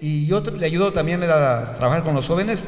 Y 0.01 0.27
yo 0.27 0.41
le 0.41 0.65
ayudo 0.65 0.93
también 0.93 1.23
a 1.23 1.27
trabajar 1.77 2.03
con 2.03 2.15
los 2.15 2.27
jóvenes. 2.27 2.67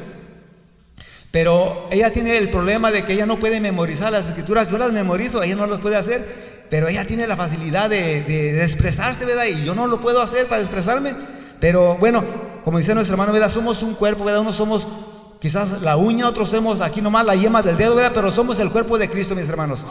Pero 1.31 1.89
ella 1.91 2.11
tiene 2.13 2.37
el 2.37 2.51
problema 2.51 2.91
de 2.91 3.05
que 3.05 3.15
ella 3.15 3.27
no 3.27 3.39
puede 3.39 3.59
memorizar 3.59 4.13
las 4.13 4.29
escrituras. 4.29 4.71
Yo 4.71 4.77
las 4.77 4.93
memorizo, 4.93 5.43
ella 5.43 5.57
no 5.57 5.67
las 5.67 5.81
puede 5.81 5.97
hacer. 5.97 6.25
Pero 6.69 6.89
ella 6.89 7.07
tiene 7.07 7.27
la 7.27 7.37
facilidad 7.37 7.89
de, 7.89 8.63
expresarse, 8.63 9.25
¿verdad? 9.25 9.45
Y 9.47 9.65
yo 9.65 9.75
no 9.75 9.87
lo 9.87 10.01
puedo 10.01 10.21
hacer 10.21 10.47
para 10.47 10.61
expresarme. 10.61 11.15
Pero 11.59 11.97
bueno, 11.97 12.23
como 12.67 12.79
dice 12.79 12.95
nuestro 12.95 13.15
hermano, 13.15 13.33
¿verdad? 13.33 13.49
Somos 13.49 13.83
un 13.85 13.95
cuerpo, 13.95 14.25
¿verdad? 14.25 14.43
Unos 14.43 14.57
somos 14.57 14.87
quizás 15.41 15.81
la 15.83 15.97
uña, 15.97 16.27
otros 16.29 16.51
somos 16.51 16.81
aquí 16.81 17.01
nomás 17.01 17.25
la 17.25 17.37
yema 17.37 17.63
del 17.63 17.77
dedo, 17.77 17.95
¿verdad? 17.95 18.11
Pero 18.13 18.33
somos 18.33 18.59
el 18.59 18.71
cuerpo 18.71 18.99
de 18.99 19.09
Cristo, 19.09 19.37
mis 19.37 19.49
hermanos 19.49 19.85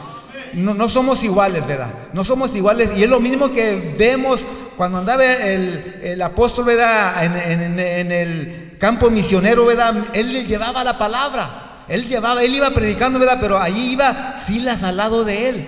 no, 0.55 0.89
somos 0.89 1.23
iguales, 1.23 1.67
¿verdad? 1.67 1.89
No 2.13 2.23
somos 2.23 2.55
iguales. 2.55 2.91
Y 2.97 3.03
es 3.03 3.09
lo 3.09 3.19
mismo 3.19 3.51
que 3.51 3.95
vemos 3.97 4.45
cuando 4.77 4.97
andaba 4.97 5.23
el, 5.23 6.21
apóstol, 6.21 6.65
¿verdad? 6.65 7.23
En, 7.23 8.11
el 8.11 8.77
campo 8.79 9.09
misionero, 9.09 9.65
¿verdad? 9.65 9.95
Él 10.13 10.31
le 10.31 10.45
llevaba 10.45 10.83
la 10.83 10.97
palabra. 10.97 11.83
Él 11.87 12.07
llevaba, 12.07 12.43
él 12.43 12.55
iba 12.55 12.69
predicando, 12.71 13.19
¿verdad? 13.19 13.37
Pero 13.39 13.59
ahí 13.59 13.91
iba 13.91 14.37
Silas 14.39 14.83
al 14.83 14.97
lado 14.97 15.23
de 15.23 15.49
él. 15.49 15.65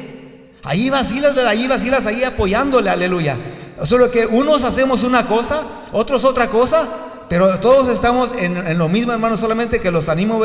Ahí 0.63 0.87
iba 0.87 1.03
Silas, 1.03 1.35
¿verdad? 1.35 1.51
Ahí 1.51 1.63
iba 1.63 1.77
Silas 1.79 2.05
ahí 2.05 2.23
apoyándole, 2.23 2.89
aleluya. 2.89 3.35
Solo 3.83 4.09
que 4.09 4.25
unos 4.25 4.63
hacemos 4.63 5.03
una 5.03 5.27
cosa, 5.27 5.61
otros 5.97 6.23
otra 6.23 6.47
cosa, 6.47 6.87
pero 7.29 7.59
todos 7.59 7.87
estamos 7.87 8.31
en, 8.37 8.55
en 8.55 8.77
lo 8.77 8.87
mismo, 8.87 9.13
hermano, 9.13 9.37
solamente 9.37 9.79
que 9.79 9.91
los 9.91 10.09
animo. 10.09 10.41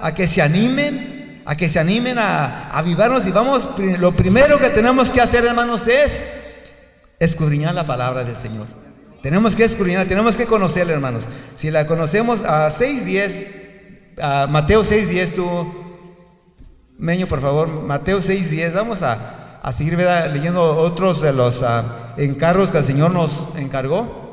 A 0.00 0.14
que 0.14 0.26
se 0.26 0.42
animen 0.42 1.14
a 1.46 1.56
que 1.56 1.68
se 1.68 1.78
animen 1.78 2.18
a, 2.18 2.70
avivarnos 2.70 3.26
y 3.26 3.30
vamos, 3.30 3.68
lo 3.98 4.12
primero 4.12 4.58
que 4.58 4.70
tenemos 4.70 5.10
que 5.10 5.20
hacer, 5.20 5.44
hermanos, 5.44 5.86
es 5.88 6.22
escudriñar 7.18 7.74
la 7.74 7.84
palabra 7.84 8.24
del 8.24 8.36
Señor. 8.36 8.66
Tenemos 9.22 9.54
que 9.56 9.64
escudriñar, 9.64 10.06
tenemos 10.06 10.36
que 10.36 10.46
conocerla, 10.46 10.92
hermanos. 10.92 11.28
Si 11.56 11.70
la 11.70 11.86
conocemos 11.86 12.42
a 12.44 12.70
6.10, 12.70 14.22
a 14.22 14.46
Mateo 14.46 14.82
6.10, 14.82 15.34
tú, 15.34 15.84
Meño, 16.96 17.26
por 17.26 17.40
favor, 17.40 17.68
Mateo 17.68 18.18
6.10, 18.18 18.72
vamos 18.74 19.02
a, 19.02 19.60
a 19.62 19.72
seguir 19.72 19.98
leyendo 19.98 20.76
otros 20.76 21.20
de 21.22 21.32
los 21.32 21.62
uh, 21.62 21.82
encargos 22.16 22.70
que 22.70 22.78
el 22.78 22.84
Señor 22.84 23.10
nos 23.10 23.48
encargó. 23.56 24.23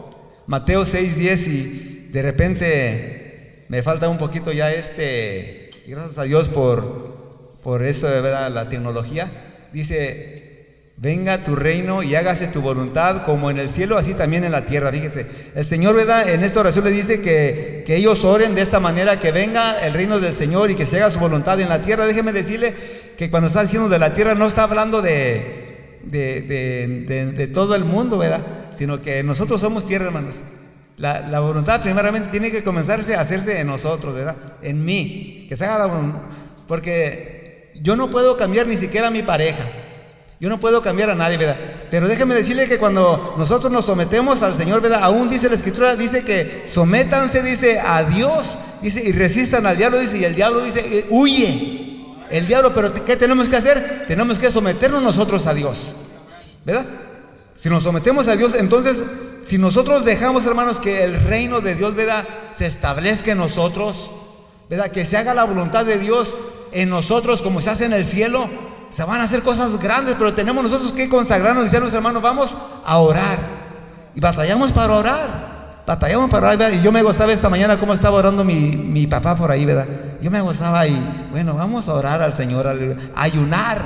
Mateo 0.48 0.84
6.10 0.84 1.48
y 1.48 2.10
de 2.12 2.22
repente 2.22 3.66
me 3.70 3.84
falta 3.84 4.10
un 4.10 4.18
poquito 4.18 4.52
ya 4.52 4.72
este 4.74 5.62
gracias 5.88 6.18
a 6.18 6.24
Dios 6.24 6.48
por, 6.48 7.58
por 7.64 7.84
eso, 7.84 8.08
de 8.08 8.22
verdad, 8.22 8.52
la 8.52 8.70
tecnología. 8.70 9.30
Dice, 9.74 10.94
venga 10.98 11.44
tu 11.44 11.56
reino 11.56 12.04
y 12.04 12.16
hágase 12.16 12.48
tu 12.48 12.62
voluntad 12.62 13.24
como 13.24 13.50
en 13.52 13.58
el 13.58 13.70
cielo, 13.70 13.98
así 13.98 14.14
también 14.14 14.44
en 14.44 14.52
la 14.52 14.66
tierra. 14.66 14.92
Fíjese, 14.92 15.26
el 15.56 15.66
Señor, 15.66 15.96
¿verdad? 15.96 16.30
En 16.30 16.44
esta 16.44 16.62
oración 16.62 16.86
le 16.86 16.92
dice 16.92 17.22
que, 17.22 17.84
que 17.86 17.96
ellos 17.96 18.24
oren 18.24 18.56
de 18.56 18.62
esta 18.62 18.80
manera, 18.80 19.20
que 19.20 19.32
venga 19.32 19.86
el 19.86 19.94
reino 19.94 20.20
del 20.20 20.34
Señor 20.34 20.72
y 20.72 20.76
que 20.76 20.86
se 20.86 20.98
haga 20.98 21.10
su 21.10 21.20
voluntad 21.20 21.60
en 21.60 21.70
la 21.70 21.82
tierra. 21.82 22.06
Déjeme 22.06 22.34
decirle 22.34 22.74
que 23.18 23.30
cuando 23.30 23.48
está 23.48 23.62
diciendo 23.62 23.90
de 23.90 24.00
la 24.00 24.14
tierra 24.14 24.36
no 24.36 24.48
está 24.48 24.64
hablando 24.64 25.02
de, 25.02 26.00
de, 26.04 26.42
de, 26.42 27.26
de 27.32 27.48
todo 27.48 27.76
el 27.76 27.84
mundo, 27.84 28.18
¿verdad? 28.18 28.42
Sino 28.76 29.02
que 29.02 29.24
nosotros 29.24 29.62
somos 29.62 29.86
tierra, 29.86 30.06
hermanos. 30.06 30.42
La, 30.98 31.22
la, 31.28 31.40
voluntad 31.40 31.82
primeramente 31.82 32.30
tiene 32.30 32.52
que 32.52 32.64
comenzarse 32.64 33.16
a 33.16 33.22
hacerse 33.22 33.60
en 33.60 33.68
nosotros, 33.68 34.14
¿verdad? 34.14 34.36
En 34.62 34.84
mí. 34.86 35.46
Que 35.50 35.56
se 35.56 35.66
haga 35.66 35.80
la 35.80 35.86
voluntad. 35.88 36.20
Porque 36.68 37.72
yo 37.82 37.96
no 37.96 38.10
puedo 38.10 38.38
cambiar 38.38 38.68
ni 38.68 38.78
siquiera 38.78 39.08
a 39.08 39.12
mi 39.12 39.24
pareja. 39.24 39.66
Yo 40.42 40.50
no 40.50 40.60
puedo 40.60 40.82
cambiar 40.82 41.12
a 41.12 41.16
nadie, 41.16 41.38
¿verdad? 41.38 41.56
Pero 41.92 42.08
déjeme 42.08 42.34
decirle 42.34 42.68
que 42.68 42.80
cuando 42.80 43.36
nosotros 43.38 43.72
nos 43.72 43.86
sometemos 43.86 44.42
al 44.42 44.58
Señor, 44.58 44.82
¿verdad? 44.82 45.04
Aún 45.04 45.30
dice 45.30 45.48
la 45.50 45.56
Escritura, 45.56 45.96
dice 45.96 46.24
que 46.24 46.64
sométanse, 46.66 47.44
dice, 47.44 47.80
a 47.80 48.04
Dios, 48.06 48.58
dice, 48.82 49.04
y 49.04 49.12
resistan 49.12 49.68
al 49.68 49.78
diablo, 49.78 50.00
dice, 50.00 50.18
y 50.18 50.24
el 50.24 50.34
diablo 50.34 50.64
dice, 50.64 50.80
eh, 50.80 51.06
huye. 51.12 51.90
El 52.32 52.48
diablo, 52.48 52.74
pero 52.74 52.92
¿qué 53.06 53.16
tenemos 53.18 53.50
que 53.50 53.58
hacer? 53.58 54.06
Tenemos 54.08 54.40
que 54.40 54.50
someternos 54.50 55.04
nosotros 55.04 55.46
a 55.46 55.54
Dios, 55.54 55.98
¿verdad? 56.66 56.86
Si 57.62 57.70
nos 57.70 57.84
sometemos 57.84 58.28
a 58.28 58.36
Dios, 58.36 58.56
entonces 58.56 59.04
si 59.46 59.60
nosotros 59.60 60.04
dejamos, 60.04 60.48
hermanos, 60.48 60.80
que 60.80 61.04
el 61.04 61.24
reino 61.26 61.62
de 61.62 61.76
Dios, 61.76 61.94
¿verdad? 61.94 62.26
Se 62.58 62.66
establezca 62.66 63.34
en 63.34 63.38
nosotros, 63.38 64.10
¿verdad? 64.68 64.88
Que 64.88 65.06
se 65.06 65.16
haga 65.16 65.36
la 65.36 65.44
voluntad 65.44 65.86
de 65.86 66.00
Dios 66.00 66.36
en 66.72 66.90
nosotros 66.90 67.44
como 67.44 67.62
se 67.62 67.70
hace 67.70 67.86
en 67.86 67.94
el 67.94 68.04
cielo, 68.04 68.50
se 68.90 69.04
van 69.04 69.22
a 69.22 69.26
hacer 69.26 69.44
cosas 69.44 69.80
grandes, 69.80 70.16
pero 70.18 70.34
tenemos 70.34 70.64
nosotros 70.64 70.92
que 70.92 71.08
consagrarnos 71.08 71.66
y 71.66 71.70
decir 71.70 71.84
hermanos, 71.94 72.24
vamos 72.24 72.58
a 72.84 72.98
orar. 72.98 73.38
Y 74.16 74.20
batallamos 74.20 74.72
para 74.72 74.96
orar. 74.96 75.84
Batallamos 75.86 76.32
para 76.32 76.50
orar. 76.50 76.74
Y 76.74 76.82
yo 76.82 76.92
me 76.92 77.04
gustaba 77.04 77.32
esta 77.32 77.48
mañana 77.48 77.78
cómo 77.78 77.94
estaba 77.94 78.18
orando 78.18 78.44
mi, 78.44 78.76
mi 78.76 79.06
papá 79.06 79.36
por 79.36 79.52
ahí, 79.52 79.66
¿verdad? 79.66 79.86
Yo 80.20 80.32
me 80.32 80.42
gustaba 80.42 80.88
y, 80.88 81.00
bueno, 81.30 81.54
vamos 81.54 81.88
a 81.88 81.94
orar 81.94 82.24
al 82.24 82.34
Señor, 82.34 82.66
a 82.66 82.74
ayunar. 83.22 83.82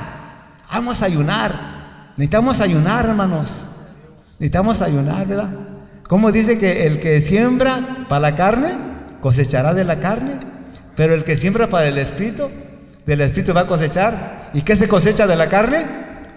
Vamos 0.72 1.02
a 1.02 1.04
ayunar. 1.04 1.75
Necesitamos 2.16 2.60
ayunar, 2.60 3.06
hermanos. 3.06 3.68
Necesitamos 4.38 4.82
ayunar, 4.82 5.26
¿verdad? 5.26 5.50
¿Cómo 6.08 6.32
dice 6.32 6.58
que 6.58 6.86
el 6.86 7.00
que 7.00 7.20
siembra 7.20 7.80
para 8.08 8.20
la 8.20 8.36
carne, 8.36 8.68
cosechará 9.20 9.74
de 9.74 9.84
la 9.84 10.00
carne? 10.00 10.34
Pero 10.94 11.14
el 11.14 11.24
que 11.24 11.36
siembra 11.36 11.66
para 11.68 11.88
el 11.88 11.98
espíritu, 11.98 12.48
del 13.04 13.20
espíritu 13.20 13.52
va 13.52 13.62
a 13.62 13.66
cosechar. 13.66 14.50
¿Y 14.54 14.62
qué 14.62 14.76
se 14.76 14.88
cosecha 14.88 15.26
de 15.26 15.36
la 15.36 15.48
carne? 15.48 15.84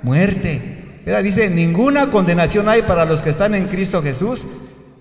Muerte. 0.03 1.01
¿Verdad? 1.05 1.23
Dice, 1.23 1.49
ninguna 1.49 2.09
condenación 2.09 2.67
hay 2.67 2.81
para 2.81 3.05
los 3.05 3.21
que 3.21 3.29
están 3.29 3.55
en 3.55 3.67
Cristo 3.67 4.01
Jesús, 4.01 4.47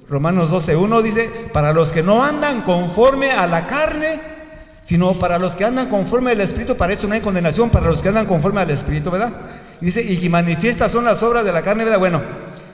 Romanos 0.08 0.50
12.1 0.50 1.02
dice, 1.02 1.28
para 1.52 1.72
los 1.72 1.92
que 1.92 2.02
no 2.02 2.24
andan 2.24 2.62
conforme 2.62 3.30
a 3.30 3.46
la 3.46 3.66
carne, 3.66 4.18
sino 4.82 5.18
para 5.18 5.38
los 5.38 5.54
que 5.54 5.66
andan 5.66 5.88
conforme 5.88 6.30
al 6.30 6.40
Espíritu, 6.40 6.76
para 6.76 6.94
eso 6.94 7.06
no 7.08 7.14
hay 7.14 7.20
condenación, 7.20 7.68
para 7.68 7.88
los 7.88 8.00
que 8.00 8.08
andan 8.08 8.24
conforme 8.24 8.62
al 8.62 8.70
Espíritu, 8.70 9.10
¿verdad? 9.10 9.32
Dice, 9.80 10.02
y 10.02 10.28
manifiestas 10.28 10.90
son 10.90 11.04
las 11.04 11.22
obras 11.22 11.44
de 11.44 11.52
la 11.52 11.62
carne, 11.62 11.84
¿verdad? 11.84 12.00
Bueno, 12.00 12.20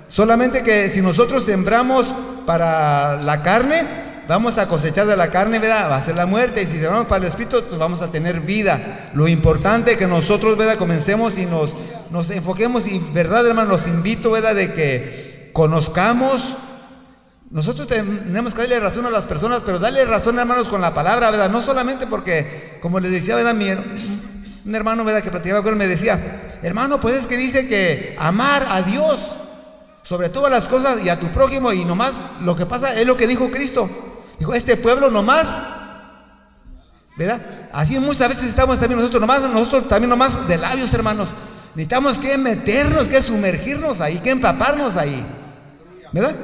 solamente 0.09 0.63
que 0.63 0.89
si 0.89 1.03
nosotros 1.03 1.43
sembramos 1.43 2.15
para 2.47 3.17
la 3.17 3.43
carne, 3.43 3.83
vamos 4.29 4.59
a 4.59 4.69
cosechar 4.69 5.07
de 5.07 5.17
la 5.17 5.29
carne, 5.29 5.59
¿verdad? 5.59 5.91
Va 5.91 5.97
a 5.97 6.03
ser 6.03 6.17
la 6.17 6.27
muerte. 6.27 6.63
Y 6.63 6.67
si 6.67 6.73
sembramos 6.73 7.07
para 7.07 7.23
el 7.23 7.29
Espíritu, 7.29 7.63
pues 7.69 7.79
vamos 7.79 8.01
a 8.03 8.11
tener 8.11 8.41
vida. 8.41 9.11
Lo 9.15 9.29
importante 9.29 9.93
es 9.93 9.97
que 9.99 10.07
nosotros, 10.07 10.57
¿verdad? 10.57 10.77
Comencemos 10.77 11.39
y 11.39 11.47
nos, 11.47 11.77
nos 12.11 12.31
enfoquemos. 12.31 12.87
Y, 12.87 12.99
¿verdad, 13.13 13.47
hermano? 13.47 13.71
Los 13.71 13.87
invito, 13.87 14.31
¿verdad? 14.31 14.55
De 14.55 14.73
que 14.73 15.51
conozcamos. 15.53 16.57
Nosotros 17.51 17.87
tenemos 17.87 18.55
que 18.55 18.63
darle 18.63 18.81
razón 18.81 19.07
a 19.07 19.11
las 19.11 19.25
personas, 19.25 19.63
pero 19.65 19.79
darle 19.79 20.05
razón, 20.05 20.39
hermanos, 20.39 20.69
con 20.69 20.81
la 20.81 20.93
palabra, 20.93 21.31
¿verdad? 21.31 21.51
No 21.51 21.63
solamente 21.63 22.07
porque, 22.07 22.79
como 22.81 22.99
les 22.99 23.13
decía, 23.13 23.37
¿verdad? 23.37 23.55
Mi, 23.55 23.71
un 23.71 24.75
hermano, 24.75 25.05
¿verdad? 25.05 25.23
Que 25.23 25.31
platicaba 25.31 25.63
con 25.63 25.73
él 25.75 25.79
me 25.79 25.87
decía, 25.87 26.19
hermano, 26.65 27.01
pues 27.01 27.15
es 27.15 27.27
que 27.27 27.37
dice 27.37 27.69
que 27.69 28.17
amar 28.19 28.67
a 28.71 28.83
Dios 28.83 29.37
sobre 30.03 30.31
todas 30.31 30.51
las 30.51 30.67
cosas 30.67 31.05
y 31.05 31.09
a 31.11 31.21
tu 31.21 31.27
prójimo 31.29 31.73
y 31.73 31.85
nomás 31.85 32.15
lo 32.43 32.57
que 32.57 32.67
pasa 32.67 32.99
es 32.99 33.07
lo 33.07 33.17
que 33.17 33.27
dijo 33.27 33.51
Cristo. 33.51 33.89
Dijo, 34.39 34.55
este 34.55 34.77
pueblo 34.77 35.11
nomás, 35.11 35.59
¿verdad? 37.17 37.41
Así 37.73 37.99
muchas 37.99 38.29
veces 38.29 38.45
estamos 38.45 38.79
también 38.79 38.99
nosotros 38.99 39.21
nomás, 39.21 39.43
nosotros 39.43 39.89
también 39.89 40.11
nomás 40.11 40.49
de 40.49 40.57
labios, 40.57 40.93
hermanos. 40.95 41.31
Necesitamos 41.75 42.19
que 42.19 42.39
meternos, 42.39 43.09
que 43.09 43.21
sumergirnos 43.21 44.01
ahí, 44.01 44.19
que 44.19 44.31
empaparnos 44.31 44.97
ahí. 44.97 45.25
¿Verdad? 46.13 46.35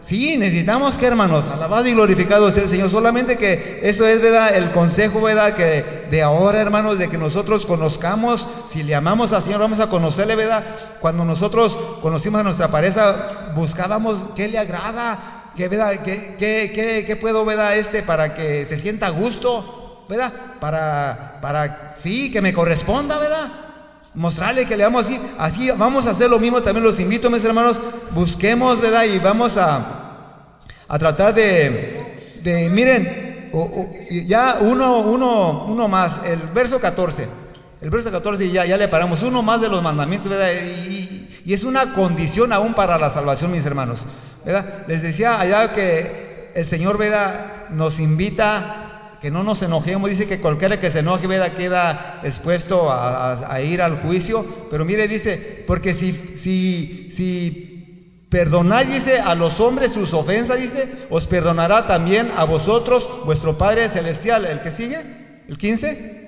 Sí, 0.00 0.38
necesitamos 0.38 0.96
que 0.96 1.06
hermanos, 1.06 1.46
alabado 1.48 1.86
y 1.86 1.92
glorificado 1.92 2.50
sea 2.50 2.62
el 2.62 2.68
Señor. 2.70 2.90
Solamente 2.90 3.36
que 3.36 3.80
eso 3.82 4.06
es 4.06 4.22
verdad, 4.22 4.56
el 4.56 4.70
consejo, 4.70 5.20
verdad, 5.20 5.54
que 5.54 5.84
de 6.10 6.22
ahora, 6.22 6.60
hermanos, 6.60 6.98
de 6.98 7.08
que 7.08 7.18
nosotros 7.18 7.66
conozcamos, 7.66 8.48
si 8.70 8.82
le 8.82 8.94
amamos 8.94 9.32
al 9.32 9.42
Señor, 9.42 9.60
vamos 9.60 9.78
a 9.78 9.90
conocerle, 9.90 10.36
verdad. 10.36 10.64
Cuando 11.00 11.24
nosotros 11.24 11.76
conocimos 12.00 12.40
a 12.40 12.44
nuestra 12.44 12.68
pareja, 12.68 13.52
buscábamos 13.54 14.18
qué 14.34 14.48
le 14.48 14.58
agrada, 14.58 15.50
qué, 15.54 15.68
verdad, 15.68 15.92
qué, 16.02 16.34
qué, 16.38 17.04
qué, 17.06 17.16
puedo, 17.16 17.44
verdad, 17.44 17.76
este, 17.76 18.02
para 18.02 18.34
que 18.34 18.64
se 18.64 18.78
sienta 18.78 19.08
a 19.08 19.10
gusto, 19.10 20.06
verdad, 20.08 20.32
para, 20.60 21.38
para, 21.42 21.94
sí, 22.00 22.32
que 22.32 22.40
me 22.40 22.54
corresponda, 22.54 23.18
verdad. 23.18 23.48
Mostrarle 24.14 24.66
que 24.66 24.76
le 24.76 24.82
damos 24.82 25.04
así, 25.04 25.20
así 25.38 25.70
vamos 25.70 26.06
a 26.06 26.10
hacer 26.10 26.28
lo 26.28 26.40
mismo, 26.40 26.60
también 26.60 26.84
los 26.84 26.98
invito, 26.98 27.30
mis 27.30 27.44
hermanos, 27.44 27.80
busquemos, 28.10 28.80
¿verdad? 28.80 29.04
Y 29.04 29.18
vamos 29.20 29.56
a, 29.56 30.28
a 30.88 30.98
tratar 30.98 31.32
de, 31.32 32.40
de 32.42 32.68
miren, 32.70 33.50
ya 34.26 34.58
uno, 34.62 34.98
uno, 34.98 35.66
uno 35.66 35.88
más, 35.88 36.20
el 36.24 36.40
verso 36.52 36.80
14, 36.80 37.28
el 37.80 37.90
verso 37.90 38.10
14 38.10 38.50
ya, 38.50 38.66
ya 38.66 38.76
le 38.76 38.88
paramos, 38.88 39.22
uno 39.22 39.42
más 39.42 39.60
de 39.60 39.68
los 39.68 39.80
mandamientos, 39.80 40.28
¿verdad? 40.28 40.50
Y, 40.54 41.28
y 41.44 41.54
es 41.54 41.62
una 41.62 41.92
condición 41.92 42.52
aún 42.52 42.74
para 42.74 42.98
la 42.98 43.10
salvación, 43.10 43.52
mis 43.52 43.64
hermanos, 43.64 44.06
¿verdad? 44.44 44.84
Les 44.88 45.02
decía 45.02 45.40
allá 45.40 45.72
que 45.72 46.50
el 46.54 46.66
Señor, 46.66 46.98
¿verdad? 46.98 47.68
Nos 47.70 48.00
invita 48.00 48.89
que 49.20 49.30
no 49.30 49.42
nos 49.44 49.60
enojemos, 49.62 50.08
dice 50.08 50.26
que 50.26 50.40
cualquiera 50.40 50.80
que 50.80 50.90
se 50.90 51.00
enoje 51.00 51.28
queda 51.56 52.20
expuesto 52.24 52.90
a, 52.90 53.60
ir 53.60 53.82
al 53.82 54.00
juicio, 54.00 54.44
pero 54.70 54.84
mire, 54.84 55.08
dice, 55.08 55.64
porque 55.66 55.92
si, 55.92 56.12
si, 56.36 57.12
si 57.14 58.26
perdonáis, 58.30 59.08
a 59.08 59.34
los 59.34 59.60
hombres 59.60 59.92
sus 59.92 60.14
ofensas, 60.14 60.58
dice, 60.58 60.88
os 61.10 61.26
perdonará 61.26 61.86
también 61.86 62.32
a 62.36 62.44
vosotros 62.44 63.08
vuestro 63.24 63.58
Padre 63.58 63.88
Celestial. 63.88 64.46
¿El 64.46 64.62
que 64.62 64.70
sigue? 64.70 65.00
¿El 65.48 65.58
15? 65.58 66.20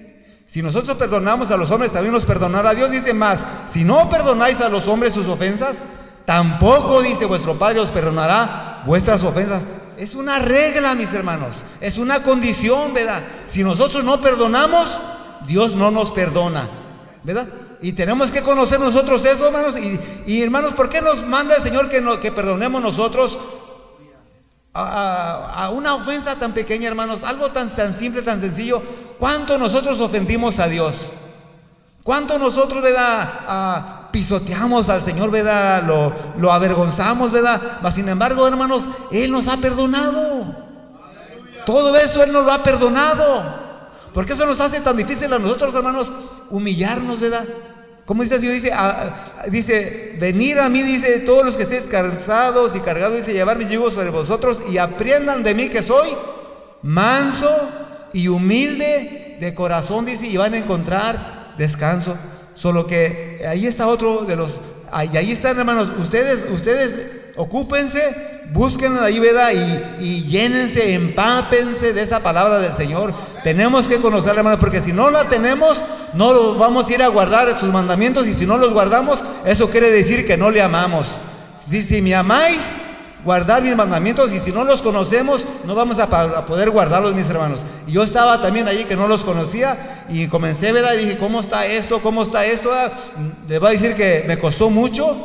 Si 0.47 0.61
nosotros 0.61 0.99
perdonamos 0.99 1.51
a 1.51 1.57
los 1.57 1.71
hombres, 1.71 1.93
también 1.93 2.13
nos 2.13 2.27
perdonará 2.27 2.75
Dios, 2.75 2.91
dice 2.91 3.15
más, 3.15 3.43
si 3.73 3.85
no 3.85 4.11
perdonáis 4.11 4.61
a 4.61 4.69
los 4.69 4.87
hombres 4.87 5.15
sus 5.15 5.29
ofensas, 5.29 5.79
tampoco, 6.27 7.01
dice 7.01 7.25
vuestro 7.25 7.59
Padre, 7.59 7.81
os 7.81 7.91
perdonará 7.91 8.83
vuestras 8.85 9.25
ofensas. 9.25 9.63
Es 9.99 10.15
una 10.15 10.39
regla, 10.39 10.95
mis 10.95 11.13
hermanos. 11.13 11.63
Es 11.81 11.99
una 11.99 12.23
condición, 12.23 12.95
¿verdad? 12.95 13.21
Si 13.47 13.63
nosotros 13.63 14.05
no 14.05 14.21
perdonamos, 14.21 14.99
Dios 15.47 15.75
no 15.75 15.91
nos 15.91 16.11
perdona, 16.11 16.69
¿verdad? 17.23 17.47
Y 17.83 17.93
tenemos 17.93 18.31
que 18.31 18.43
conocer 18.43 18.79
nosotros 18.79 19.25
eso, 19.25 19.47
hermanos. 19.47 19.75
Y, 20.27 20.43
hermanos, 20.43 20.73
¿por 20.73 20.89
qué 20.89 21.03
nos 21.03 21.27
manda 21.27 21.57
el 21.57 21.63
Señor 21.63 21.91
que, 21.91 22.03
que 22.21 22.31
perdonemos 22.31 22.81
nosotros 22.81 23.37
a, 24.73 25.71
una 25.73 25.95
ofensa 25.97 26.37
tan 26.37 26.53
pequeña, 26.53 26.89
hermanos? 26.89 27.25
Algo 27.25 27.51
tan, 27.51 27.69
tan 27.69 27.97
simple, 27.97 28.23
tan 28.23 28.41
sencillo. 28.41 28.81
¿Cuánto 29.19 29.59
nosotros 29.59 30.01
ofendimos 30.01 30.61
a 30.61 30.69
Dios? 30.69 31.11
¿Cuánto 32.05 32.39
nosotros, 32.39 32.83
¿verdad? 32.83 33.92
Pisoteamos 34.13 34.89
al 34.89 35.03
Señor, 35.03 35.31
¿verdad? 35.31 35.83
Lo, 35.85 36.13
lo 36.39 36.53
avergonzamos, 36.53 37.33
¿verdad? 37.33 37.61
Mas 37.83 37.95
sin 37.95 38.09
embargo, 38.09 38.47
hermanos, 38.47 38.89
Él 39.11 39.33
nos 39.33 39.49
ha 39.49 39.57
perdonado. 39.57 40.55
Todo 41.67 41.97
eso 41.97 42.23
Él 42.23 42.33
nos 42.33 42.45
lo 42.45 42.53
ha 42.53 42.63
perdonado. 42.63 43.63
¿Por 44.13 44.27
qué 44.27 44.35
eso 44.35 44.47
nos 44.47 44.61
hace 44.61 44.81
tan 44.81 44.97
difícil 44.97 45.33
a 45.33 45.39
nosotros, 45.39 45.75
hermanos, 45.75 46.13
humillarnos, 46.51 47.19
¿verdad? 47.19 47.45
Como 48.05 48.23
dice 48.23 48.39
Dios, 48.39 48.53
dice, 48.53 48.73
dice, 49.49 50.17
venir 50.21 50.61
a 50.61 50.69
mí, 50.69 50.83
dice, 50.83 51.21
todos 51.21 51.47
los 51.47 51.57
que 51.57 51.63
estéis 51.63 51.87
cansados 51.87 52.77
y 52.77 52.81
cargados, 52.81 53.17
dice, 53.17 53.33
llevar 53.33 53.57
mi 53.57 53.67
yugo 53.67 53.91
sobre 53.91 54.11
vosotros 54.11 54.61
y 54.71 54.77
aprendan 54.77 55.43
de 55.43 55.55
mí 55.55 55.71
que 55.71 55.83
soy 55.83 56.09
manso 56.83 57.51
y 58.13 58.29
humilde 58.29 59.39
de 59.41 59.55
corazón, 59.55 60.05
dice, 60.05 60.27
y 60.27 60.37
van 60.37 60.53
a 60.53 60.59
encontrar 60.59 61.55
descanso 61.57 62.17
Solo 62.55 62.87
que 62.87 63.32
ahí 63.47 63.67
está 63.67 63.87
otro 63.87 64.23
de 64.23 64.37
los, 64.37 64.59
y 65.13 65.17
ahí 65.17 65.33
están 65.33 65.59
hermanos, 65.59 65.89
ustedes, 65.99 66.47
ustedes 66.51 67.07
ocúpense, 67.37 68.01
busquen 68.53 68.95
la 68.95 69.05
ayuda 69.05 69.53
y, 69.53 69.97
y 70.01 70.23
llénense, 70.25 70.95
empápense 70.95 71.93
de 71.93 72.03
esa 72.03 72.21
palabra 72.21 72.59
del 72.59 72.75
Señor. 72.75 73.13
Tenemos 73.43 73.89
que 73.89 73.97
conocerla, 73.97 74.41
hermanos, 74.41 74.61
porque 74.61 74.83
si 74.83 74.93
no 74.93 75.11
la 75.11 75.29
tenemos, 75.29 75.83
no 76.15 76.55
vamos 76.55 76.89
a 76.89 76.95
ir 76.95 77.03
a 77.03 77.09
guardar 77.09 77.59
sus 77.59 77.73
mandamientos 77.73 78.27
y 78.27 78.35
si 78.35 78.47
no 78.47 78.59
los 78.59 78.73
guardamos, 78.73 79.25
eso 79.45 79.71
quiere 79.71 79.91
decir 79.91 80.27
que 80.27 80.37
no 80.37 80.51
le 80.51 80.63
amamos. 80.63 81.19
Dice, 81.67 81.97
si 81.97 82.03
me 82.03 82.15
amáis, 82.15 82.75
guardar 83.25 83.63
mis 83.63 83.77
mandamientos 83.77 84.33
y 84.33 84.39
si 84.41 84.53
no 84.53 84.65
los 84.65 84.83
conocemos, 84.83 85.47
no 85.65 85.75
vamos 85.75 85.99
a, 85.99 86.47
poder 86.47 86.71
guardarlos, 86.71 87.15
mis 87.15 87.29
hermanos. 87.29 87.65
Y 87.87 87.93
yo 87.93 88.03
estaba 88.03 88.41
también 88.43 88.69
allí 88.69 88.85
que 88.85 88.97
no 88.97 89.09
los 89.09 89.23
conocía 89.23 90.05
y 90.09 90.27
comencé, 90.29 90.73
¿verdad? 90.73 90.95
Y 90.95 91.05
dije, 91.05 91.19
¿cómo 91.19 91.41
está 91.41 91.67
esto? 91.67 92.01
¿Cómo 92.03 92.23
está 92.23 92.45
esto? 92.45 92.71
Les 93.49 93.61
voy 93.61 93.69
a 93.69 93.73
decir 93.73 93.95
que 93.95 94.25
me 94.27 94.39
costó 94.39 94.71
mucho, 94.71 95.17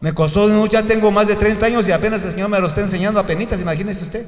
me 0.00 0.12
costó 0.12 0.48
mucho, 0.48 0.72
ya 0.72 0.82
tengo 0.82 1.10
más 1.10 1.26
de 1.26 1.36
30 1.36 1.66
años 1.66 1.88
y 1.88 1.92
apenas 1.92 2.22
el 2.22 2.32
Señor 2.32 2.48
me 2.48 2.60
lo 2.60 2.66
está 2.66 2.80
enseñando 2.80 3.20
a 3.20 3.26
penitas, 3.26 3.60
imagínese 3.60 4.04
usted, 4.04 4.26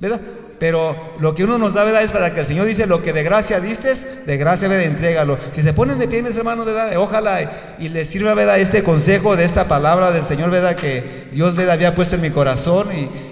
¿verdad? 0.00 0.20
Pero 0.62 0.94
lo 1.18 1.34
que 1.34 1.42
uno 1.42 1.58
nos 1.58 1.74
da, 1.74 1.82
¿verdad? 1.82 2.04
Es 2.04 2.12
para 2.12 2.32
que 2.32 2.38
el 2.38 2.46
Señor 2.46 2.66
dice, 2.66 2.86
lo 2.86 3.02
que 3.02 3.12
de 3.12 3.24
gracia 3.24 3.58
distes, 3.58 4.24
de 4.26 4.36
gracia, 4.36 4.68
¿verdad? 4.68 4.84
Entrégalo. 4.84 5.36
Si 5.52 5.60
se 5.60 5.72
ponen 5.72 5.98
de 5.98 6.06
pie, 6.06 6.22
mis 6.22 6.36
hermanos, 6.36 6.66
¿verdad? 6.66 6.96
Ojalá 6.98 7.74
y 7.80 7.88
les 7.88 8.06
sirva, 8.06 8.32
¿verdad? 8.34 8.60
Este 8.60 8.84
consejo 8.84 9.34
de 9.34 9.44
esta 9.44 9.66
palabra 9.66 10.12
del 10.12 10.24
Señor, 10.24 10.50
¿verdad? 10.50 10.76
Que 10.76 11.26
Dios, 11.32 11.56
¿verdad? 11.56 11.72
Había 11.72 11.96
puesto 11.96 12.14
en 12.14 12.20
mi 12.20 12.30
corazón 12.30 12.86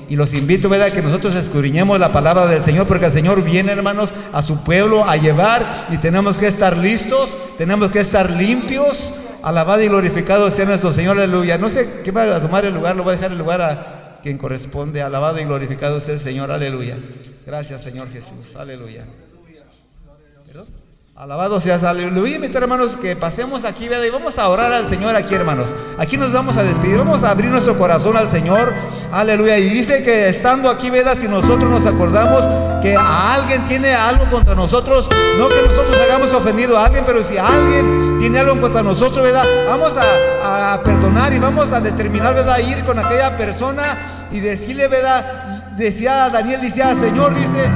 y, 0.09 0.16
los 0.16 0.35
invito, 0.35 0.68
¿verdad? 0.68 0.91
Que 0.91 1.03
nosotros 1.03 1.37
escudriñemos 1.37 2.01
la 2.01 2.12
palabra 2.12 2.49
del 2.49 2.64
Señor, 2.64 2.89
porque 2.89 3.07
el 3.07 3.12
Señor 3.12 3.45
viene, 3.45 3.70
hermanos, 3.70 4.12
a 4.33 4.43
su 4.43 4.64
pueblo 4.64 5.09
a 5.09 5.16
llevar 5.16 5.87
y 5.93 5.99
tenemos 5.99 6.37
que 6.37 6.49
estar 6.49 6.76
listos, 6.76 7.37
tenemos 7.59 7.93
que 7.93 8.01
estar 8.01 8.28
limpios. 8.28 9.12
Alabado 9.45 9.81
y 9.83 9.87
glorificado 9.87 10.51
sea 10.51 10.64
nuestro 10.64 10.93
Señor, 10.93 11.16
aleluya. 11.16 11.59
No 11.59 11.70
sé 11.70 12.01
qué 12.03 12.11
va 12.11 12.24
a 12.24 12.41
tomar 12.41 12.64
el 12.64 12.74
lugar, 12.74 12.97
lo 12.97 13.05
voy 13.05 13.12
a 13.12 13.16
dejar 13.16 13.31
el 13.31 13.39
lugar 13.39 13.61
a 13.61 13.99
quien 14.22 14.38
corresponde. 14.38 15.02
Alabado 15.02 15.40
y 15.40 15.44
glorificado 15.44 16.00
sea 16.00 16.14
el 16.14 16.20
Señor. 16.20 16.50
Aleluya. 16.50 16.96
Gracias, 17.46 17.82
Señor 17.82 18.10
Jesús. 18.10 18.56
Aleluya. 18.56 19.04
Alabado 21.20 21.60
seas, 21.60 21.82
aleluya. 21.82 22.38
mis 22.38 22.54
hermanos 22.54 22.96
que 22.96 23.14
pasemos 23.14 23.66
aquí, 23.66 23.90
¿verdad? 23.90 24.06
Y 24.06 24.08
vamos 24.08 24.38
a 24.38 24.48
orar 24.48 24.72
al 24.72 24.86
Señor 24.86 25.14
aquí, 25.14 25.34
hermanos. 25.34 25.76
Aquí 25.98 26.16
nos 26.16 26.32
vamos 26.32 26.56
a 26.56 26.62
despedir. 26.62 26.96
Vamos 26.96 27.22
a 27.24 27.30
abrir 27.30 27.50
nuestro 27.50 27.76
corazón 27.76 28.16
al 28.16 28.30
Señor. 28.30 28.72
Aleluya. 29.12 29.58
Y 29.58 29.68
dice 29.68 30.02
que 30.02 30.30
estando 30.30 30.70
aquí, 30.70 30.88
¿verdad? 30.88 31.18
Si 31.20 31.28
nosotros 31.28 31.70
nos 31.70 31.84
acordamos 31.84 32.42
que 32.80 32.96
a 32.96 33.34
alguien 33.34 33.62
tiene 33.66 33.92
algo 33.92 34.30
contra 34.30 34.54
nosotros, 34.54 35.10
no 35.36 35.50
que 35.50 35.60
nosotros 35.60 35.94
hagamos 36.02 36.32
ofendido 36.32 36.78
a 36.78 36.86
alguien, 36.86 37.04
pero 37.06 37.22
si 37.22 37.36
alguien 37.36 38.16
tiene 38.18 38.38
algo 38.38 38.58
contra 38.58 38.82
nosotros, 38.82 39.22
¿verdad? 39.22 39.44
Vamos 39.68 39.92
a, 39.98 40.72
a 40.72 40.82
perdonar 40.82 41.34
y 41.34 41.38
vamos 41.38 41.70
a 41.72 41.80
determinar, 41.80 42.34
¿verdad? 42.34 42.60
Ir 42.60 42.82
con 42.86 42.98
aquella 42.98 43.36
persona 43.36 44.28
y 44.32 44.40
decirle, 44.40 44.88
¿verdad? 44.88 45.68
Decía 45.76 46.30
Daniel, 46.30 46.62
decía, 46.62 46.94
Señor, 46.94 47.34
dice, 47.34 47.68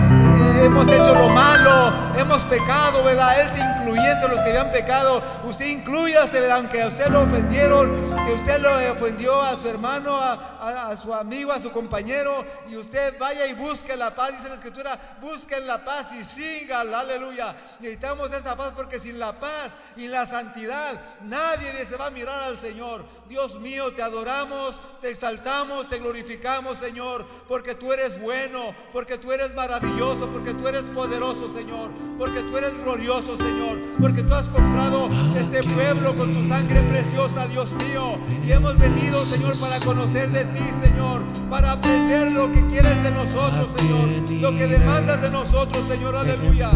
hemos 0.65 0.89
hecho 0.89 1.15
lo 1.15 1.29
malo, 1.29 1.93
hemos 2.17 2.43
pecado, 2.45 3.05
¿verdad? 3.05 3.55
Se 3.55 3.61
incluyente 3.61 4.29
los 4.29 4.41
que 4.41 4.49
habían 4.49 4.73
pecado. 4.73 5.23
Usted 5.45 5.67
incluyase, 5.67 6.41
¿verdad? 6.41 6.59
Aunque 6.59 6.83
a 6.83 6.89
usted 6.89 7.09
lo 7.09 7.23
ofendieron, 7.23 8.25
que 8.25 8.33
usted 8.33 8.59
lo 8.61 8.71
ofendió 8.93 9.41
a 9.43 9.57
su 9.57 9.69
hermano, 9.69 10.17
a, 10.17 10.97
su 10.97 11.13
amigo, 11.13 11.53
a 11.53 11.61
su 11.61 11.71
compañero, 11.71 12.45
y 12.69 12.77
usted 12.77 13.19
vaya 13.19 13.47
y 13.47 13.53
busque 13.55 13.97
la 13.97 14.15
paz. 14.15 14.33
Dice 14.33 14.49
la 14.49 14.55
escritura, 14.55 14.99
busquen 15.21 15.67
la 15.67 15.85
paz 15.85 16.13
y 16.15 16.25
sigan, 16.25 16.95
aleluya. 16.95 17.55
Necesitamos 17.81 18.33
esa 18.33 18.57
paz 18.57 18.73
porque 18.75 18.99
sin 18.99 19.19
la 19.19 19.33
paz 19.33 19.73
y 19.97 20.09
la 20.09 20.25
santidad 20.25 20.95
nadie 21.23 21.85
se 21.85 21.97
va 21.97 22.07
a 22.07 22.11
mirar 22.11 22.43
al 22.45 22.59
Señor. 22.59 23.05
Dios 23.29 23.57
mío, 23.61 23.93
te 23.93 24.03
adoramos, 24.03 24.81
te 25.01 25.11
exaltamos, 25.11 25.89
te 25.89 25.99
glorificamos, 25.99 26.79
Señor, 26.79 27.27
porque 27.49 27.75
tú 27.75 27.93
eres 27.93 28.21
bueno, 28.21 28.75
porque 28.93 29.19
tú 29.19 29.33
eres 29.33 29.55
maravilloso, 29.55 30.29
porque 30.29 30.54
tú 30.55 30.69
eres 30.69 30.83
poderoso, 30.85 31.49
Señor, 31.53 31.91
porque 32.19 32.41
tú 32.41 32.57
eres 32.57 32.83
glorioso, 32.83 33.37
Señor, 33.37 33.79
porque 34.01 34.23
tú 34.23 34.35
has 34.35 34.49
comprado 34.49 35.09
este 35.39 35.63
pueblo 35.75 36.15
con 36.17 36.33
tu 36.33 36.49
sangre 36.49 36.81
preciosa, 36.83 37.47
Dios 37.49 37.71
mío, 37.73 38.17
y 38.45 38.53
hemos 38.53 38.79
venido, 38.79 39.23
Señor, 39.23 39.59
para 39.59 39.81
conocer 39.81 40.31
de 40.31 40.45
ti, 40.45 40.65
Señor, 40.85 41.23
para 41.51 41.73
aprender 41.73 42.33
lo 42.33 42.51
que 42.53 42.67
quieres 42.69 43.03
de 43.03 43.11
nosotros, 43.11 43.69
Señor, 43.77 44.41
lo 44.41 44.51
que 44.59 44.67
demandas 44.67 45.23
de 45.23 45.31
nosotros, 45.31 45.83
Señor, 45.89 46.17
aleluya. 46.17 46.71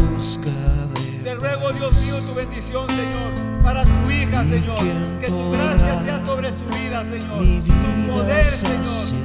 Te 1.25 1.35
ruego, 1.35 1.73
Dios 1.73 2.05
mío, 2.05 2.15
tu 2.27 2.35
bendición, 2.35 2.87
Señor, 2.89 3.63
para 3.63 3.85
tu 3.85 4.11
hija, 4.11 4.45
Señor. 4.45 4.79
Que 5.21 5.29
tu 5.29 5.51
gracia 5.51 6.03
sea 6.03 6.25
sobre 6.25 6.49
su 6.49 6.65
vida, 6.71 7.05
Señor. 7.05 7.39
Tu 7.39 8.13
poder, 8.13 8.47
Señor. 8.47 8.83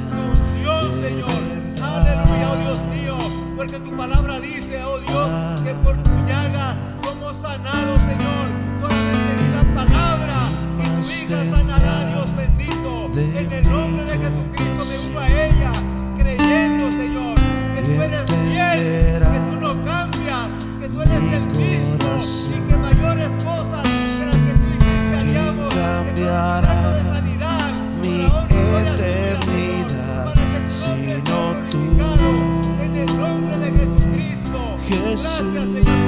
Tu 0.09 0.17
unción, 0.31 1.01
Señor. 1.01 1.31
Aleluya, 1.81 2.51
oh 2.51 2.55
Dios 2.57 2.79
mío. 2.93 3.02
Porque 3.55 3.79
tu 3.79 3.95
palabra 3.95 4.39
dice, 4.39 4.83
oh 4.83 4.99
Dios, 4.99 5.61
que 5.61 5.73
por 5.83 5.95
tu 5.95 6.09
llaga 6.27 6.75
somos 7.03 7.35
sanados, 7.41 8.01
Señor. 8.01 8.47
Solamente 8.81 9.31
di 9.39 9.47
la 9.53 9.75
palabra 9.75 10.37
y 10.79 11.01
tu 11.01 11.07
hija 11.07 11.55
sanará, 11.55 12.09
Dios 12.09 12.35
bendito. 12.35 13.11
En 13.15 13.51
el 13.51 13.69
nombre 13.69 14.05
de 14.05 14.17
Jesucristo 14.17 14.85
me 14.85 15.09
uno 15.09 15.19
a 15.19 15.45
ella, 15.45 15.71
creyendo, 16.17 16.91
Señor, 16.91 17.35
que 17.75 17.81
tú 17.83 18.01
eres 18.01 18.25
fiel, 18.25 19.23
que 19.23 19.39
tú 19.51 19.61
no 19.61 19.85
cambias, 19.85 20.49
que 20.79 20.89
tú 20.89 21.01
eres 21.01 21.33
el 21.33 21.45
mismo 21.55 22.57
y 22.57 22.69
que 22.69 22.75
mayores 22.75 23.29
cosas 23.43 23.83
que 24.19 24.25
las 24.25 24.35
que 24.35 24.53
tú 24.53 24.67
hiciste 24.71 25.15
haríamos. 25.15 27.12
Jesús. 34.93 36.02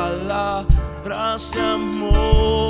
Tienes 0.00 0.22
palabras 1.04 1.52
de 1.52 1.60
amor. 1.60 2.69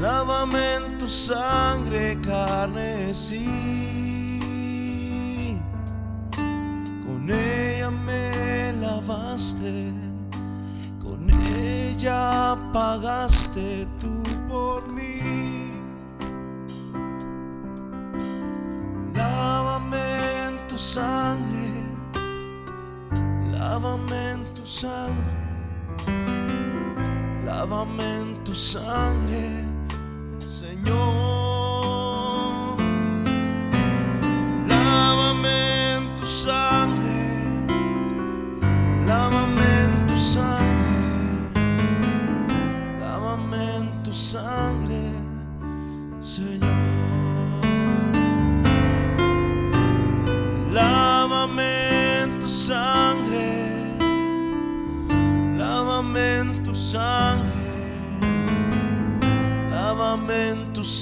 Lávame 0.04 0.74
en 0.76 0.98
tu 0.98 1.08
sangre 1.08 2.18
carnesí. 2.20 3.48
Con 7.06 7.30
ella 7.30 7.90
me 7.90 8.72
lavaste, 8.84 9.92
con 11.02 11.30
ella 11.56 12.56
pagaste 12.72 13.86
tú 13.98 14.22
por 14.46 14.92
mí. 14.92 15.70
Lávame 19.14 20.04
en 20.46 20.66
tu 20.66 20.76
sangre, 20.76 21.70
lávame 23.52 24.32
en 24.32 24.44
tu 24.54 24.66
sangre, 24.66 25.32
lávame 27.46 28.04
en 28.20 28.44
tu 28.44 28.54
sangre, 28.54 29.63
Señor. 30.84 31.43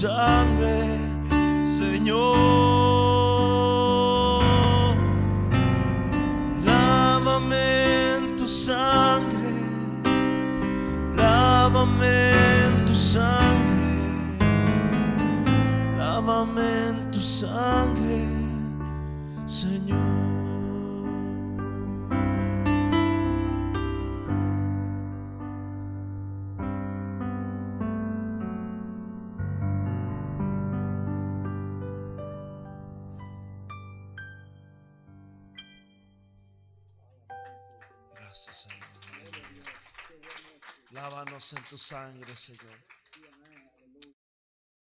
Sangre, 0.03 0.99
Señor. 1.65 2.43
Lávame 6.65 8.17
en 8.17 8.37
tu 8.37 8.49
sangre, 8.49 9.55
lávame 11.17 12.15
en 12.67 12.85
tu 12.85 12.95
sangre, 12.95 13.85
lávame 15.97 16.67
en 16.89 17.11
tu 17.13 17.21
sangre, 17.21 17.92
en 41.51 41.63
tu 41.69 41.77
sangre, 41.77 42.37
Señor. 42.37 42.79